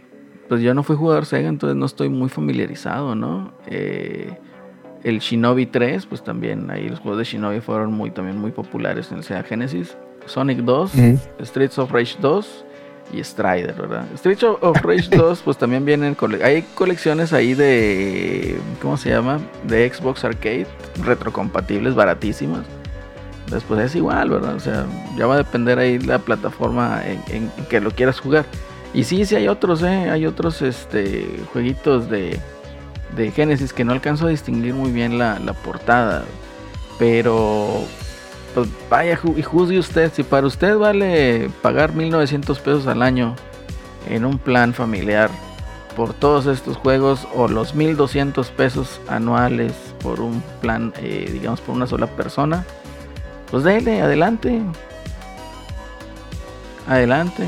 [0.49, 3.53] pues yo no fui jugador Sega, entonces no estoy muy familiarizado, ¿no?
[3.67, 4.37] Eh,
[5.05, 9.11] el Shinobi 3, pues también ahí los juegos de Shinobi fueron muy también muy populares
[9.13, 9.97] en el Sega Genesis.
[10.27, 11.19] Sonic 2, Ujú.
[11.45, 12.65] Streets of Rage 2
[13.15, 14.07] y Strider, ¿verdad?
[14.17, 19.39] Streets of Rage 2, pues también vienen, cole- hay colecciones ahí de, ¿cómo se llama?
[19.67, 20.67] De Xbox Arcade,
[21.03, 22.67] retrocompatibles, baratísimas.
[23.51, 24.55] Después es igual, ¿verdad?
[24.55, 28.45] O sea, ya va a depender ahí la plataforma en, que lo quieras jugar.
[28.95, 30.11] Y sí, sí hay otros, ¿eh?
[30.11, 32.39] Hay otros este, jueguitos de,
[33.17, 36.25] de Genesis que no alcanzo a distinguir muy bien la, la portada.
[36.99, 37.85] Pero,
[38.55, 40.13] pues vaya y juzgue usted.
[40.13, 43.35] Si para usted vale pagar 1900 pesos al año
[44.09, 45.31] en un plan familiar
[45.97, 51.75] por todos estos juegos o los 1200 pesos anuales por un plan, eh, digamos, por
[51.75, 52.65] una sola persona,
[53.51, 54.61] pues dele, adelante.
[56.89, 57.45] Adelante.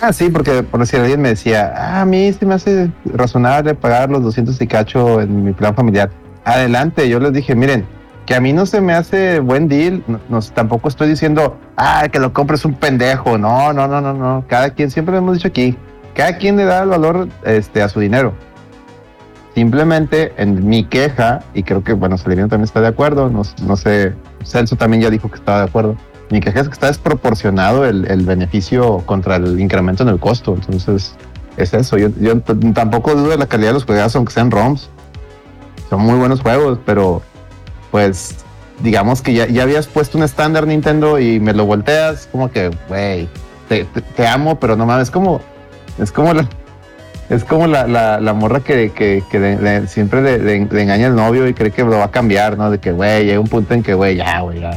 [0.00, 3.74] Ah, sí, porque por si alguien me decía, ah, a mí sí me hace razonable
[3.74, 6.10] pagar los 200 y cacho en mi plan familiar.
[6.44, 7.86] Adelante, yo les dije, miren,
[8.26, 12.18] que a mí no se me hace buen deal, no, tampoco estoy diciendo, ah, que
[12.18, 15.48] lo compres un pendejo, no, no, no, no, no, cada quien, siempre lo hemos dicho
[15.48, 15.76] aquí,
[16.14, 18.34] cada quien le da el valor este, a su dinero.
[19.54, 23.76] Simplemente en mi queja, y creo que, bueno, Salerino también está de acuerdo, no, no
[23.76, 24.14] sé,
[24.44, 25.96] Celso también ya dijo que estaba de acuerdo.
[26.30, 30.54] Mi queja es que está desproporcionado el, el beneficio contra el incremento en el costo.
[30.54, 31.14] Entonces,
[31.56, 31.96] es eso.
[31.98, 34.88] Yo, yo tampoco dudo de la calidad de los juegos, aunque sean ROMs.
[35.90, 37.22] Son muy buenos juegos, pero
[37.90, 38.36] pues
[38.80, 42.70] digamos que ya, ya habías puesto un estándar Nintendo y me lo volteas, como que,
[42.88, 43.28] güey,
[43.68, 45.40] te, te- amo, pero no mames, es como,
[45.98, 46.48] es como la,
[47.30, 51.16] es como la, la, la morra que, que, que de- de- siempre le, engaña al
[51.16, 52.70] novio y cree que lo va a cambiar, ¿no?
[52.70, 54.72] De que, güey, llega un punto en que, güey, ya, güey, ya,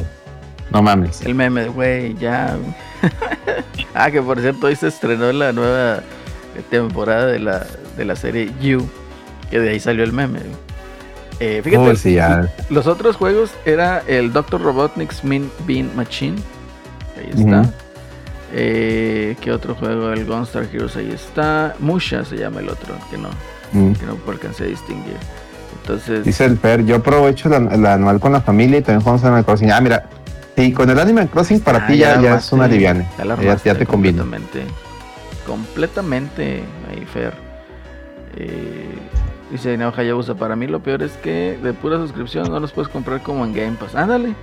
[0.71, 1.21] no mames.
[1.21, 2.55] El meme de, güey, ya.
[3.95, 6.01] ah, que por cierto, hoy se estrenó la nueva
[6.69, 7.65] temporada de la,
[7.97, 8.87] de la serie You,
[9.51, 10.39] que de ahí salió el meme.
[11.39, 12.51] Eh, fíjate, Uy, sí, ya.
[12.69, 14.59] los otros juegos era el Dr.
[14.61, 16.37] Robotnik's Min Bean Machine.
[17.15, 17.69] Ahí está.
[18.53, 20.11] Eh, ¿Qué otro juego?
[20.13, 21.75] El Gunstar Heroes, ahí está.
[21.79, 23.29] Musha se llama el otro, que no,
[23.73, 23.93] Mm.
[23.93, 25.17] que no alcancé a distinguir.
[25.81, 29.23] Entonces, Dice el Per, yo aprovecho la, la anual con la familia y también jugamos
[29.23, 29.71] Animal Crossing.
[29.71, 30.05] Ah, mira,
[30.55, 33.05] sí, con el Animal Crossing para Ah, ti ya, ya es una liviana.
[33.17, 34.23] Ya, Ya, te convino.
[34.23, 34.63] completamente.
[35.45, 37.33] Completamente, ahí, Fer.
[38.35, 38.95] Eh,
[39.51, 42.89] dice Dineo Hayabusa, para mí lo peor es que de pura suscripción no los puedes
[42.91, 43.95] comprar como en Game Pass.
[43.95, 44.33] Ándale.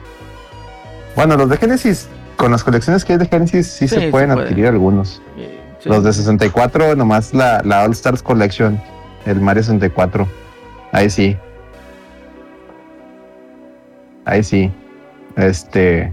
[1.14, 4.10] Bueno, los de Genesis, con las colecciones que hay de Genesis, sí, Sí, se se
[4.10, 4.42] pueden puede.
[4.46, 5.20] adquirir algunos.
[5.80, 5.88] Sí.
[5.88, 8.80] Los de 64, nomás la, la All Stars Collection,
[9.26, 10.26] el Mario 64.
[10.92, 11.36] Ahí sí.
[14.24, 14.72] Ahí sí.
[15.36, 16.12] Este.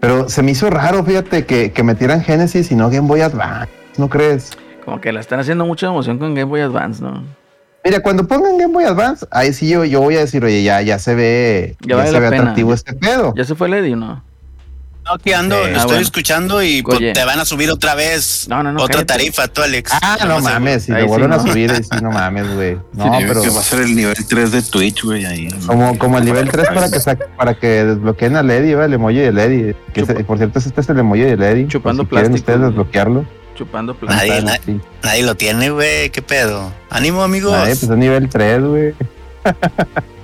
[0.00, 3.70] Pero se me hizo raro, fíjate, que, que metieran Genesis y no Game Boy Advance.
[3.98, 4.50] ¿No crees?
[4.84, 7.22] Como que la están haciendo mucha emoción con Game Boy Advance, ¿no?
[7.84, 10.80] Mira, cuando pongan Game Boy Advance, ahí sí yo, yo voy a decir, oye, ya,
[10.82, 12.42] ya se ve, Ya ya, vale se ve pena.
[12.42, 13.34] atractivo este pedo.
[13.36, 14.22] ¿Ya se fue Lady no?
[15.04, 15.60] No, aquí ando, Sí.
[15.62, 16.00] lo Ah, estoy bueno.
[16.02, 18.46] escuchando y pues, te van a subir otra vez.
[18.48, 19.06] No, no, no, Otra cállate.
[19.14, 19.90] tarifa, tú, Alex.
[20.02, 22.74] Ah, no mames, si sí vuelven a subir, sí, no mames, güey.
[22.92, 25.48] No, Sí, pero que va a ser el nivel 3 de Twitch, güey, ahí.
[25.66, 28.84] como, como el nivel 3 para que sa- para que desbloqueen a Lady, ¿va?
[28.84, 29.74] el emoji de Lady.
[29.94, 31.66] Que ese- por cierto, este es el emoji de Lady.
[31.66, 32.70] Chupando si quieren plástico, ustedes güey.
[32.70, 33.24] desbloquearlo.
[33.56, 34.80] Chupando Nadie, na- Sí.
[35.02, 36.10] Nadie lo tiene, güey.
[36.10, 36.72] ¿Qué pedo?
[36.88, 37.54] Ánimo, amigos.
[37.56, 38.94] Ay, pues es nivel 3, güey.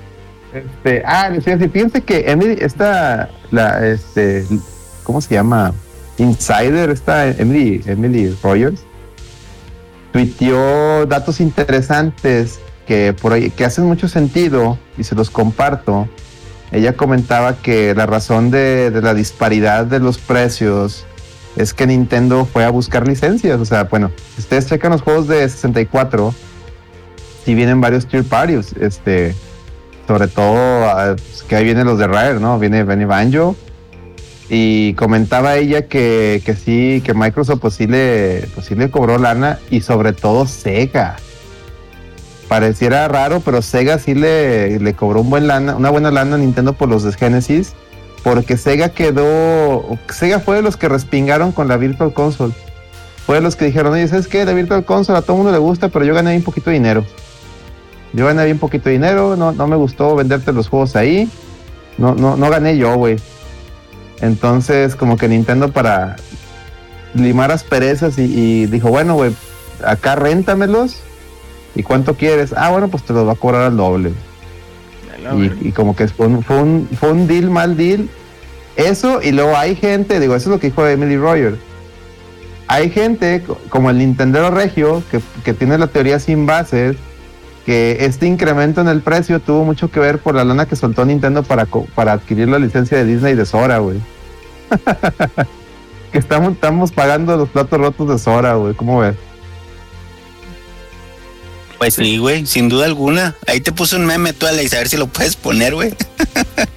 [0.56, 4.44] este, ah, decir, fíjense que Emily, esta, la, este,
[5.02, 5.72] ¿cómo se llama?
[6.18, 8.80] Insider, esta Emily, Emily Rogers,
[10.12, 16.08] tuiteó datos interesantes que por ahí, que hacen mucho sentido y se los comparto.
[16.72, 21.04] Ella comentaba que la razón de, la disparidad de los precios
[21.56, 23.60] es que Nintendo fue a buscar licencias.
[23.60, 26.34] O sea, bueno, ustedes checan los juegos de 64,
[27.44, 29.34] si vienen varios tier parties, este,
[30.06, 31.16] sobre todo ah,
[31.48, 32.58] que ahí vienen los de Rare, ¿no?
[32.58, 33.56] Viene, viene Banjo.
[34.48, 39.18] Y comentaba ella que, que sí, que Microsoft pues sí, le, pues sí le cobró
[39.18, 41.16] lana y sobre todo Sega.
[42.48, 46.38] Pareciera raro, pero Sega sí le, le cobró un buen lana, una buena lana a
[46.38, 47.72] Nintendo por los de Genesis,
[48.22, 52.54] porque Sega quedó, Sega fue de los que respingaron con la Virtual Console.
[53.26, 54.44] Fue de los que dijeron, oye, ¿sabes qué?
[54.44, 57.04] La Virtual Console a todo mundo le gusta, pero yo gané bien poquito dinero.
[58.16, 61.30] Yo gané bien poquito dinero, no, no me gustó venderte los juegos ahí.
[61.98, 63.16] No, no, no gané yo, güey.
[64.20, 66.16] Entonces, como que Nintendo para
[67.14, 69.32] limar asperezas y, y dijo, bueno, güey,
[69.84, 70.96] acá réntamelos.
[71.74, 72.54] ¿Y cuánto quieres?
[72.56, 74.12] Ah, bueno, pues te los va a cobrar al doble.
[75.62, 78.08] Y, y como que fue un, fue, un, fue un deal, mal deal.
[78.76, 81.56] Eso, y luego hay gente, digo, eso es lo que dijo Emily Royer.
[82.68, 86.96] Hay gente, co- como el Nintendo Regio, que, que tiene la teoría sin bases,
[87.66, 91.04] que este incremento en el precio tuvo mucho que ver por la lana que soltó
[91.04, 93.98] Nintendo para, para adquirir la licencia de Disney de Sora, güey.
[96.12, 98.72] que estamos, estamos pagando los platos rotos de Sora, güey.
[98.74, 99.16] ¿Cómo ves?
[101.78, 103.34] Pues sí, güey, sin duda alguna.
[103.46, 105.92] Ahí te puse un meme tú, Alex, a ver si lo puedes poner, güey.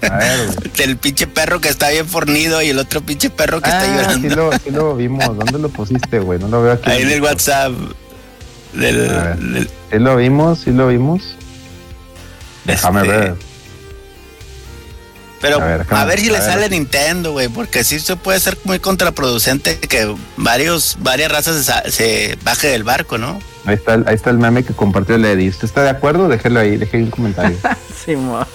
[0.10, 0.72] A ver, güey.
[0.78, 3.96] Del pinche perro que está bien fornido y el otro pinche perro que está Ah,
[3.96, 4.30] llorando.
[4.30, 5.26] sí lo, sí lo vimos.
[5.38, 6.38] ¿Dónde lo pusiste, güey?
[6.40, 6.90] No lo veo aquí.
[6.92, 7.72] Ahí en el WhatsApp.
[8.74, 11.36] Del, Sí lo vimos, sí lo vimos.
[12.66, 13.36] Déjame este, ver.
[15.42, 16.48] Pero A a ver, déjame- si a le ver.
[16.48, 22.38] sale Nintendo, güey, porque sí se puede ser muy contraproducente que varios, varias razas se,
[22.44, 23.40] baje del barco, ¿no?
[23.66, 25.50] Ahí está, el, ahí está el meme que compartió el Eddie.
[25.50, 26.28] ¿Usted está de acuerdo?
[26.28, 27.58] Déjelo ahí, deje un comentario.
[28.06, 28.46] Simón.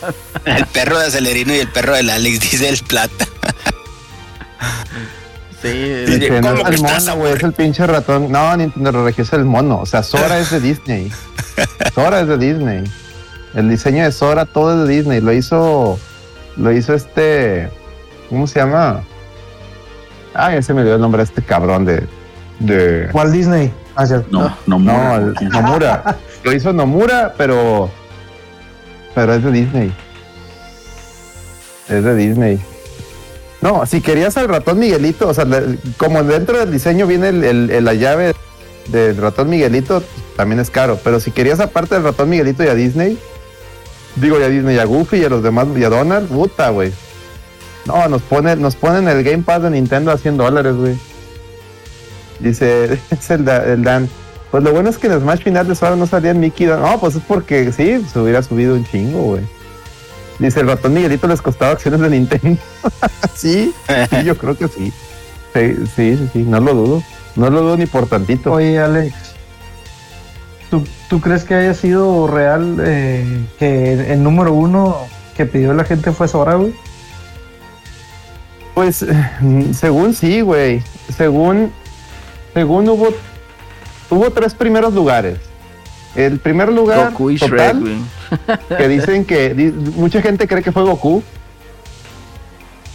[0.45, 3.27] El perro de Acelerino y el perro del Alex, dice el plata.
[5.65, 8.31] Sí, Dice, no ¿cómo es el mono, güey, es el pinche ratón.
[8.31, 9.81] No, Nintendo Regio es el mono.
[9.81, 11.11] O sea, Sora es de Disney.
[11.95, 12.85] Sora es de Disney.
[13.55, 15.21] El diseño de Sora todo es de Disney.
[15.21, 15.99] Lo hizo,
[16.57, 17.71] lo hizo este,
[18.29, 19.03] ¿cómo se llama?
[20.35, 22.03] Ah, ya se me dio el nombre de este cabrón de,
[22.59, 23.73] de, ¿Cuál Disney?
[23.97, 24.05] Ah.
[24.31, 25.17] No, no, no, no.
[25.41, 26.17] el- Nomura.
[26.43, 27.89] Lo hizo Nomura, pero,
[29.15, 29.95] pero es de Disney.
[31.89, 32.61] Es de Disney.
[33.65, 35.47] No, si querías al ratón Miguelito, o sea,
[35.97, 38.35] como dentro del diseño viene la llave
[38.89, 40.03] del ratón Miguelito,
[40.37, 40.99] también es caro.
[41.03, 43.19] Pero si querías aparte del ratón Miguelito y a Disney,
[44.17, 46.69] digo, y a Disney, y a Goofy y a los demás, y a Donald, puta,
[46.69, 46.93] güey.
[47.87, 50.99] No, nos pone, nos ponen el Game Pass de Nintendo a 100 dólares, güey.
[52.41, 54.11] Dice, es el, el Dan.
[54.51, 56.67] Pues lo bueno es que en Smash final de Sora no salía Mickey.
[56.67, 59.43] No, pues es porque sí, se hubiera subido un chingo, güey.
[60.39, 62.61] Dice, el ratón Miguelito les costaba acciones de Nintendo.
[63.35, 63.73] sí,
[64.11, 64.93] sí, yo creo que sí.
[65.55, 67.03] Sí, sí, sí, no lo dudo.
[67.37, 68.53] No lo dudo ni por tantito.
[68.53, 69.15] Oye, Alex,
[70.71, 74.97] ¿tú, tú crees que haya sido real eh, que el número uno
[75.37, 76.75] que pidió la gente fue Sora, güey?
[78.75, 79.31] Pues, eh,
[79.73, 80.83] según sí, güey.
[81.17, 81.73] Según,
[82.53, 83.09] según hubo,
[84.11, 85.39] hubo tres primeros lugares.
[86.15, 90.73] El primer lugar Goku y total, Shrek, que dicen que di- mucha gente cree que
[90.73, 91.23] fue Goku.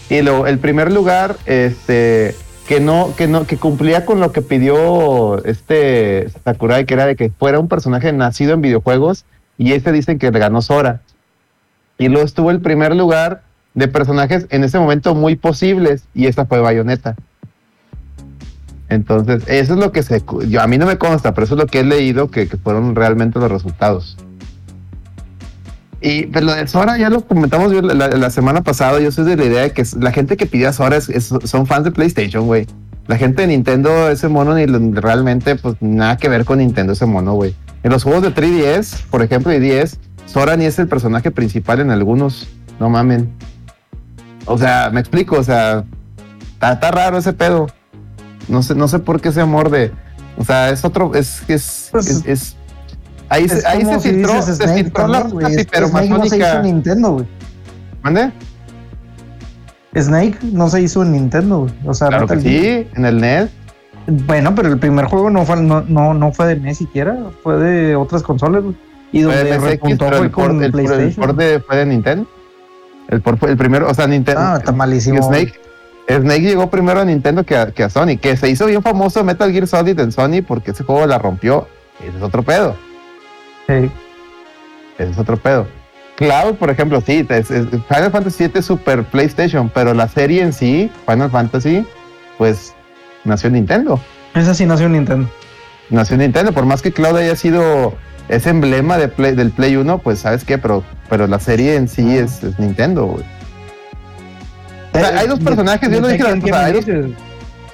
[0.10, 2.36] Y lo, el primer lugar, este,
[2.68, 7.16] que no, que no, que cumplía con lo que pidió este Sakurai, que era de
[7.16, 9.26] que fuera un personaje nacido en videojuegos,
[9.58, 11.02] y este dicen que le ganó Sora.
[11.98, 13.42] Y luego estuvo el primer lugar
[13.76, 17.16] de personajes en ese momento muy posibles, y esta fue Bayonetta.
[18.90, 20.24] Entonces, eso es lo que se.
[20.48, 22.58] Yo, a mí no me consta, pero eso es lo que he leído que, que
[22.58, 24.18] fueron realmente los resultados.
[26.02, 29.00] Y pero lo de Sora ya lo comentamos yo la, la- semana pasada.
[29.00, 31.68] Yo soy de la idea de que la gente que pidió a Sora es- son
[31.68, 32.68] fans de PlayStation, güey.
[33.08, 37.06] La gente de Nintendo, ese mono, ni realmente, pues nada que ver con Nintendo, ese
[37.06, 37.54] mono, güey.
[37.84, 41.80] En los juegos de 3DS, por ejemplo, y 10, Sora ni es el personaje principal
[41.80, 42.48] en algunos.
[42.80, 43.30] No mamen.
[44.46, 45.84] O sea, me explico, o sea,
[46.62, 47.68] está raro ese pedo.
[48.50, 49.92] No sé, no sé por qué ese amor de.
[50.38, 52.56] O sea, es otro, es, es, Pues, es, es-
[53.30, 56.56] ahí, se, ahí se si filtró, se filtró la también, ruta no hipermasónica.
[56.58, 57.26] en Nintendo, güey.
[58.02, 58.32] ¿Mande?
[59.98, 61.74] Snake no se hizo en Nintendo, güey.
[61.86, 63.50] O sea, Claro que sí, en el NES.
[64.08, 67.58] Bueno, pero el primer juego no fue, no, no, no fue de NES siquiera, fue
[67.58, 68.76] de otras consolas, güey.
[69.12, 71.26] Y Fue donde de MSX, repuntó fue el port, con el, por- el PlayStation.
[71.28, 72.28] port de- fue de Nintendo.
[73.10, 74.40] El, port fue el primero, o sea, Nintendo.
[74.42, 75.22] Ah, está malísimo.
[75.24, 75.54] Snake,
[76.10, 79.24] Snake llegó primero a Nintendo que a, que a Sony, que se hizo bien famoso
[79.24, 81.68] Metal Gear Solid en Sony porque ese juego la rompió.
[82.00, 82.76] Ese es otro pedo.
[83.68, 83.92] Sí.
[84.98, 85.68] Ese es otro pedo.
[86.16, 90.42] Cloud, por ejemplo, sí, es- es- Final Fantasy VII es Super PlayStation, pero la serie
[90.42, 91.86] en sí, Final Fantasy,
[92.38, 92.74] pues
[93.24, 94.00] nació en Nintendo.
[94.36, 95.30] Esa sí nació en Nintendo.
[95.90, 97.94] Nació en Nintendo, por más que Cloud haya sido
[98.28, 101.88] ese emblema de Play- del Play 1, pues sabes qué, pero, pero la serie en
[101.88, 103.24] sí es, es Nintendo, güey.
[104.94, 106.86] O sea, hay dos personajes, yo lo dije la vez ¿Qué pasada, me hay dos,
[106.86, 107.06] dices?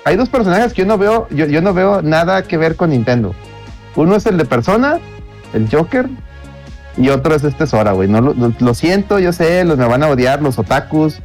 [0.03, 2.89] hay dos personajes que yo no veo, yo, yo no veo nada que ver con
[2.91, 3.33] Nintendo.
[3.95, 4.99] Uno es el de Persona,
[5.53, 6.09] el Joker,
[6.97, 8.07] y otro es este Sora, güey.
[8.09, 11.21] No lo siento, yo sé, los me van a odiar, los otakus,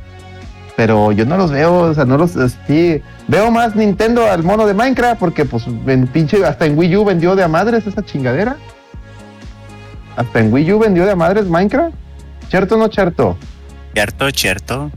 [0.76, 2.36] pero yo no los veo, o sea, no los
[2.66, 6.96] sí, veo más Nintendo al mono de Minecraft, porque pues en pinche, hasta en Wii
[6.96, 8.56] U vendió de a madres esa chingadera.
[10.16, 11.94] Hasta en Wii U vendió de a madres Minecraft.
[12.48, 13.36] ¿Cierto o no cierto?
[13.94, 14.90] Cierto, cierto.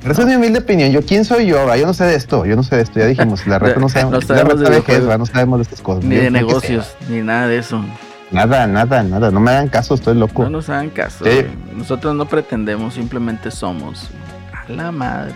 [0.00, 0.90] Pero esa es mi humilde opinión.
[0.90, 1.66] Yo, ¿quién soy yo?
[1.66, 1.76] va?
[1.76, 2.46] Yo no sé de esto.
[2.46, 2.98] Yo no sé de esto.
[2.98, 4.60] Ya dijimos, la reta no No sabemos.
[4.60, 6.04] la de va, no sabemos de estas cosas.
[6.04, 7.84] Ni Yo de negocios, ni nada de eso.
[8.30, 9.30] Nada, nada, nada.
[9.30, 10.44] No me hagan caso, estoy loco.
[10.44, 11.24] No nos hagan caso.
[11.24, 11.46] Sí.
[11.74, 14.08] Nosotros no pretendemos, simplemente somos.
[14.52, 15.34] A la madre.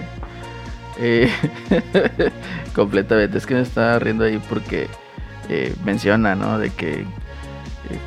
[0.98, 1.28] Eh,
[2.74, 3.36] completamente.
[3.36, 4.88] Es que me estaba riendo ahí porque
[5.48, 6.58] eh, menciona, ¿no?
[6.58, 7.04] De que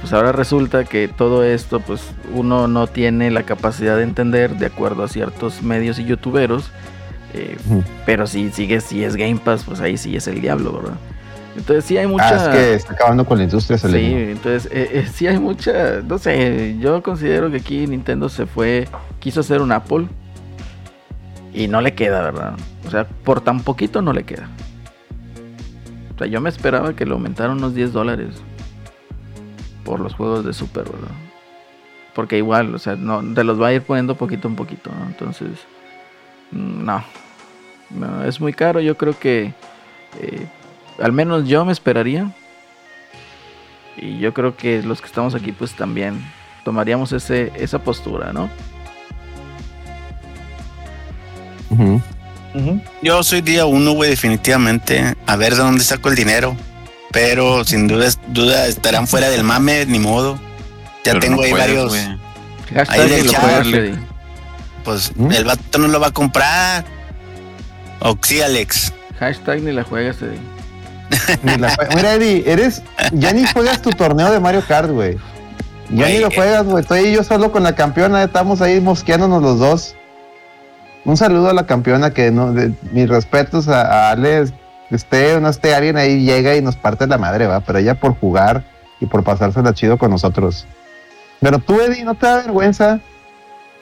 [0.02, 2.02] pues ahora resulta que todo esto, pues
[2.34, 6.72] uno no tiene la capacidad de entender de acuerdo a ciertos medios y youtuberos.
[7.34, 7.58] eh,
[8.06, 10.98] pero si sigue, si es Game Pass, pues ahí sí es el diablo, ¿verdad?
[11.56, 12.30] Entonces sí hay mucha...
[12.30, 15.26] Ah, es que está acabando con la industria, se Sí, le entonces eh, eh, sí
[15.28, 18.88] hay mucha, no sé, yo considero que aquí Nintendo se fue,
[19.20, 20.08] quiso hacer un Apple
[21.54, 22.54] y no le queda, ¿verdad?
[22.86, 24.50] O sea, por tan poquito no le queda.
[26.16, 28.30] O sea, yo me esperaba que le aumentaran unos 10 dólares
[29.88, 31.16] por los juegos de Super, ¿verdad?
[32.14, 35.06] Porque igual, o sea, no, te los va a ir poniendo poquito en poquito, ¿no?
[35.06, 35.52] Entonces,
[36.52, 37.04] mm, no,
[37.92, 39.54] no, es muy caro, yo creo que...
[40.20, 40.46] eh,
[41.02, 42.32] al menos yo me esperaría
[43.98, 46.24] y yo creo que los que estamos aquí pues también
[46.64, 48.50] tomaríamos ese, esa postura, ¿no?
[53.04, 55.14] Yo soy día uno, güey, definitivamente.
[55.28, 56.56] A ver de dónde saco el dinero.
[57.12, 60.36] Pero sin duda, duda estarán fuera del mame, ni modo.
[61.04, 61.94] Ya Pero tengo no ahí puedes, varios.
[62.90, 63.66] Ahí del chat.
[64.84, 65.32] Pues ¿Mm?
[65.32, 66.86] el vato no lo va a comprar.
[68.00, 68.94] O sí, Alex.
[69.20, 70.40] Hashtag ni la juegas, Eddie.
[71.44, 72.84] Ni la jue- Mira, Eddie, eres.
[73.14, 75.18] Ya ni juegas tu torneo de Mario Kart, güey.
[75.90, 76.32] Ya ni lo eh.
[76.36, 76.82] juegas, güey.
[76.82, 78.24] Estoy ahí yo solo con la campeona.
[78.24, 79.96] Estamos ahí mosqueándonos los dos.
[81.06, 82.52] Un saludo a la campeona que no.
[82.52, 84.46] de- mis respetos a, a Ale.
[84.92, 87.60] Esté o no esté, alguien ahí llega y nos parte la madre, va.
[87.60, 88.64] Pero ella por jugar
[89.00, 90.66] y por pasársela chido con nosotros.
[91.40, 93.00] Pero tú, Eddie, ¿no te da vergüenza?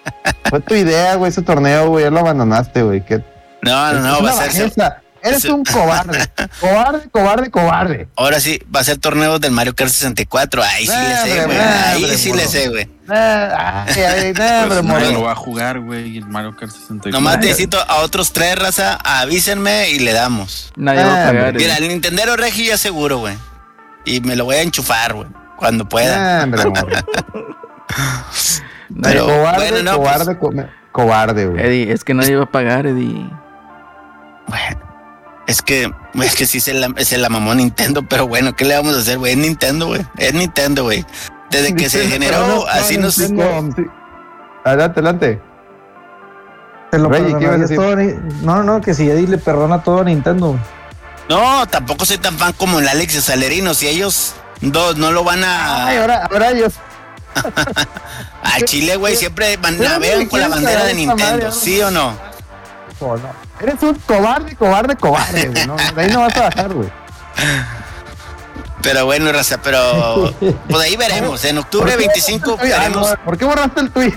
[0.50, 2.04] Fue tu idea, güey, ese torneo, güey.
[2.04, 3.02] Ya lo abandonaste, güey.
[3.02, 3.24] Que
[3.62, 4.72] No, no, no, va a ser.
[5.26, 6.20] Eres un cobarde.
[6.60, 8.08] Cobarde, cobarde, cobarde.
[8.16, 10.62] Ahora sí, va a ser torneo del Mario Kart 64.
[10.64, 11.58] Ahí sí le sé, güey.
[11.58, 12.90] Ahí sí le sé, güey.
[13.08, 15.12] No, Pues morro.
[15.12, 17.12] lo va a jugar, güey, el Mario Kart 64.
[17.12, 18.96] Nomás necesito a otros tres, raza.
[19.04, 20.72] Avísenme y le damos.
[20.76, 21.54] Nadie va a pagar.
[21.54, 21.86] Mira, Eddie.
[21.86, 23.36] el Nintendero Regi ya seguro, güey.
[24.06, 25.28] Y me lo voy a enchufar, güey.
[25.58, 26.48] Cuando pueda.
[29.02, 30.52] Pero, cobarde, bueno, no, cobarde, co-
[30.92, 31.64] cobarde, güey.
[31.66, 33.30] Eddie, es que nadie va a pagar, Eddie.
[34.48, 34.80] Bueno,
[35.48, 38.76] es que, es que sí se la, se la mamó Nintendo, pero bueno, ¿qué le
[38.76, 39.34] vamos a hacer, güey?
[39.34, 40.06] Es Nintendo, güey.
[40.18, 41.06] Es Nintendo, güey.
[41.50, 43.18] Desde que se generó, no, así no, nos.
[43.30, 43.86] no, sí.
[44.64, 45.42] Adelante, adelante.
[46.92, 50.58] Te lo todo Ni- No, no, que si Eddie le perdona todo a Nintendo.
[51.30, 53.74] No, tampoco soy tan fan como el Alex y Salerino.
[53.74, 56.02] Si ellos dos no lo van Ay, a.
[56.02, 56.74] ahora, ahora ellos.
[58.44, 62.14] A Chile, güey, siempre van- navegan con la bandera de Nintendo, madre, ¿sí o no?
[63.00, 63.45] Oh, no.
[63.62, 65.68] Eres un cobarde, cobarde, cobarde, güey.
[65.68, 66.90] No, de ahí no vas a bajar, güey.
[68.82, 70.34] Pero bueno, raza, pero.
[70.70, 71.44] Pues ahí veremos.
[71.46, 74.14] En octubre 25 Ay, veremos, ¿Por qué borraste el tweet?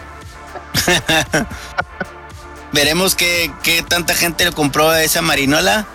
[2.73, 5.86] veremos qué, qué tanta gente le compró a esa marinola.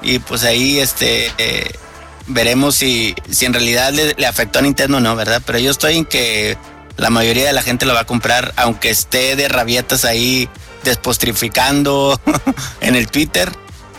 [0.00, 1.78] Y pues ahí este eh,
[2.26, 5.42] veremos si, si en realidad le, le afectó a Nintendo o no, ¿verdad?
[5.44, 6.56] Pero yo estoy en que
[6.96, 10.48] la mayoría de la gente lo va a comprar, aunque esté de rabietas ahí
[10.84, 12.18] despostrificando
[12.80, 13.50] en el Twitter.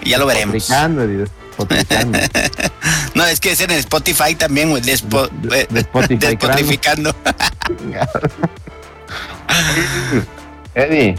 [0.01, 0.55] Y ya lo veremos.
[0.55, 2.19] Potricando, Eddie, despotricando.
[3.15, 4.81] No, es que es en el Spotify también, güey.
[4.81, 6.47] despo- De- eh, despotrificando.
[6.47, 7.15] despotrificando.
[10.75, 11.15] Eddie,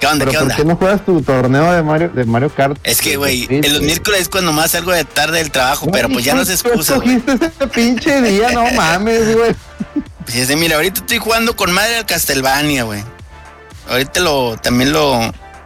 [0.00, 0.24] ¿Qué onda?
[0.24, 0.56] ¿pero ¿Qué por onda?
[0.56, 2.76] qué no juegas tu torneo de Mario, de Mario Kart?
[2.82, 6.08] Es que, güey, en los miércoles es cuando más salgo de tarde del trabajo, pero
[6.08, 7.16] pues ya no se excusa, güey.
[7.16, 9.54] escogiste ese pinche día, no mames, güey.
[10.24, 13.04] Pues es de, mira, ahorita estoy jugando con madre al Castlevania, güey.
[13.88, 15.20] Ahorita lo, también lo,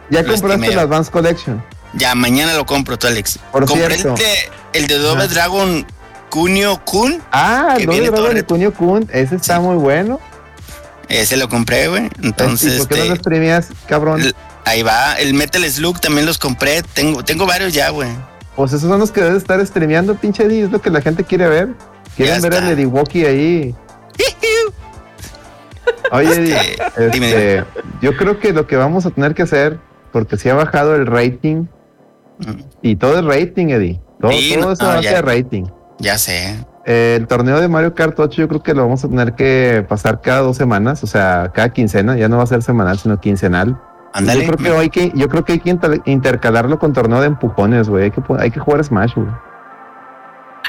[0.09, 0.75] Ya Lo compraste estimé.
[0.75, 1.63] la Advance Collection.
[1.93, 3.39] ya mañana lo compro tú, Alex.
[3.51, 4.15] Por Compré cierto.
[4.73, 5.27] el de, Double.
[5.27, 5.85] Dragon
[6.29, 8.47] Kunio Kun, Ah, el todo Dragon reto.
[8.53, 10.19] Kunio Kun, ese está muy bueno.
[11.09, 12.09] ese lo compré, güey.
[12.21, 14.21] ¿Y Entonces, por qué no este, streameas, cabrón?
[14.65, 15.15] ahí va.
[15.15, 16.83] El Metal Slug también los compré.
[16.83, 18.09] Tengo, tengo varios ya, güey.
[18.55, 21.23] Pues esos son los que debes estar streameando, pinche Eddie, es lo que la gente
[21.23, 21.69] quiere ver.
[22.15, 22.65] Quieren Ya ver está.
[22.67, 23.75] al Eddie Woki ahí.
[26.11, 27.65] Oye, Eddie, Este, dime, este,
[28.01, 29.79] yo creo que lo que vamos a tener que hacer,
[30.11, 31.65] porque si ha bajado el rating,
[32.39, 34.01] Mm, y todo es rating, Eddie.
[34.19, 35.11] Todo, Sí, todo eso no, va a ya.
[35.11, 35.65] ser rating.
[35.99, 36.65] Ya sé.
[36.87, 39.85] Eh, el torneo de Mario Kart 8 yo creo que lo vamos a tener que
[39.87, 43.19] pasar cada dos semanas, o sea, cada quincena, ya no va a ser semanal, sino
[43.19, 43.79] quincenal.
[44.13, 44.43] Ándale.
[44.47, 47.27] Yo creo que hay que, yo creo que hay que inter- intercalarlo con torneo de
[47.27, 48.05] empujones, güey.
[48.05, 49.27] Hay que, hay que jugar Smash, güey.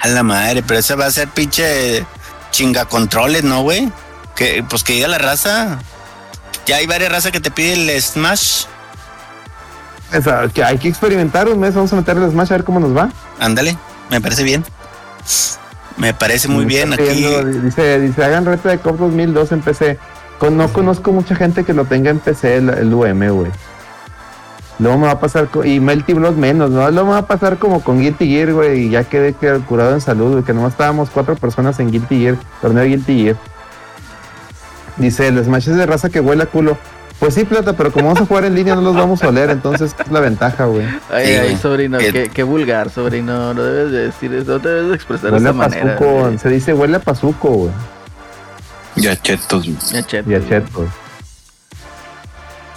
[0.02, 2.04] A la madre, pero esa va a ser pinche
[2.50, 3.90] chinga controles, ¿no, güey?
[4.36, 5.78] Que, pues que diga la raza.
[6.66, 8.64] Ya hay varias razas que te piden el Smash.
[10.16, 12.80] O sea, que hay que experimentar un mes, vamos a meterle Smash a ver cómo
[12.80, 13.10] nos va.
[13.40, 13.76] Ándale,
[14.10, 14.64] me parece bien.
[15.96, 17.26] Me parece muy Me bien aquí.
[17.62, 19.98] Dice, dice, hagan reto de COP 2002 en PC.
[20.38, 23.50] Con- no conozco mucha gente que lo tenga en PC el, el UM, güey.
[24.78, 26.90] Luego me va a pasar, co- y Melty Blood menos, ¿no?
[26.90, 29.92] Luego me va a pasar como con Guilty Gear, güey, y ya quedé que- curado
[29.94, 33.36] en salud, güey, que nomás estábamos cuatro personas en Guilty Gear, torneo de Guilty Gear.
[35.02, 36.78] Dice, el Smash es de raza que huele a culo.
[37.18, 39.50] Pues sí, plata, pero como vamos a jugar en línea no los vamos a oler,
[39.50, 40.84] entonces es la ventaja, güey.
[41.12, 43.54] Ay, Sí, ay, sobrino, qué, qué vulgar, sobrino.
[43.54, 45.96] No debes de decir eso, no debes de expresar de Huele esa a manera.
[46.00, 46.38] güey.
[46.38, 47.70] se dice huele a pazuco, güey.
[48.96, 49.76] Ya chetos, güey.
[49.92, 49.96] Y
[50.34, 50.88] a chetos.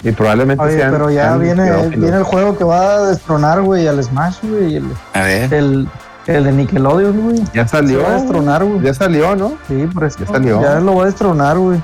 [0.02, 3.62] Y probablemente Oye, sean- pero ya sean viene, viene el juego que va a destronar,
[3.62, 4.76] güey, al Smash, güey.
[4.76, 4.84] El,
[5.14, 5.52] A ver.
[5.54, 5.88] el,
[6.26, 7.42] el de Nickelodeon, güey.
[7.52, 8.02] Ya Se salió.
[8.02, 8.80] va a destronar, güey.
[8.82, 9.54] Ya salió, ¿no?
[9.66, 10.18] Sí, por eso.
[10.20, 10.60] Ya salió.
[10.62, 11.80] Ya lo va a destronar, güey.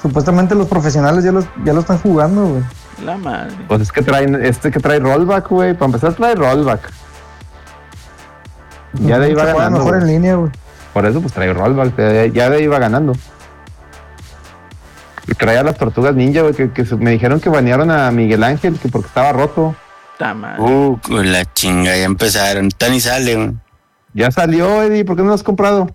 [0.00, 2.62] Supuestamente los profesionales ya, los, ya lo están jugando, güey.
[3.04, 3.54] La madre.
[3.68, 5.74] Pues es que traen, este que trae rollback, güey.
[5.74, 6.90] Para empezar trae rollback.
[8.94, 9.78] Ya de ahí va ganando.
[9.78, 10.50] mejor en línea, güey.
[10.92, 11.96] Por eso pues trae rollback.
[12.32, 13.14] Ya de ahí va ganando.
[15.26, 18.78] Y trae a las tortugas ninja, güey, que, me dijeron que banearon a Miguel Ángel,
[18.78, 19.74] que porque estaba roto.
[20.58, 22.68] Uh, la chinga, ya empezaron.
[22.70, 23.34] Tani sale.
[23.34, 23.52] güey.
[24.14, 25.90] Ya salió, Eddie, ¿por qué no lo has comprado?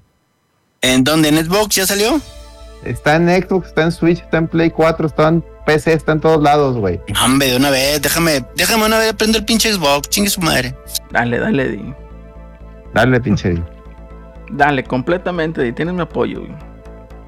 [0.82, 1.30] ¿En dónde?
[1.30, 2.20] ¿En Xbox ya salió?
[2.84, 6.20] Está en Xbox, está en Switch, está en Play 4, está en PC, está en
[6.22, 7.00] todos lados, güey.
[7.24, 10.76] Hombre, de una vez, déjame, déjame una vez prender el pinche Xbox, chingue su madre.
[11.12, 11.94] Dale, dale, Di.
[12.94, 13.64] Dale, pinche Eddie.
[14.52, 15.74] Dale, completamente, Di.
[15.74, 16.56] Tienes mi apoyo, güey.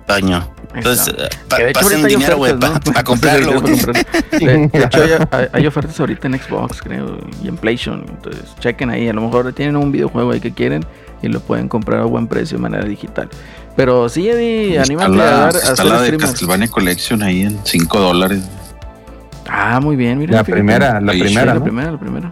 [0.07, 0.23] Ahí
[0.73, 3.03] Entonces, eh, pa- pasen dinero, güey, para ¿no?
[3.03, 3.61] comprarlo.
[3.61, 4.07] De,
[4.39, 8.05] de hecho, hay, hay- hay ofertas ahorita en Xbox, creo, y en PlayStation.
[8.09, 9.07] Entonces, chequen ahí.
[9.07, 10.83] A lo mejor tienen un videojuego ahí que quieren
[11.21, 13.29] y lo pueden comprar a buen precio de manera digital.
[13.79, 16.31] Pero sí, Eddie, Está anímate a la, dar a está hacer la de streamers.
[16.31, 18.41] Castlevania Collection ahí en 5 dólares.
[19.47, 20.33] Ah, muy bien, mira.
[20.33, 20.51] La fíjate.
[20.51, 21.63] primera, la Ahí, Sí, primera, la ¿no?
[21.63, 22.29] primera, la primera.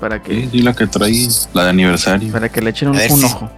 [0.00, 2.32] Para que, Sí, sí, la que trae la de aniversario.
[2.32, 3.50] para que le echen un, ojo.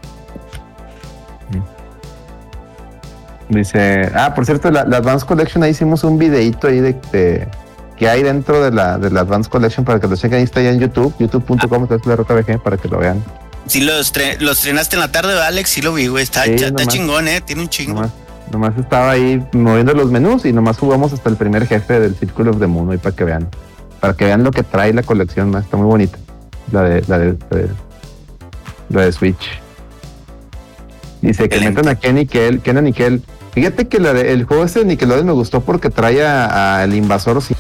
[3.49, 7.49] Dice, ah, por cierto, la, la Advanced Collection, ahí hicimos un videito ahí de, de-
[7.97, 10.39] que hay dentro de la, de la Advanced Collection para que lo chequen.
[10.39, 13.23] Ahí está ya en YouTube, youtube.com, la RTVG para que lo vean.
[13.71, 16.25] Sí, lo, estre- lo estrenaste en la tarde, ¿verdad, Alex, sí lo vi, güey.
[16.25, 16.89] Está, Sí, está nomás.
[16.89, 17.41] chingón, eh.
[17.41, 17.95] Tiene un chingo.
[17.95, 18.11] Nomás,
[18.51, 22.51] nomás estaba ahí moviendo los menús y nomás jugamos hasta el primer jefe del Círculo
[22.51, 23.49] of the Moon ahí para que vean.
[24.01, 26.19] Para que vean lo que trae la colección, más está muy bonita.
[26.73, 27.69] La de, la de, la de,
[28.89, 29.61] la de Switch.
[31.23, 33.23] Dice que metan a Ken y Kel, Ken y Nickel.
[33.53, 36.95] Fíjate que la de- el juego este de Nickelodeon me gustó porque trae a- al
[36.95, 37.55] invasor sí,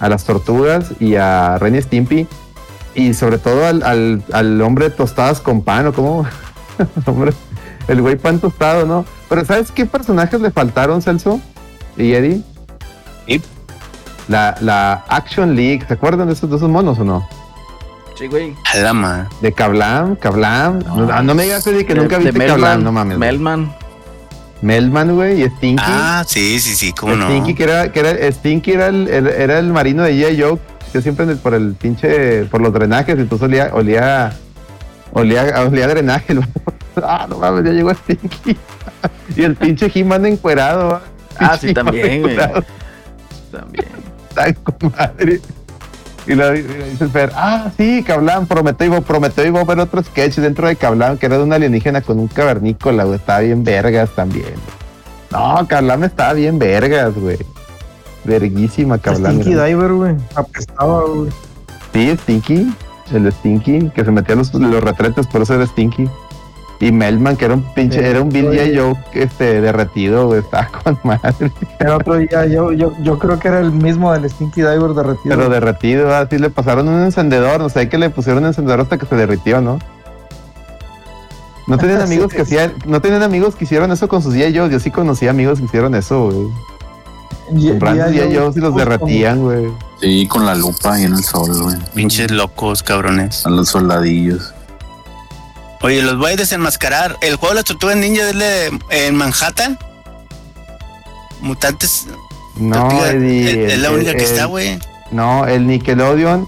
[0.00, 2.26] a las tortugas y a Ren y Stimpy
[2.98, 6.26] y sobre todo al, al, al hombre tostadas con pan o como
[7.06, 7.32] hombre
[7.88, 9.04] el güey pan tostado, ¿no?
[9.28, 11.40] Pero ¿sabes qué personajes le faltaron, Celso
[11.96, 12.42] y Eddie?
[13.26, 13.42] Sí.
[14.28, 17.26] La, la Action League, ¿se acuerdan de esos, de esos monos o no?
[18.18, 18.54] Sí, güey.
[18.74, 19.28] A la madre.
[19.40, 20.80] De Kablam, Kablam.
[20.80, 23.16] No, no me digas, Eddie, que De- nunca viste Kablam, no mames.
[23.16, 23.72] Melman.
[24.60, 25.82] Melman, güey, y Stinky.
[25.86, 27.26] Ah, sí, sí, sí, cómo no.
[27.28, 30.42] Stinky, que era, que era, Stinky era el, el- era el marino de G.I.
[30.42, 30.58] Joe,
[30.88, 34.32] que siempre el- por el pinche, por los drenajes, entonces olía, olía,
[35.12, 36.34] olía, olía a drenaje.
[37.02, 38.56] ah, no mames, ya llegó Stinky.
[39.36, 41.00] y el pinche He-Man encuerado.
[41.38, 42.36] Ah, sí, también, güey.
[43.52, 43.86] También.
[44.34, 45.40] Tan con madre.
[46.26, 49.80] Y lo y lo dice el Fer, ah, sí, Kablam, prometió y prometió a ver
[49.80, 53.38] otro sketch dentro de Kablam, que era de un alienígena con un cavernícola, güey, estaba
[53.40, 54.52] bien vergas también.
[55.30, 57.38] No, Kablam estaba bien vergas, güey.
[58.28, 59.32] Verguísima Kablam.
[59.32, 59.64] Stinky era.
[59.64, 60.16] Diver, güey.
[60.34, 61.30] Apestaba, güey.
[61.92, 62.72] Sí, Stinky,
[63.12, 66.08] el Stinky, que se metía los, los retretes, por eso era Stinky.
[66.80, 68.46] Y Melman, que era un pinche, Sí, era un Bill.
[68.46, 68.70] J.
[68.76, 71.50] Joe este, derretido, güey, estaba con madre.
[71.80, 75.36] El otro día yo, yo, yo creo que era el mismo del Stinky Diver derretido.
[75.36, 78.96] Pero derretido, así le pasaron un encendedor, o sea, que le pusieron un encendedor hasta
[78.96, 79.80] que se derritió, ¿no?
[81.66, 84.56] No tenían amigos que hacían, no tenían amigos que hicieron eso con sus G.I.
[84.56, 86.46] Joes, yo sí conocí amigos que hicieron eso, güey.
[87.56, 88.36] Y- Compraban sus y- G.I.
[88.36, 89.66] Joes y los derretían, güey.
[90.00, 91.76] Sí, con la lupa ahí en el sol, güey.
[91.94, 93.44] Pinches locos, cabrones.
[93.46, 94.52] A los soldadillos.
[95.82, 97.16] Oye, los voy a desenmascarar.
[97.20, 99.78] El juego de las tortugas ninja es de, en Manhattan.
[101.40, 102.06] Mutantes.
[102.56, 104.78] No, Eddie, es, es la el- única que el- está, güey.
[105.10, 106.46] No, el Nickelodeon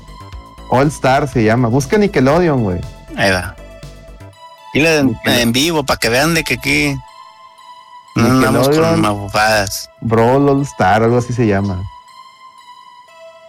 [0.70, 1.68] All Star se llama.
[1.68, 2.80] Busca Nickelodeon, güey.
[3.16, 3.54] Ahí va.
[4.74, 6.96] Y la en, en vivo para que vean de que aquí
[8.16, 9.90] andamos con mabufadas.
[10.00, 11.82] Brawl All Star, algo así se llama.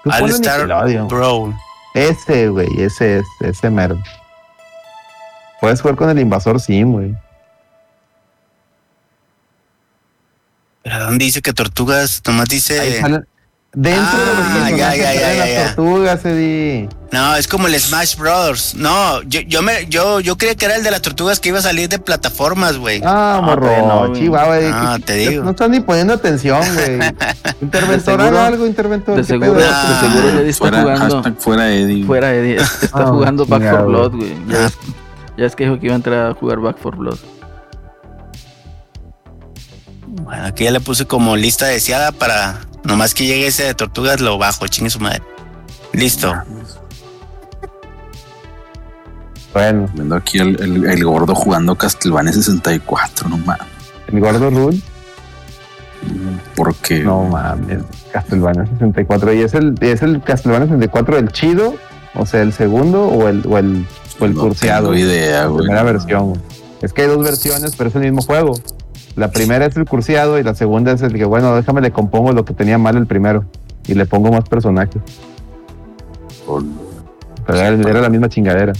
[0.05, 0.67] All Star.
[1.07, 1.55] Brawl.
[1.93, 4.01] Ese, güey, ese es, ese mero.
[5.59, 7.15] Puedes jugar con el invasor Sim, güey.
[10.83, 12.21] ¿Pero dónde dice que tortugas?
[12.25, 13.01] Nomás Ahí dice.
[13.01, 13.27] salen,
[13.73, 15.75] Dentro Ah, de los personajes ya, ya, ya, traen ya, las ya.
[15.75, 16.89] tortugas, Eddie.
[17.13, 18.75] No, es como el Smash Brothers.
[18.75, 21.59] No, yo, yo me, yo, yo creía que era el de las tortugas que iba
[21.59, 23.01] a salir de plataformas, güey.
[23.05, 24.19] Ah, No, morro, no, güey.
[24.21, 24.57] chihuahua.
[24.73, 25.43] Ah, te digo.
[25.45, 26.99] No están ni poniendo atención, güey.
[27.61, 29.15] Interventor, De haga algo, interventor.
[29.15, 29.69] De ¿qué seguro, pedo?
[29.71, 30.01] Ah.
[30.01, 31.35] de seguro Eddie está Fuera, jugando.
[31.39, 32.05] fuera Eddie.
[32.05, 34.35] Fuera Eddie, está Ah, jugando Back for Blood, güey.
[34.49, 34.69] Ya,
[35.37, 37.17] ya es que dijo que iba a entrar a jugar Back for Blood.
[40.07, 44.19] Bueno, aquí ya le puse como lista deseada para nomás que llegue ese de tortugas,
[44.21, 45.21] lo bajo, chingue su madre.
[45.93, 46.33] Listo.
[49.53, 53.65] Bueno, Viendo aquí el, el- el gordo jugando Castlevania 64, no mames.
[54.07, 54.79] el gordo Rule.
[56.55, 57.79] Porque No mames,
[58.11, 59.33] Castlevania 64.
[59.33, 61.75] ¿Y es el, es el Castlevania 64 el chido?
[62.15, 63.85] O sea, el segundo o el, o el,
[64.19, 64.91] o el no curseado?
[64.91, 66.41] tengo idea, La primera versión.
[66.81, 68.53] Es que hay dos versiones, pero es el mismo juego.
[69.15, 72.31] La primera es el curseado y la segunda es el que, bueno, déjame le compongo
[72.31, 73.45] lo que tenía mal el primero
[73.87, 75.01] y le pongo más personajes.
[77.45, 78.73] Pero era, era la misma chingadera.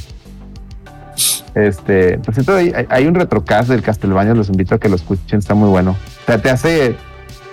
[1.53, 5.39] Este, por cierto, hay, hay un retrocast del Castlevania, los invito a que lo escuchen,
[5.39, 5.91] está muy bueno.
[5.91, 6.95] O sea, te hace,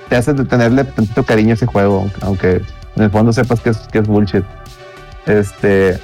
[0.09, 2.62] te hace tenerle tantito cariño a ese juego, aunque- aunque
[2.96, 4.44] en el fondo sepas que es, que es bullshit.
[5.26, 5.98] Este,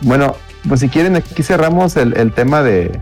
[0.00, 0.34] bueno,
[0.68, 3.00] pues si quieren, aquí cerramos el, el tema de.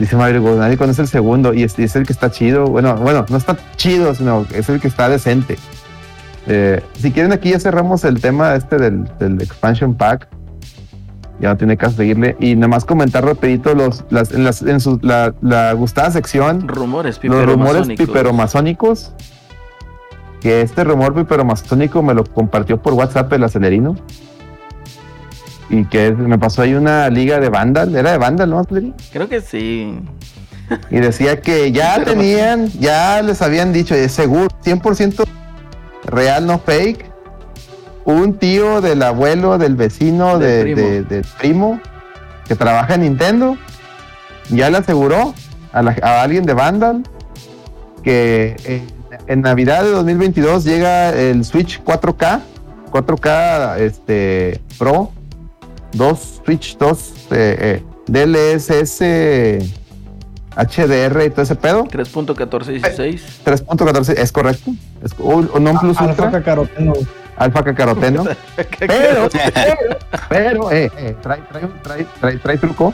[0.00, 2.66] Dice Mario Gordani, cuando es el segundo y es, y es el que está chido.
[2.68, 5.58] Bueno, bueno, no está chido, sino es el que está decente.
[6.46, 10.26] Eh, si quieren, aquí ya cerramos el tema este del, del expansion pack.
[11.38, 12.34] Ya no tiene caso seguirle.
[12.40, 16.66] Y nada más comentar rapidito los, las, en, las, en su, la, la gustada sección
[16.66, 19.12] Rumores, los rumores piperomasónicos.
[20.40, 23.96] Que este rumor piperomasónico me lo compartió por WhatsApp el acelerino.
[25.70, 27.94] Y que es- me pasó ahí una liga de Vandal.
[27.94, 28.64] Era de Vandal, ¿no?
[29.12, 29.98] Creo que sí.
[30.90, 35.24] Y decía que ya tenían, ya les habían dicho, de seguro, 100%
[36.04, 37.06] real, no fake.
[38.04, 40.88] Un tío del abuelo, del vecino, Del de, primo.
[40.88, 41.80] de- del primo,
[42.48, 43.56] que trabaja en Nintendo,
[44.48, 45.34] ya le aseguró
[45.72, 47.02] a, la- a alguien de Vandal
[48.02, 48.86] que en,
[49.28, 52.40] en Navidad de 2022 llega el Switch 4K,
[52.90, 55.12] 4K este, Pro,
[55.92, 59.00] dos Switch 2 eh, eh, DLSS
[60.56, 61.84] HDR y todo ese pedo.
[61.84, 63.20] 3.1416.
[63.44, 64.72] 3.14 es correcto.
[65.02, 66.92] Es, o, o non plus Alfa ultra, cacaroteno.
[67.36, 68.24] alfa cacaroteno.
[68.78, 69.98] pero, pero,
[70.28, 72.92] pero, eh, eh, trae, trae, trae, trae, trae truco.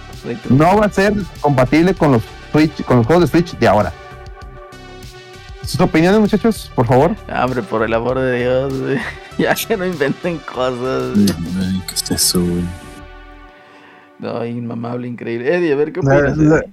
[0.51, 3.93] No va a ser compatible con los Switch, con los juegos de Switch de ahora.
[5.65, 7.17] Sus opiniones, muchachos, por favor.
[7.29, 8.99] Ah, Hombre, por el amor de Dios, güey.
[9.39, 11.13] Ya que no inventen cosas.
[11.15, 11.27] güey.
[11.59, 12.63] Ay, ¿Qué es eso, güey?
[14.19, 15.55] No, inmamable, increíble.
[15.55, 16.39] Eddie, a ver qué opinas.
[16.39, 16.73] Eddie?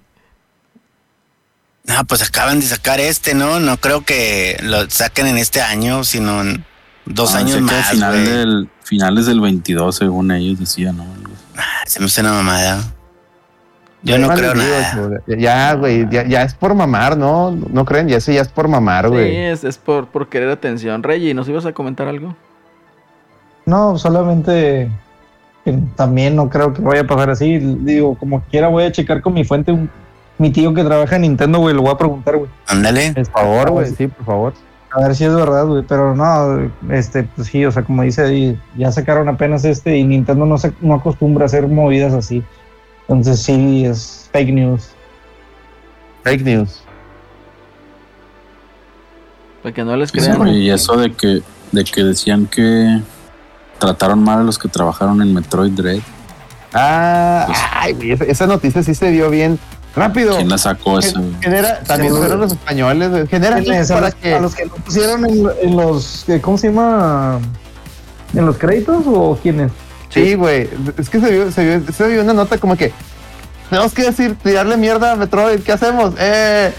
[1.86, 3.60] No, pues acaban de sacar este, ¿no?
[3.60, 6.64] No creo que lo saquen en este año, sino en
[7.06, 11.06] dos Ah, años más, final del, finales del 22, según ellos decían, ¿no?
[11.86, 12.82] Se me hace una mamada.
[14.04, 14.96] Yo no creo nada.
[15.26, 17.52] güey, Ya, güey, ya, ya es por mamar, ¿no?
[17.52, 18.08] ¿No creen?
[18.08, 19.36] Ya eso ya es por mamar, Sí, güey.
[19.36, 21.04] es, es por, por querer atención.
[21.04, 22.36] Reggie, ¿nos ibas a comentar algo?
[23.66, 24.90] No, solamente
[25.96, 27.58] también no creo que vaya a pasar así.
[27.58, 29.90] Digo, como quiera voy a checar con mi fuente, un-
[30.38, 32.50] mi tío que trabaja en Nintendo, güey, lo voy a preguntar, güey.
[32.68, 33.14] Ándale.
[33.14, 34.54] Por favor, güey, sí, por favor.
[34.92, 35.84] A ver si es verdad, güey.
[35.88, 40.04] Pero no, este, pues sí, o sea, como dice ahí, ya sacaron apenas este y
[40.04, 42.44] Nintendo no, se, no acostumbra a hacer movidas así.
[43.08, 44.90] Entonces sí, es fake news.
[46.24, 46.82] Fake news.
[49.62, 50.38] Para que no les Sí, crean.
[50.38, 51.42] güey, y eso de que,
[51.72, 53.00] de que decían que
[53.84, 56.00] trataron mal a los que trabajaron en Metroid Dread.
[56.74, 59.60] Ah, Pues- ay, güey, esa, esa noticia sí se dio bien
[59.96, 60.36] rápido.
[60.38, 61.34] ¿Quién la sacó esa, güey?
[61.42, 63.28] Genera, también fueron los españoles, güey.
[63.28, 66.68] Genera a, para los, que a los que lo pusieron en, en los, ¿cómo se
[66.70, 67.40] llama?
[68.34, 69.72] ¿En los créditos o quiénes?
[70.10, 70.70] Sí, güey.
[70.98, 72.92] Es que se vio, se vio, se vio una nota como que
[73.70, 75.60] tenemos que decir, tirarle mierda a Metroid.
[75.62, 76.14] ¿Qué hacemos?
[76.18, 76.72] Eh,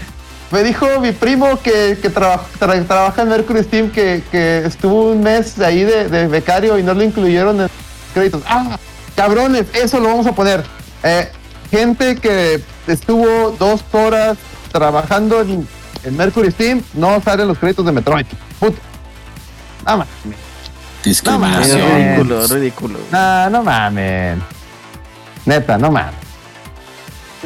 [0.51, 5.11] me dijo mi primo que, que traba- tra- trabaja en Mercury Steam que, que estuvo
[5.11, 7.71] un mes ahí de, de becario y no lo incluyeron en los
[8.13, 8.41] créditos.
[8.47, 8.77] ¡Ah!
[9.15, 10.63] Cabrones, eso lo vamos a poner.
[11.03, 11.29] Eh,
[11.71, 14.37] gente que estuvo dos horas
[14.71, 15.67] trabajando en,
[16.03, 18.25] en Mercury Steam no sale en los créditos de Metroid.
[18.59, 18.77] Puta.
[19.85, 21.79] Ma- Es Discriminación.
[21.79, 22.05] No, mames.
[22.17, 22.99] ridículo, ridículo.
[23.11, 24.37] No, no mames.
[25.45, 26.13] Neta, no mames.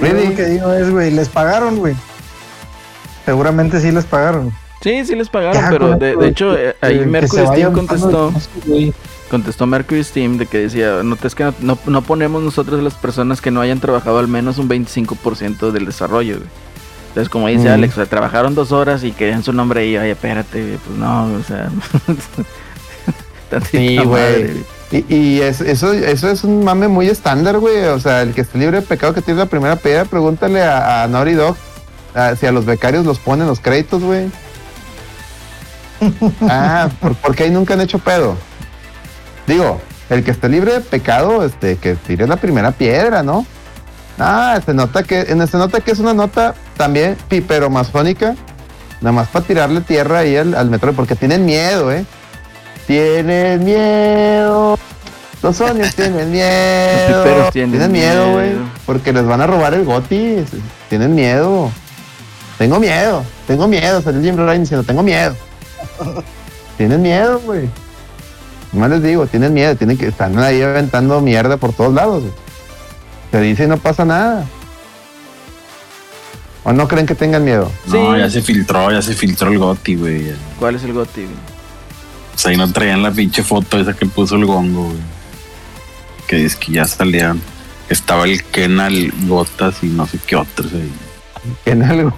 [0.02, 1.94] Lo que digo es, güey, les pagaron, güey.
[3.26, 4.52] Seguramente sí les pagaron.
[4.82, 8.32] Sí, sí les pagaron, Ya, pero de, hecho que- ahí Mercury Steam contestó,
[9.30, 12.94] contestó Mercury Steam de que decía, no, es que no, no, no ponemos nosotros las
[12.94, 16.48] personas que no hayan trabajado al menos un 25% del desarrollo, güey.
[17.10, 17.74] Entonces, como dice Mm.
[17.74, 21.26] Alex, o sea, trabajaron dos horas y querían su nombre y, oye, espérate, pues no,
[21.34, 21.70] o sea.
[23.72, 24.64] Sí, güey.
[24.92, 27.86] Y, y es- eso, eso es un mame muy estándar, güey.
[27.86, 31.04] O sea, el que esté libre de pecado que tiene la primera piedra, pregúntale a,
[31.04, 31.56] a Naughty Dog
[32.16, 34.30] ah, si a los becarios los ponen los créditos, güey.
[36.42, 38.36] ah, ¿por, porque ahí nunca han hecho pedo.
[39.48, 43.46] Digo, el que esté libre de pecado, este, que tire la primera piedra, ¿no?
[44.18, 48.36] Ah, se nota que, en se nota que es una nota también piperomasónica,
[49.02, 52.06] nada más para tirarle tierra ahí al, al metro, porque tienen miedo, ¿eh?
[52.86, 54.78] Tienen miedo.
[55.42, 57.24] Los Sonios tienen miedo.
[57.24, 58.52] Piperos tienen miedo, güey.
[58.86, 60.44] Porque les van a robar el goti.
[60.90, 61.72] Tienen miedo.
[62.60, 63.24] Tengo miedo.
[63.48, 64.02] Tengo miedo.
[64.02, 65.34] Salió Jim Ryan diciendo, tengo miedo.
[66.78, 67.70] tienen miedo, güey.
[68.74, 69.76] Más les digo, tienen miedo.
[69.78, 72.22] Tienen que están ahí aventando mierda por todos lados.
[73.32, 74.46] Se dice y no pasa nada.
[76.66, 77.72] ¿O no creen que tengan miedo?
[77.88, 80.34] No, ya se filtró, ya se filtró el Goti, güey.
[80.60, 81.36] ¿Cuál es el Goti, güey?
[82.36, 85.00] O sea, ahí no traían la pinche foto esa que puso el gongo, güey.
[86.28, 87.42] Que es que ya salían.
[87.88, 90.92] Estaba el Kenal Gotas y no sé qué otros ahí.
[91.66, 92.14] En algo.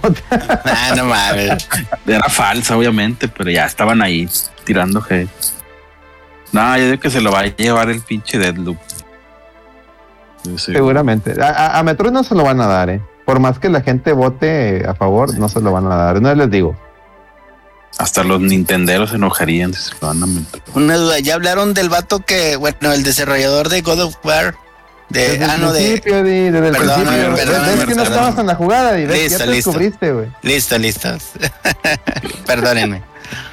[0.64, 1.68] Ah, no mames.
[2.06, 4.28] Era falsa, obviamente, pero ya estaban ahí
[4.64, 5.28] tirando G.
[6.52, 8.78] No, yo digo que se lo va a llevar el pinche Deadloop.
[10.56, 10.72] Sé.
[10.72, 11.40] Seguramente.
[11.40, 13.00] A, a- a Metroid no se lo van a dar, ¿eh?
[13.24, 16.20] Por más que la gente vote a favor, no se lo van a dar.
[16.20, 16.76] No les digo.
[17.98, 20.62] Hasta los nintenderos se enojarían si se lo van a meter.
[20.74, 24.56] Una duda, ya hablaron del vato que, bueno, el desarrollador de God of War.
[25.12, 25.80] De, Desde ah, el no, de.
[25.82, 27.34] principio, Di, desde el Perdón, principio.
[27.34, 28.06] perdón, ves que no perdón.
[28.06, 29.70] estabas en la jugada, Di, ves, Listo, ya te listo.
[29.70, 30.26] descubriste, güey.
[30.42, 31.08] Listo, listo.
[32.46, 33.02] Perdónenme.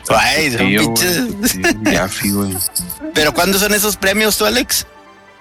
[0.10, 2.56] Ay, son pinches- Sí, ya fui, güey.
[3.14, 4.86] Pero ¿cuándo son esos premios tú, Alex?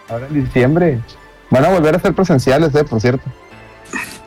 [0.09, 1.01] Ahora en diciembre.
[1.51, 3.25] Van a volver a ser presenciales, eh, por cierto.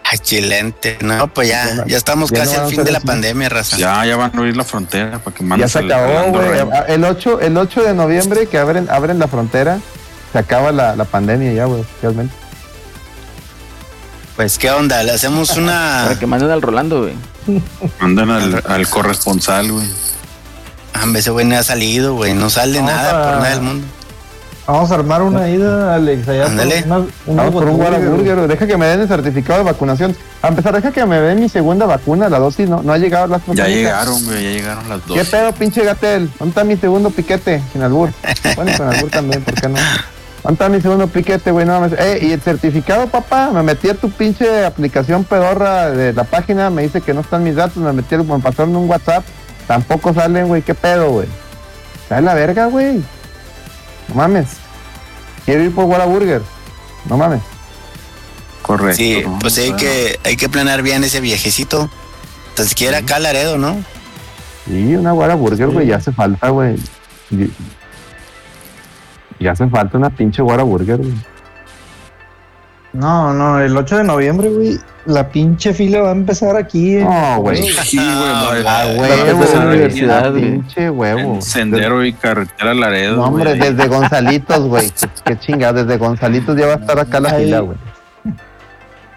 [0.03, 0.97] Ay, chilente.
[1.01, 3.07] No, pues Ya ya, no- estamos ya no casi a al fin de la así.
[3.07, 3.77] pandemia, raza.
[3.77, 6.49] Ya, ya van a abrir la frontera para que Ya se acabó, güey.
[6.87, 9.79] El 8, el 8 de noviembre que abren, abren la frontera,
[10.31, 12.33] se acaba la, la pandemia ya, güey, oficialmente.
[14.35, 15.03] Pues, ¿qué onda?
[15.03, 16.01] Le hacemos una.
[16.05, 17.15] Para que manden al Rolando, güey.
[17.99, 19.87] Mandan al, al corresponsal, güey.
[20.93, 22.33] Ah, ese güey no ha salido, güey.
[22.33, 23.87] No sale nada por nada del mundo.
[24.67, 26.83] Vamos a armar una ida, Alex, allá por Ándale.
[26.85, 28.47] una- un Vamos por un Whataburger.
[28.47, 30.15] Deja que me den el certificado de vacunación.
[30.41, 33.27] A empezar, deja que me den mi segunda vacuna, la dosis, no, no ha llegado
[33.27, 35.17] la Ya llegaron, güey, ya llegaron las dos.
[35.17, 36.29] ¿Qué pedo, pinche Gatel?
[36.39, 37.61] ¿Dónde está mi segundo piquete?
[37.73, 38.11] Sin albur.
[38.55, 39.77] Bueno, con albur también, ¿por qué no?
[40.43, 41.65] ¿Dónde está mi segundo piquete, güey?
[41.65, 41.97] No mames.
[41.99, 46.69] Eh, y el certificado, papá, me metí a tu pinche aplicación pedorra de la página,
[46.69, 49.23] me dice que no están mis datos, me metí, me pasaron un WhatsApp,
[49.67, 51.27] tampoco salen, güey, ¿qué pedo, güey?
[52.01, 53.03] Está la verga, güey.
[54.07, 54.47] No mames.
[55.45, 56.41] Quiero ir por Whataburger.
[57.05, 57.41] No mames.
[58.63, 58.97] Correcto.
[58.97, 61.89] Sí, pues hay que, hay que planear bien ese viejecito.
[62.55, 63.77] Tan siquiera acá Laredo, ¿no?
[64.65, 66.75] Sí, una Whataburger, güey, ya hace falta, güey.
[69.41, 71.13] Y- Ya hace falta una pinche Whataburger, güey.
[72.93, 76.95] No, no, el 8 de noviembre, güey, la pinche fila va a empezar aquí.
[76.95, 77.63] No, güey.
[77.85, 80.41] Sí, güey, no, Ah, huevo, la güey, universidad, güey.
[80.43, 81.35] pinche huevo.
[81.35, 83.15] en Sendero y carretera Laredo.
[83.15, 83.71] No, hombre, güey.
[83.73, 84.91] desde Gonzalitos, güey.
[85.23, 87.45] Qué chingada, desde Gonzalitos ya va a estar acá la Ahí.
[87.45, 87.77] fila, güey.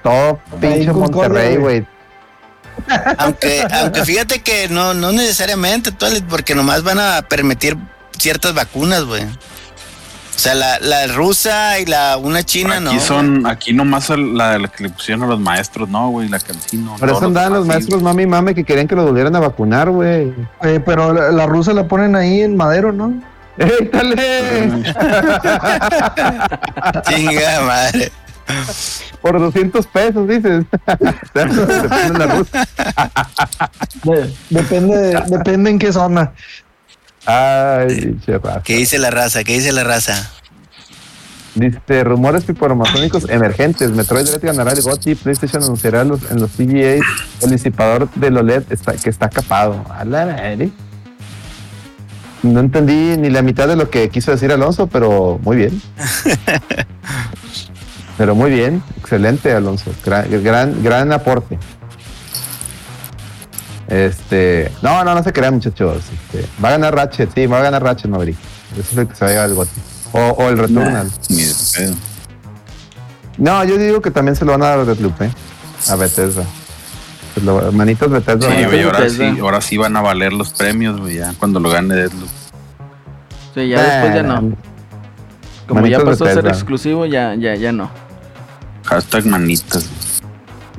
[0.05, 1.87] Todo pinche Monterrey, güey.
[3.19, 5.91] Aunque, aunque fíjate que no, no necesariamente,
[6.29, 7.77] porque nomás van a permitir
[8.19, 9.25] ciertas vacunas, güey.
[10.35, 13.01] O sea, la, la rusa y la una china, Aquí no.
[13.01, 16.97] son, aquí nomás la, la que le pusieron a los maestros, no, güey, la cancino.
[16.99, 19.91] Por eso andaban los maestros mami y mame que querían que lo volvieran a vacunar,
[19.91, 20.35] güey.
[20.63, 23.15] Eh, pero la, la rusa la ponen ahí en madero, ¿no?
[23.57, 24.83] ¡Ey, dale!
[27.09, 28.13] Chinga madre.
[29.23, 30.65] Por 200 pesos, dices.
[31.35, 32.67] Rusa.
[34.05, 36.33] De- depende, depende en qué zona.
[37.27, 38.63] Ay, raza.
[38.63, 39.45] ¿Qué dice la raza?
[39.45, 40.31] ¿Qué dice la raza?
[41.55, 43.93] Dice, rumores piporomazónicos emergentes.
[43.93, 45.15] Metroid Dread ganará el GOTY.
[45.15, 46.97] PlayStation anunciará los, en los CGA
[47.43, 49.85] el disipador del OLED está, que está capado.
[49.89, 50.71] A la madre.
[52.43, 55.81] No entendí ni la mitad de lo que quiso decir Alonso, pero muy bien.
[58.19, 58.83] pero muy bien.
[58.99, 59.93] Excelente, Alonso.
[60.05, 61.59] Gran, gran, gran aporte.
[63.89, 66.03] Este, no, no, no se crean, muchachos.
[66.13, 68.37] Este, va a ganar Ratchet, sí, va a ganar Ratchet Maverick.
[68.73, 69.71] Eso es el que se va a llevar el GOTY.
[70.13, 71.11] O, o el Returnal.
[73.37, 75.31] No, yo digo que también se lo van a dar a Deathloop, ¿eh?
[75.91, 76.45] A Bethesda.
[77.35, 78.49] Pues lo- manitos Bethesda.
[78.49, 79.33] Sí, güey, ahora Bethesda.
[79.35, 82.29] sí, ahora sí van a valer los premios, güey, ya cuando lo gane Deadloop.
[83.55, 84.57] Sí, ya después ya no.
[85.67, 87.91] Como ya pasó a ser exclusivo, ya, ya, ya no.
[88.85, 89.89] Hashtag manitas.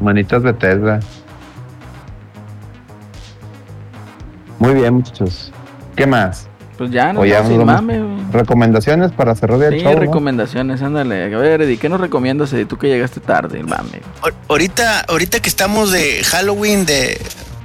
[0.02, 1.00] Manitas Bethesda.
[4.60, 5.52] Muy bien, muchachos.
[5.96, 6.48] ¿Qué más?
[6.78, 8.02] Pues ya no ya sin mame.
[8.34, 9.94] Recomendaciones para cerrar el Sí, show.
[9.94, 10.00] ¿no?
[10.00, 11.34] recomendaciones, ándale.
[11.34, 12.66] A ver, Eddie, ¿qué nos recomiendas, Eddie?
[12.66, 14.02] Tú que llegaste tarde, mame.
[14.22, 17.22] Ahor- Ahorita, ahorita que estamos de Halloween, de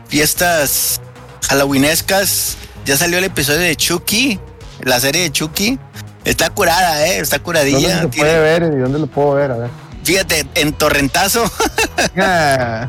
[0.07, 1.01] fiestas
[1.49, 4.39] halloweenescas, ya salió el episodio de Chucky,
[4.83, 5.79] la serie de Chucky.
[6.25, 8.01] Está curada, eh, está ¿Dónde curadilla.
[8.03, 9.51] se Tiene- puede ver y dónde lo puedo ver?
[9.51, 9.71] A ver.
[10.05, 11.43] fíjate, en Torrentazo.
[12.17, 12.89] Ah,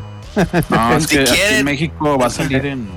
[0.70, 2.88] No, es Si que aquí quieren- en México va a salir en,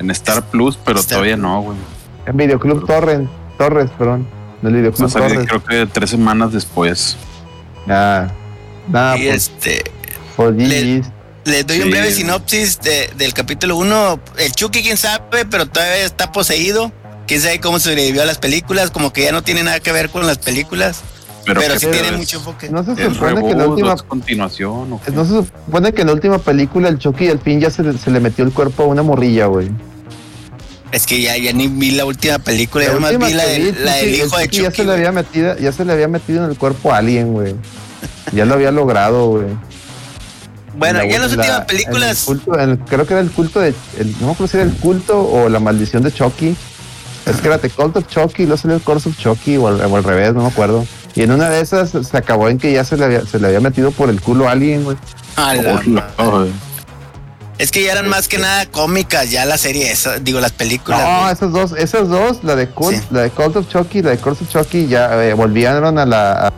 [0.00, 1.42] en Star Plus, pero Star todavía Plus.
[1.46, 1.78] no, güey.
[2.26, 3.28] en Videoclub Torres,
[3.58, 4.26] Torres, perdón.
[4.62, 5.48] En el Videoclub salir Torres.
[5.48, 7.16] creo que tres semanas después.
[7.88, 8.28] Ah,
[8.88, 9.82] nada, y pues, este,
[10.38, 11.02] le-
[11.44, 14.20] les doy un breve sinopsis de- del capítulo 1.
[14.38, 16.92] El Chucky, quién sabe, pero todavía está poseído.
[17.26, 20.10] Quién sabe cómo sobrevivió a las películas, como que ya no tiene nada que ver
[20.10, 21.00] con las películas,
[21.46, 22.68] Pero, pero que sí es- tiene mucho enfoque.
[22.70, 24.92] No se supone que en la reboot, última es continuación.
[24.92, 25.10] ¿o qué?
[25.12, 27.96] no se supone que en la última película el Chucky al fin ya se, le-
[27.96, 29.70] se le metió el cuerpo a una morrilla, güey.
[30.92, 33.84] Es que ya, ya ni vi la última película, La más última vi la, del-
[33.84, 36.50] la hijo de Chucky ya se le había metido, ya se le había metido en
[36.50, 37.54] el cuerpo a alguien, güey.
[38.32, 39.46] Ya lo había logrado, güey.
[40.76, 42.24] Bueno, la- ya en las últimas en el películas.
[42.24, 43.74] culto- en el- creo que era el culto de.
[43.98, 46.56] El, no me acuerdo si era el culto o la maldición de Chucky.
[47.26, 49.80] Es que era The Cult of Chucky, luego salió el Curse of Chucky o al,
[49.80, 50.86] o al revés, no me acuerdo.
[51.14, 53.48] Y en una de esas se acabó en que ya se le había, se le
[53.48, 54.96] había metido por el culo a alguien, güey.
[55.36, 56.50] a la Oh, ma- no, güey.
[57.60, 61.00] Es que ya eran más que nada cómicas, ya la serie esa, digo, las películas.
[61.00, 61.32] No, güey.
[61.32, 63.02] esas dos, esas dos, la de Cult, Sí.
[63.10, 66.06] la de Cult of Chucky y la de Curse of Chucky, ya eh, volvieron a
[66.06, 66.32] la.
[66.48, 66.52] a-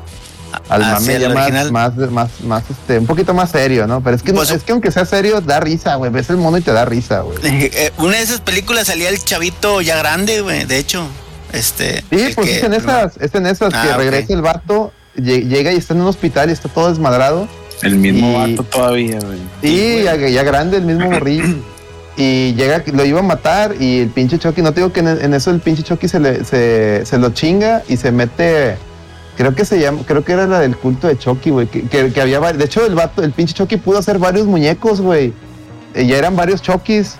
[0.68, 4.02] al mame ya más, más, más, más, este, un poquito más serio, ¿no?
[4.02, 6.10] Pero es que, Pues- es que aunque sea serio, da risa, güey.
[6.10, 7.38] Ves el mono y te da risa, güey.
[7.42, 11.06] Eh, una de esas películas salía el chavito ya grande, güey, de hecho.
[11.52, 12.02] Este.
[12.10, 13.96] Sí, pues que- es en esas, es en esas Ah, que ok.
[13.96, 17.48] regresa el vato, lle- llega y está en un hospital y está todo desmadrado.
[17.82, 19.38] El mismo Y- vato todavía, güey.
[19.62, 21.44] Y ya, ya grande, el mismo morrillo.
[22.14, 25.08] Y llega, lo iba a matar y el pinche Chucky, no te digo que en,
[25.08, 28.76] en eso el pinche Chucky se, le, se, se lo chinga y se mete,
[29.38, 32.12] creo que se llama, creo que era la del culto de Chucky, güey, que, que-
[32.12, 35.32] que había, de hecho el vato, el pinche Chucky pudo hacer varios muñecos, güey.
[35.94, 37.16] Y ya eran varios Chuckys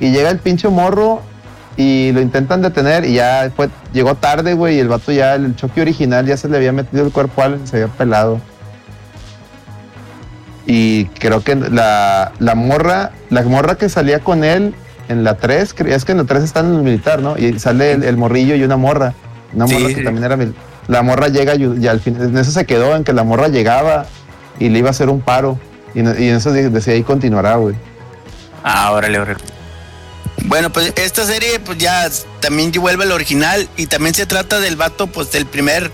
[0.00, 1.22] y llega el pinche morro
[1.76, 5.54] y lo intentan detener y ya fue, llegó tarde, güey, y el vato ya, el
[5.54, 8.40] Chucky original ya se le había metido el cuerpo a alguien, se había pelado.
[10.66, 14.74] Y creo que la, la morra, la morra que salía con él
[15.08, 17.36] en la 3, es que en la 3 está en el militar, ¿no?
[17.36, 19.14] Y sale el, el morrillo y una morra.
[19.52, 20.04] Una Sí, morra que sí.
[20.04, 20.54] también era mil-
[20.88, 23.48] La morra llega y, y al fin, en eso se quedó, en que la morra
[23.48, 24.06] llegaba
[24.58, 25.58] y le iba a hacer un paro.
[25.94, 26.06] Y, en
[26.36, 27.74] eso de- decía ahí continuará, güey.
[28.64, 29.40] Ah, órale, órale.
[30.44, 32.08] Bueno, pues esta serie, pues ya
[32.40, 35.90] también vuelve al original y también se trata del vato, pues del primer,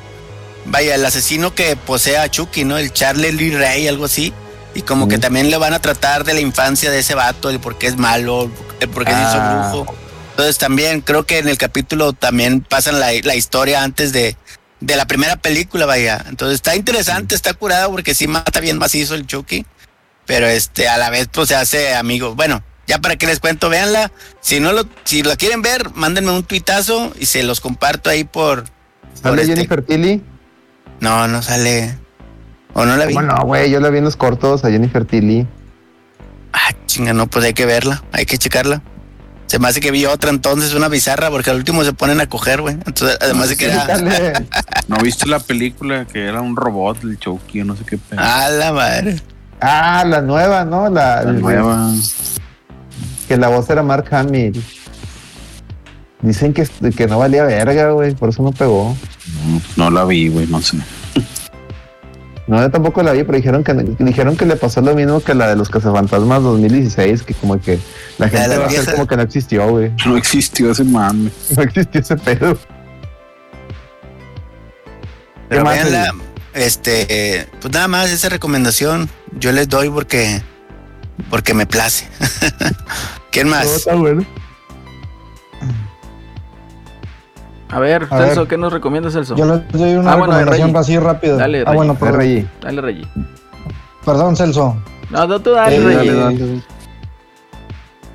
[0.66, 2.78] vaya, el asesino que posee a Chucky, ¿no?
[2.78, 4.32] El Charlie Lee Ray, algo así.
[4.74, 7.58] Y como que también le van a tratar de la infancia de ese vato, el
[7.58, 8.50] por qué es malo,
[8.80, 9.70] el por qué se hizo Ah.
[9.72, 9.94] brujo.
[10.30, 14.36] Entonces también creo que en el capítulo también pasan la, la historia antes de,
[14.80, 16.24] de la primera película, vaya.
[16.28, 19.66] Entonces está interesante, está curado porque sí mata bien macizo el Chucky.
[20.26, 22.36] Pero este, a la vez pues se hace amigo.
[22.36, 24.12] Bueno, ya para que les cuento, véanla.
[24.40, 28.22] Si no lo, si lo quieren ver, mándenme un tuitazo y se los comparto ahí
[28.24, 28.64] por.
[28.64, 28.72] por
[29.22, 30.22] ¿Sale este- Jennifer Tilly?
[31.00, 31.98] No, no sale.
[32.74, 33.14] O no la vi.
[33.14, 35.46] Bueno, güey, yo la vi en los cortos a Jennifer Tilly.
[36.52, 38.82] Ah, chinga, no, pues hay que verla, hay que checarla.
[39.46, 42.26] Se me hace que vi otra entonces, una bizarra, porque al último se ponen a
[42.26, 42.74] coger, güey.
[42.74, 43.86] Entonces, además de que era.
[43.86, 44.32] Dale.
[44.88, 48.20] ¿No viste la película que era un robot, el Chucky, o no sé qué pedo?
[48.20, 49.20] A la madre.
[49.60, 50.88] Ah, la nueva, ¿no?
[50.90, 51.92] La, La nueva.
[53.26, 54.62] Que la voz era Mark Hamill.
[56.20, 58.96] Dicen que, que no valía verga, güey, por eso no pegó.
[59.76, 60.76] No, no la vi, güey, no sé.
[62.48, 65.34] No, yo tampoco la vi, pero dijeron que dijeron que le pasó lo mismo que
[65.34, 67.78] la de los Cazafantasmas 2016, que como que
[68.16, 69.92] la gente la va a hacer como que no existió, güey.
[70.06, 71.30] No existió ese mame.
[71.54, 72.58] No existió ese pedo.
[75.48, 76.14] Pero más, véanla,
[76.54, 79.08] este, pues nada más esa recomendación
[79.38, 80.42] yo les doy porque,
[81.30, 82.06] porque me place.
[83.30, 83.66] ¿Quién No, más?
[83.66, 84.24] está bueno.
[87.70, 88.48] A ver, A Celso, ver.
[88.48, 89.36] ¿qué nos recomiendas, Celso?
[89.36, 90.80] Yo les doy una Ah, bueno, recomendación Rey.
[90.80, 91.36] así rápida.
[91.36, 91.76] Dale, ah, Rey.
[91.76, 92.48] bueno, perdón, Rey.
[92.62, 93.06] Dale, Reggie.
[94.04, 94.76] perdón, Celso.
[95.10, 96.12] No, no, tú dale, Eh, Reggie.
[96.14, 96.62] Dale, dale.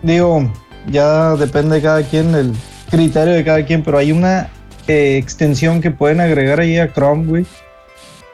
[0.02, 0.50] Digo,
[0.88, 2.54] ya depende de cada quien, el
[2.90, 4.50] criterio de cada quien, pero hay una
[4.88, 7.46] eh, extensión que pueden agregar ahí a Chrome, güey.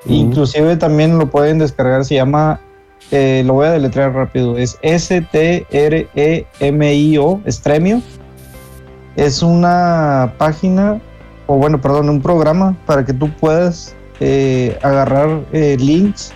[0.05, 2.59] Inclusive también lo pueden descargar, se llama,
[3.11, 4.79] eh, lo voy a deletrear rápido, es
[6.19, 8.01] S-T-R-E-M-I-O, Stremio.
[9.15, 10.99] Es una página,
[11.49, 16.31] o bueno, perdón, un programa para que tú puedas eh, agarrar eh, links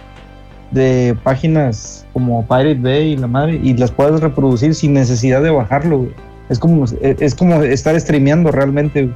[0.71, 5.51] de páginas como Pirate Bay y la madre y las puedes reproducir sin necesidad de
[5.51, 6.07] bajarlo.
[6.49, 9.11] Es como, es como estar streameando realmente.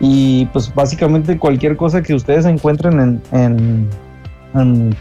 [0.00, 3.90] Y pues básicamente cualquier cosa que ustedes encuentren en,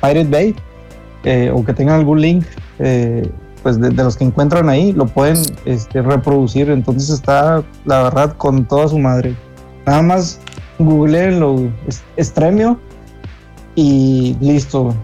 [0.01, 0.53] Pirate Bay
[1.23, 2.43] eh, o que tengan algún link
[3.63, 6.69] pues de, de los que encuentran ahí, lo pueden este, reproducir.
[6.69, 9.33] Entonces está, la verdad, con toda su madre.
[9.89, 10.39] Nada más
[10.77, 11.67] googleenlo,
[12.15, 12.79] Estremio
[13.73, 14.95] y listo.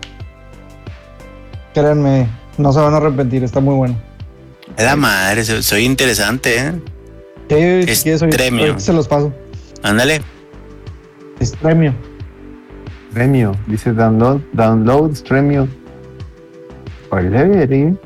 [1.73, 2.27] Créanme,
[2.59, 3.97] no se van a arrepentir, está muy bueno.
[4.77, 6.71] Es la madre, soy, interesante, ¿eh?
[7.87, 8.79] Sí, si quieres, ahorita- Estremio.
[8.79, 9.33] se los paso.
[9.81, 10.21] Ándale.
[11.39, 11.91] Estremio.
[13.11, 13.53] Premio.
[13.65, 15.67] Dice download, download, Stremio.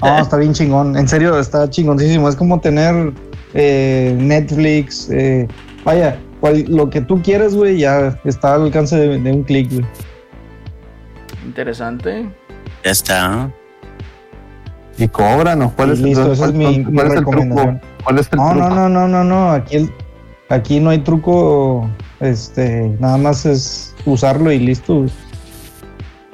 [0.00, 0.96] No, está bien chingón.
[0.96, 2.28] En serio, está chingoncísimo.
[2.28, 3.12] Es como tener
[3.54, 5.08] eh, Netflix.
[5.10, 5.48] eh,
[5.84, 9.70] vaya, cual- lo que tú quieras, güey, ya está al alcance de, de un clic,
[9.72, 9.86] güey.
[11.44, 12.28] Interesante.
[12.84, 13.50] Ya está.
[14.98, 15.72] Y cobran, ¿no?
[15.74, 17.80] ¿Cuál es, listo, cuál- esa es cuál- mi- cuál mi es el truco?
[18.04, 18.68] ¿Cuál es el No, truco?
[18.68, 19.50] no, no, no, no, no.
[19.52, 19.92] Aquí, el-
[20.48, 21.88] aquí no hay truco.
[22.20, 24.96] Este, nada más es usarlo y listo.
[24.98, 25.10] güey.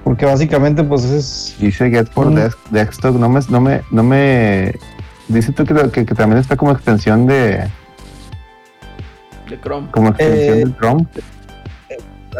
[0.03, 1.57] Porque básicamente, pues es.
[1.61, 2.29] Dice Get for.
[2.31, 4.75] Desk- Desktop, no me, no me, no me.
[5.29, 7.67] Dice tú que, que, que también está como extensión de,
[9.49, 9.89] De Chrome.
[9.91, 11.07] como extensión Eh, del Chrome.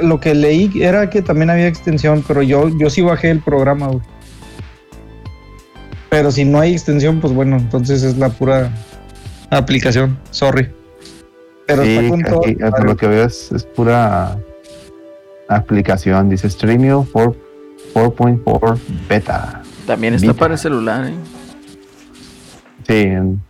[0.03, 3.87] Lo que leí era que también había extensión, pero yo, yo sí bajé el programa,
[3.89, 4.01] güey.
[6.11, 8.71] Pero si no hay extensión, pues bueno, entonces es la pura
[9.51, 10.19] aplicación.
[10.31, 10.69] Sorry.
[11.67, 12.45] Pero Sí, está con todo.
[12.47, 14.37] eh, por lo que veo es, es pura
[15.49, 16.29] aplicación.
[16.29, 17.37] Dice Streamio 4
[17.95, 18.79] 4.4
[19.09, 19.63] beta.
[19.87, 21.15] También está para el celular, ¿eh?
[22.89, 23.41] Sí, en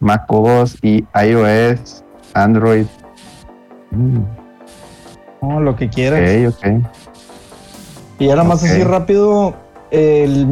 [0.00, 2.02] macOS y iOS,
[2.42, 2.86] Android.
[3.90, 4.18] Mm,
[5.42, 6.54] No, lo que quieras.
[6.54, 6.86] ok, ok.
[8.18, 9.54] Y nada más así rápido,
[9.90, 10.46] el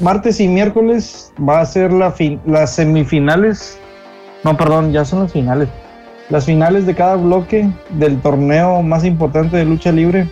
[0.00, 2.14] martes y miércoles va a ser la
[2.46, 3.78] las semifinales.
[4.44, 5.68] No, perdón, ya son las finales.
[6.30, 10.28] Las finales de cada bloque del torneo más importante de lucha libre,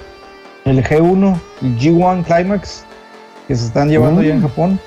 [0.64, 2.84] el G1, el G1 Climax,
[3.46, 4.24] que se están llevando Mm.
[4.24, 4.80] ya en Japón.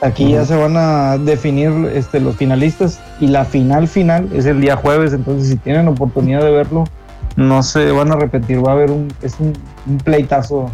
[0.00, 4.60] Aquí ya se van a definir este, los finalistas y la final final es el
[4.60, 6.84] día jueves, entonces si tienen oportunidad de verlo,
[7.36, 9.54] no se van a repetir, va a haber un, es un,
[9.86, 10.70] un pleitazo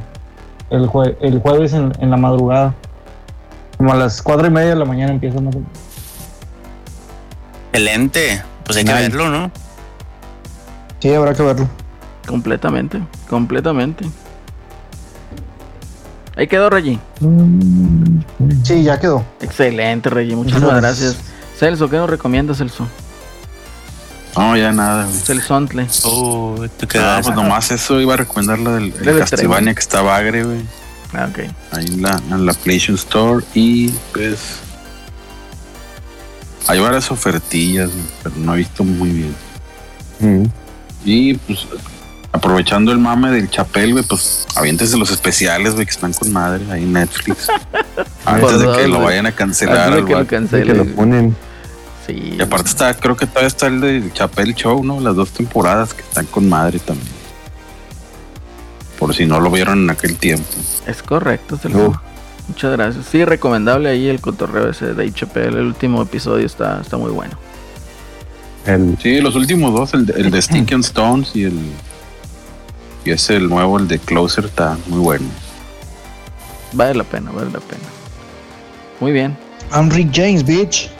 [0.70, 2.74] el, jue- el jueves en, en la madrugada.
[3.76, 5.72] Como a las cuatro y media de la mañana empieza más o menos.
[7.72, 8.42] Excelente.
[8.64, 9.50] Pues hay que verlo, ¿no?
[10.98, 11.66] Sí, habrá que verlo.
[12.26, 13.00] Completamente.
[13.28, 14.04] Completamente.
[16.36, 16.98] Ahí quedó, Reggie.
[18.62, 19.24] Sí, ya quedó.
[19.40, 20.36] Excelente, Reggie.
[20.36, 21.16] Muchísimas gracias.
[21.58, 22.86] Celso, ¿qué nos recomiendas, Celso?
[24.36, 25.18] No, ya nada, güey.
[25.18, 25.86] Celsontle.
[26.04, 29.80] Oh, tú qué Ah, pues nomás eso iba a recomendar la del el Castlevania que
[29.80, 30.60] está bagre, güey.
[31.12, 31.38] Ah, ok.
[31.72, 33.44] Ahí en la, en la PlayStation Store.
[33.54, 34.38] Y pues.
[36.68, 39.34] Hay varias ofertillas, güey, pero no he visto muy bien.
[40.20, 40.46] Mm.
[41.04, 41.66] Y pues.
[42.32, 46.64] Aprovechando el mame del chapel, güey, pues aviéntese los especiales, güey, que están con madre
[46.70, 47.48] ahí en Netflix.
[48.24, 51.36] Antes de Por que lo vayan a cancelar Antes de que lo que lo ponen.
[52.06, 52.36] Sí.
[52.38, 55.00] Y aparte está, creo que todavía está el del Chapel Show, ¿no?
[55.00, 57.20] Las dos temporadas que están con madre también.
[58.98, 60.46] Por si no lo vieron en aquel tiempo.
[60.86, 61.88] Es correcto, Celso.
[61.88, 61.96] Uf.
[62.50, 63.06] Muchas gracias.
[63.06, 65.56] Sí, recomendable ahí el cotorreo ese de HPL.
[65.56, 67.38] El último episodio está, está muy bueno.
[68.66, 71.58] El, Sí, los últimos dos, el de, el de Stick and Stones y el.
[73.04, 75.26] Y ese el nuevo, el de Closer, está muy bueno.
[76.72, 77.82] Vale la pena, vale la pena.
[79.00, 79.36] Muy bien.
[79.72, 80.90] I'm Rick James, bitch.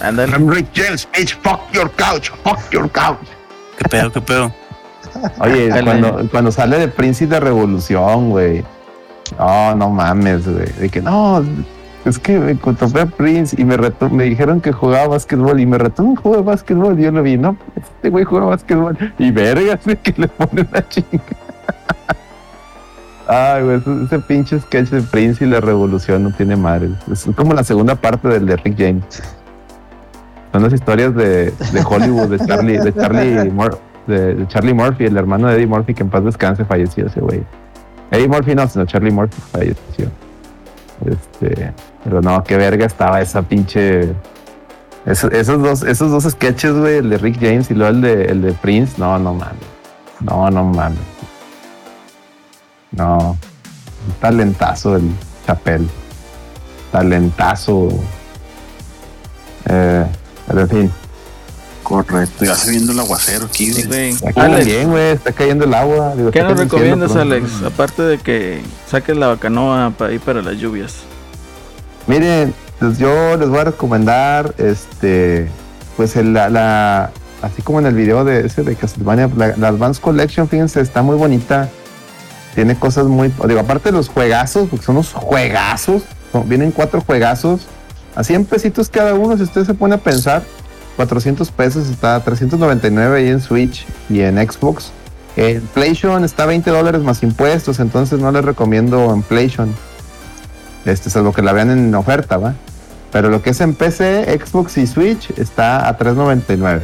[0.00, 0.32] Ándale.
[0.32, 3.18] I'm Rick James, bitch, fuck your couch, fuck your couch.
[3.76, 4.52] ¿Qué pedo, qué pedo?
[5.40, 5.84] Oye, Dale.
[5.84, 8.64] cuando, cuando sale de Príncipe de Revolución, güey.
[9.38, 10.66] No, no mames, güey.
[10.78, 11.44] De que no,
[12.04, 15.66] es que me topé a Prince y me retó, me dijeron que jugaba básquetbol y
[15.66, 16.98] me retó un juego de básquetbol.
[16.98, 18.96] Y yo lo vi, no, este güey juega básquetbol.
[19.18, 21.22] Y vergas, que le pone una chinga.
[23.28, 26.90] Ay, güey, ese, pinche sketch de Prince y la revolución no tiene madre.
[27.12, 29.22] Es como la segunda parte del de Rick James.
[30.52, 33.52] Son las historias de, de Hollywood, de Charlie, de Charlie
[34.06, 37.20] de, de Charlie Murphy, el hermano de Eddie Murphy, que en paz descanse, falleció ese
[37.20, 37.42] güey.
[38.10, 40.10] Eddie Murphy no, sino Charlie Murphy falleció.
[41.06, 41.72] Este,
[42.04, 44.14] pero no, qué verga estaba esa pinche.
[45.06, 48.42] Esos, dos, esos dos sketches, güey, el de Rick James y luego el de, el
[48.42, 49.56] de Prince, no, no mames.
[50.20, 50.98] No, no mames.
[52.92, 53.30] No.
[54.06, 55.10] Un talentazo el
[55.46, 55.88] Chapel.
[56.92, 57.88] Talentazo.
[59.66, 60.06] Eh,
[60.46, 60.92] pero en fin.
[61.90, 62.44] Correcto.
[62.44, 64.12] Ya se viendo el aguacero aquí, Sí, güey.
[64.12, 64.30] güey.
[64.30, 66.14] Aquí Alex, también, güey, está cayendo el agua.
[66.16, 67.50] Digo, ¿qué nos recomiendas, Alex?
[67.66, 70.94] Aparte de que saques la bacanoa para ir para las lluvias.
[72.06, 75.50] Miren, Entonces yo les voy a recomendar, este,
[75.98, 77.10] pues el- la, la-
[77.42, 81.02] así como en el video de ese de Castlevania, la, la Advanced Collection, fíjense, está
[81.02, 81.68] muy bonita.
[82.54, 87.02] Tiene cosas muy, digo, aparte de los juegazos, porque son unos juegazos, son- vienen cuatro
[87.02, 87.66] juegazos,
[88.16, 90.42] a 100 pesitos cada uno, si usted se pone a pensar,
[90.96, 94.92] 400 pesos está 399 ahí en Switch y en Xbox.
[95.36, 99.74] En PlayStation está 20 dólares más impuestos, entonces no les recomiendo en PlayStation.
[100.84, 102.54] Este, salvo que la vean en oferta, ¿va?
[103.12, 106.82] Pero lo que es en PC, Xbox y Switch está a 3.99.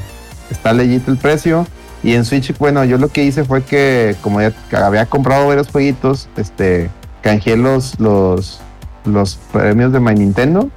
[0.51, 1.67] Está leyito el precio.
[2.03, 5.69] Y en Switch, bueno, yo lo que hice fue que como ya había comprado varios
[5.69, 6.91] jueguitos, este,
[7.23, 8.61] canjeé los, los,
[9.05, 10.71] los premios de My Nintendo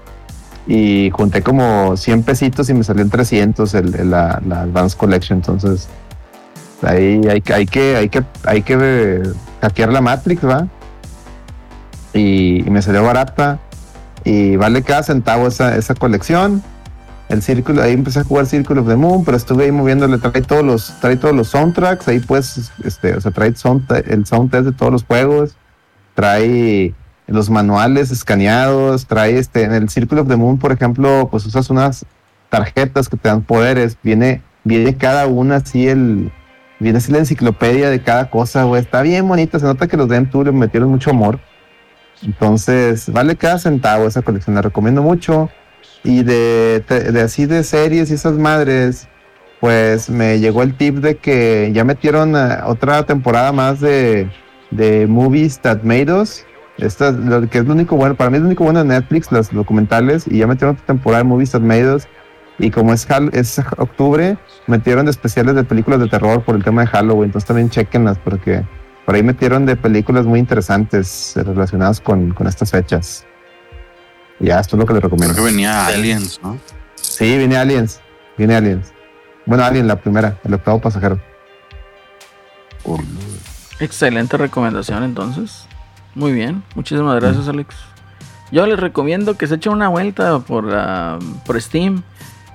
[0.69, 5.39] y junté como 100 pesitos y me salió en 300 el, la, la Advanced Collection.
[5.39, 5.89] Entonces,
[6.83, 9.23] ahí hay, hay que, hay que, hay que
[9.61, 10.67] hackear la Matrix, ¿va?
[12.13, 13.57] Y, me salió barata
[14.23, 16.61] y vale cada centavo esa, esa colección.
[17.29, 20.43] El círculo, ahí empecé a jugar Circle of the Moon, pero estuve ahí moviéndole, trae
[20.43, 24.71] todos los, trae todos los soundtracks, ahí pues, este, o sea, trae el soundtrack de
[24.71, 25.55] todos los juegos,
[26.13, 26.93] trae
[27.30, 31.69] los manuales escaneados, trae este, en el Circle of the Moon, por ejemplo, pues usas
[31.69, 32.06] unas
[32.49, 36.31] tarjetas que te dan poderes, viene, viene cada una así el,
[36.80, 40.10] viene así la enciclopedia de cada cosa, güey, está bien bonita, se nota que los
[40.10, 41.39] de M2 le metieron mucho amor.
[42.22, 45.49] Entonces, vale cada centavo esa colección, la recomiendo mucho.
[46.03, 49.07] Y de, de así de series y esas madres,
[49.60, 54.30] pues me llegó el tip de que ya metieron eh, otra temporada más de,
[54.72, 56.45] de Movies That Made Us.
[56.80, 59.31] Esta, lo que es lo único bueno, para mí es lo único bueno de Netflix,
[59.31, 62.07] los documentales, y ya metieron otra temporada de Movies That Made Us.
[62.57, 64.38] Y como es, es octubre,
[64.68, 67.26] metieron de especiales de películas de terror por el tema de Halloween.
[67.26, 68.65] Entonces también chequenlas porque
[69.06, 73.26] por ahí metieron de películas muy interesantes eh, relacionadas con, con estas fechas.
[74.39, 75.34] Y Ya, esto es lo que les recomiendo.
[75.34, 76.57] Creo que venía Aliens, ¿no?
[76.95, 78.01] Sí, viene Aliens.
[78.38, 78.91] Viene Aliens.
[79.45, 81.19] Bueno, Alien, la primera, el octavo pasajero.
[83.80, 85.68] Excelente recomendación entonces.
[86.15, 87.76] Muy bien, muchísimas gracias Alex.
[88.52, 92.02] Yo les recomiendo que se echen una vuelta por, ah, por Steam.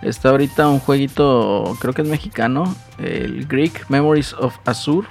[0.02, 5.06] Está ahorita un jueguito, creo que es mexicano, el Greek Memories of Azure.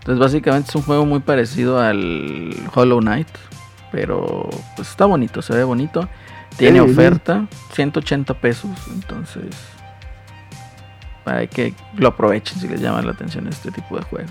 [0.00, 3.28] Entonces básicamente es un juego muy parecido al Hollow Knight,
[3.90, 6.08] pero pues está bonito, se ve bonito.
[6.56, 6.92] Tiene Sí, sí.
[6.92, 9.54] oferta, 180 pesos, entonces
[11.24, 14.30] para que lo aprovechen si les llama la atención este tipo de juegos.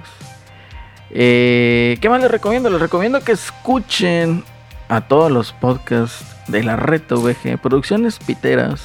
[1.11, 2.69] Eh, ¿Qué más les recomiendo?
[2.69, 4.44] Les recomiendo que escuchen
[4.90, 8.81] a todos los podcasts de la Reta VG, Producciones Piteras,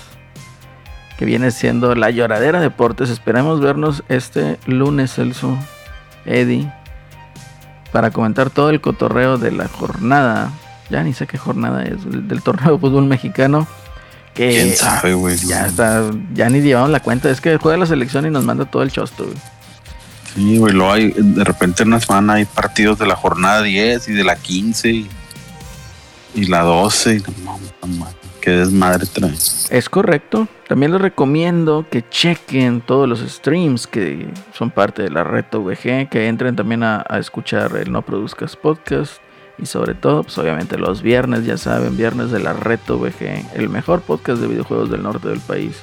[1.19, 3.11] que viene siendo La Lloradera Deportes.
[3.11, 5.57] Esperamos vernos este lunes, Celso,
[6.25, 6.71] Eddie,
[7.93, 10.51] para comentar todo el cotorreo de la jornada.
[10.91, 13.67] Ya ni sé qué jornada es, del, del torneo de fútbol mexicano.
[14.35, 15.37] Que ¿Quién sabe, güey?
[15.37, 17.31] ya está, ya ni llevamos la cuenta.
[17.31, 19.37] Es que juega la selección y nos manda todo el chosto, güey.
[20.35, 24.09] Sí, güey, luego hay, de repente en una semana hay partidos de la jornada 10
[24.09, 24.91] y de la 15
[26.35, 27.17] y, la 12.
[27.17, 28.07] Y no, no
[28.45, 29.33] qué desmadre trae.
[29.71, 30.49] Es correcto.
[30.69, 36.11] También les recomiendo que chequen todos los streams que son parte de la Reto VG,
[36.11, 39.15] que entren también a, a escuchar el No Produzcas Podcast.
[39.57, 43.71] Y sobre todo, pues obviamente los viernes, ya saben, viernes de la Reto VG, el
[43.71, 45.77] mejor podcast de videojuegos del norte del país.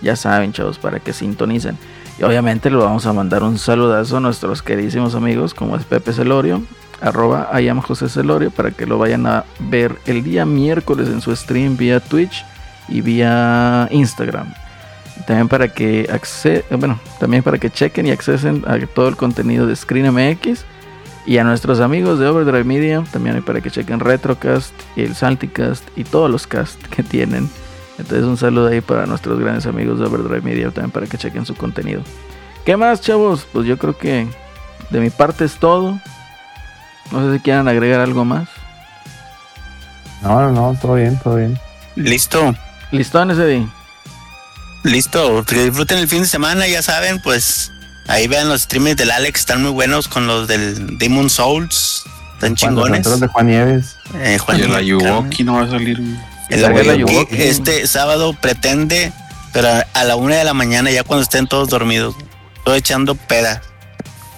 [0.00, 1.78] Ya saben, chavos, para que sintonicen.
[2.18, 6.12] Y obviamente le vamos a mandar un saludazo a nuestros queridísimos amigos, como es Pepe
[6.12, 6.62] Celorio,
[7.00, 11.20] arroba I am José Celorio, para que lo vayan a ver el día miércoles en
[11.20, 12.44] su stream vía Twitch
[12.88, 14.52] y vía Instagram.
[15.26, 19.66] También para que acce- bueno, también para que chequen y accesen a todo el contenido
[19.66, 20.64] de Screen MX
[21.26, 26.04] y a nuestros amigos de Overdrive Media, también para que chequen Retrocast el Salticast y
[26.04, 27.48] todos los cast que tienen.
[27.98, 31.46] Entonces un saludo ahí para nuestros grandes amigos de Overdrive Media también para que chequen
[31.46, 32.02] su contenido.
[32.64, 33.46] ¿Qué más, chavos?
[33.52, 34.26] Pues yo creo que
[34.90, 36.00] de mi parte es todo.
[37.12, 38.48] No sé si quieran agregar algo más.
[40.22, 41.58] No, no, no, todo bien, todo bien.
[41.96, 42.54] Listo,
[42.90, 43.68] Listones, Eddie.
[44.82, 45.44] listo.
[45.44, 47.70] Que disfruten el fin de semana, ya saben, pues
[48.08, 52.04] ahí vean los streams del Alex, están muy buenos con los del Demon Souls.
[52.34, 52.92] Están Cuando chingones.
[52.98, 53.96] cantaron de Juan Nieves.
[54.14, 54.74] Eh, Juan Y el.
[54.74, 56.00] Ayuwoki no va a salir.
[56.50, 57.36] El Ayuwoki.
[57.42, 59.12] este sábado pretende,
[59.52, 62.14] pero a- la una de la mañana, ya cuando estén todos dormidos,
[62.64, 63.62] todo echando peda.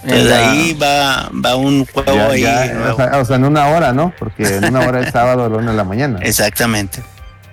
[0.04, 2.42] La- ahí va, va un juego Ya, ahí.
[2.42, 2.94] ya, nuevo.
[2.94, 4.12] o, sea, o sea, en una hora, ¿no?
[4.18, 6.20] Porque en una hora es sábado a la una de la mañana.
[6.22, 7.02] Exactamente.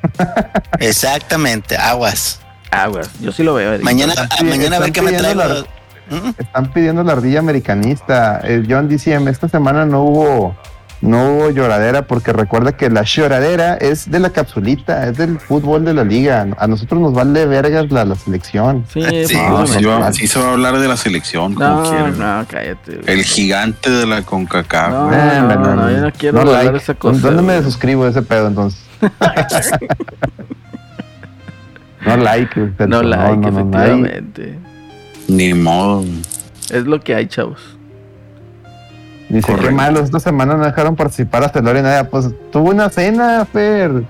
[0.79, 2.39] Exactamente, aguas.
[2.71, 3.77] Aguas, yo sí lo veo.
[3.81, 5.61] Mañana, Están a- pi- mañana a ver están qué me pidiendo traigo.
[5.61, 8.39] la- Mm, Están pidiendo la ardilla americanista.
[8.43, 10.55] El John DCM, esta semana no hubo,
[11.03, 15.83] no hubo lloradera porque recuerda que la lloradera es de la capsulita, es del fútbol
[15.85, 16.47] de la liga.
[16.57, 18.85] A nosotros nos vale vergas la, la selección.
[18.91, 21.53] Sí, Sí, pues, No, no, sí, va- sí se va a hablar de la selección,
[21.55, 22.17] como no, quieran.
[22.17, 22.95] no, cállate.
[22.95, 23.03] güey.
[23.07, 24.89] El gigante de la CONCACAF.
[24.91, 25.17] No, güey.
[25.17, 27.63] No, no, yo no quiero hablar de esa cosa, ¿Dónde me güey.
[27.63, 28.79] suscribo a ese pedo entonces?
[32.05, 32.59] no like.
[32.87, 34.59] No like, no, no, no, efectivamente.
[35.27, 36.03] Ni modo.
[36.69, 37.59] Es lo que hay, chavos.
[39.33, 39.69] Dice, Correcto.
[39.69, 42.07] qué malo, esta semana no dejaron participar a y nada.
[42.07, 44.03] Pues tuvo una cena, Fer.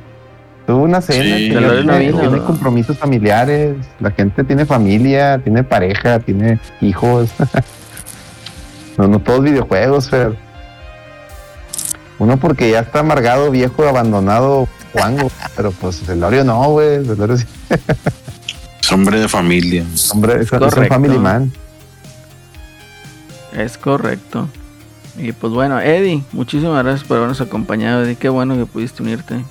[0.68, 1.38] Tuvo una cena.
[1.38, 1.50] Sí.
[1.50, 3.78] que tiene, vino, tiene compromisos familiares.
[4.02, 7.30] La gente tiene familia, tiene pareja, tiene hijos.
[8.98, 10.36] no, no todos videojuegos, Fer.
[12.20, 15.32] Uno porque ya está amargado, viejo, abandonado, Juango.
[15.56, 17.02] pero pues Telorio no, güey.
[17.02, 17.46] Telorio sí.
[18.82, 19.86] Es hombre de familia.
[20.12, 21.50] Hombre, es, es un family man.
[23.54, 24.50] Es correcto.
[25.18, 28.16] Y pues bueno, Eddie, muchísimas gracias por habernos acompañado, Eddie.
[28.16, 29.44] Qué bueno que pudiste unirte.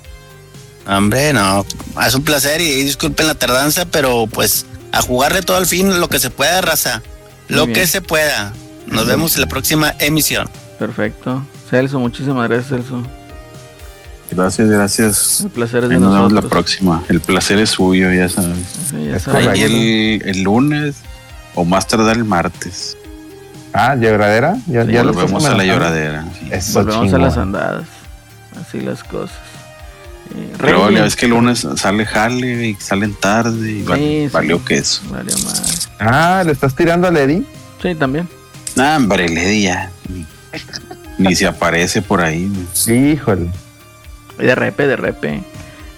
[0.85, 1.65] Hombre, no,
[2.05, 6.09] es un placer y disculpen la tardanza, pero pues a jugarle todo al fin lo
[6.09, 7.01] que se pueda, raza.
[7.49, 7.79] Muy Lo bien.
[7.79, 8.53] que se pueda.
[8.87, 10.49] Nos vemos en la próxima emisión.
[10.79, 11.45] Perfecto.
[11.69, 13.01] Celso, muchísimas gracias, Celso.
[14.31, 15.41] Gracias, gracias.
[15.41, 16.43] El placer es de nos vemos nosotros.
[16.43, 17.03] la próxima.
[17.07, 18.57] El placer es suyo, ya sabes.
[18.89, 19.47] Sí, ya Es sabes.
[19.47, 20.95] Ahí el, el lunes
[21.55, 22.97] o más tardar el martes.
[23.73, 24.55] Ah, lloradera.
[24.67, 26.25] Ya, Sí, ya Volvemos a la lloradera.
[26.61, 26.71] sí.
[26.73, 27.85] Volvemos a las andadas.
[28.59, 29.35] Así las cosas.
[30.35, 34.29] Eh, Pero ves que el lunes sale jale y salen tarde y vale- Sí, sí.
[34.33, 35.01] valió que eso.
[35.09, 35.89] Valió más.
[35.99, 37.45] Ah, ¿le estás tirando a Lady?
[37.81, 38.27] Sí, también.
[38.75, 39.89] Nah, hombre, Lady ya.
[40.09, 40.25] Ni,
[41.17, 42.51] ni se aparece por ahí.
[42.87, 43.49] Híjole.
[44.37, 45.43] De repe, de repe.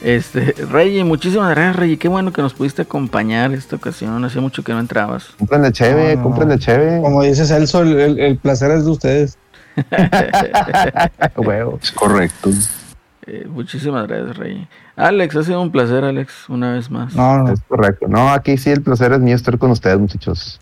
[0.02, 1.98] Este, Rey, muchísimas gracias, Rey.
[1.98, 4.24] Qué bueno que nos pudiste acompañar esta ocasión.
[4.24, 5.30] Hacía mucho que no entrabas.
[5.40, 6.24] Cúmplenle cheve, No, no.
[6.24, 7.02] cúmplenle cheve.
[7.02, 9.38] Como dice Celso, el, el- el placer es de ustedes.
[11.38, 11.80] Huevo.
[11.82, 12.50] Es correcto.
[13.28, 14.68] Eh, muchísimas gracias, Rey.
[14.96, 17.16] Alex, ha sido un placer, Alex, una vez más.
[17.16, 17.52] No, no.
[17.52, 18.08] Es correcto.
[18.08, 20.62] No, aquí sí el placer es mío estar con ustedes, muchachos.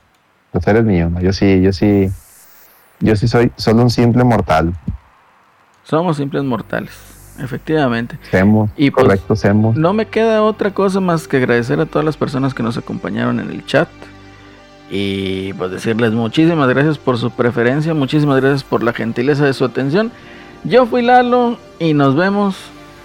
[0.54, 1.10] El placer es mío.
[1.10, 1.20] ¿no?
[1.20, 2.10] Yo sí, yo sí.
[3.02, 4.74] Yo sí soy solo un simple mortal.
[5.84, 6.94] Somos simples mortales,
[7.40, 8.18] efectivamente.
[8.78, 9.36] Y pues- correcto.
[9.76, 13.40] No me queda otra cosa más que agradecer a todas las personas que nos acompañaron
[13.40, 13.88] en el chat.
[14.90, 19.66] Y pues decirles muchísimas gracias por su preferencia, muchísimas gracias por la gentileza de su
[19.66, 20.12] atención.
[20.64, 22.56] Yo fui Lalo y nos vemos,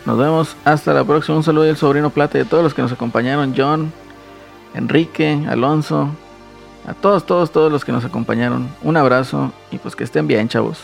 [0.05, 1.39] nos vemos hasta la próxima.
[1.39, 3.91] Un saludo al sobrino Plata y a todos los que nos acompañaron, John,
[4.75, 6.11] Enrique, Alonso,
[6.87, 8.69] a todos, todos, todos los que nos acompañaron.
[8.83, 10.79] Un abrazo y pues que estén bien, chavos.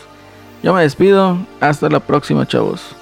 [0.63, 2.95] Yo me despido, hasta la próxima, chavos.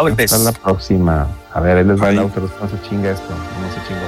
[0.00, 0.32] Sobres.
[0.32, 1.26] Hasta la próxima.
[1.52, 3.28] A ver, él les va el auto, no se chinga esto.
[3.28, 4.00] No se chinga.